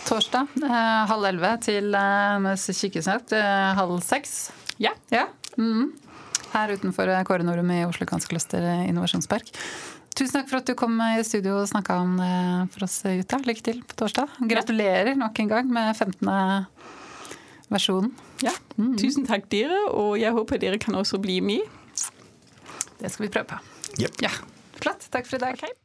Torsdag 0.09 0.47
eh, 0.63 0.71
halv 1.11 1.27
elleve 1.29 1.51
til 1.61 1.95
eh, 1.97 2.37
Møs 2.41 2.63
kirkesnøtt 2.79 3.35
eh, 3.37 3.75
halv 3.77 3.99
seks. 4.01 4.53
Ja. 4.81 4.95
Ja. 5.13 5.27
-hmm. 5.57 5.93
Her 6.53 6.73
utenfor 6.73 7.09
eh, 7.09 7.23
Kåre 7.25 7.43
Norum 7.43 7.71
i 7.71 7.85
Oslo 7.85 8.07
Kanskluster 8.07 8.63
Innovasjonspark. 8.89 9.51
Tusen 10.15 10.39
takk 10.39 10.51
for 10.51 10.61
at 10.61 10.69
du 10.71 10.77
kom 10.79 10.95
i 11.03 11.25
studio 11.27 11.57
og 11.59 11.67
snakka 11.67 11.97
om 12.05 12.13
det 12.21 12.35
for 12.75 12.87
oss, 12.87 13.01
Jutta. 13.03 13.41
Lykke 13.43 13.65
til 13.67 13.81
på 13.83 13.97
torsdag. 13.99 14.37
Gratulerer 14.51 15.17
nok 15.19 15.41
en 15.43 15.51
gang 15.51 15.73
med 15.75 15.91
15. 15.97 16.31
versjonen. 17.75 18.13
ja. 18.45 18.55
Tusen 19.01 19.27
takk 19.27 19.49
dere, 19.51 19.81
og 19.91 20.15
jeg 20.23 20.35
håper 20.35 20.63
dere 20.63 20.79
kan 20.83 20.95
også 20.99 21.19
bli 21.23 21.41
med. 21.43 21.67
Det 23.01 23.11
skal 23.11 23.27
vi 23.27 23.33
prøve 23.35 23.57
på. 23.57 23.59
Yep. 23.99 24.23
Ja, 24.23 24.31
Flott. 24.79 25.11
Takk 25.11 25.27
for 25.27 25.39
i 25.39 25.43
dag. 25.49 25.59
Okay. 25.59 25.84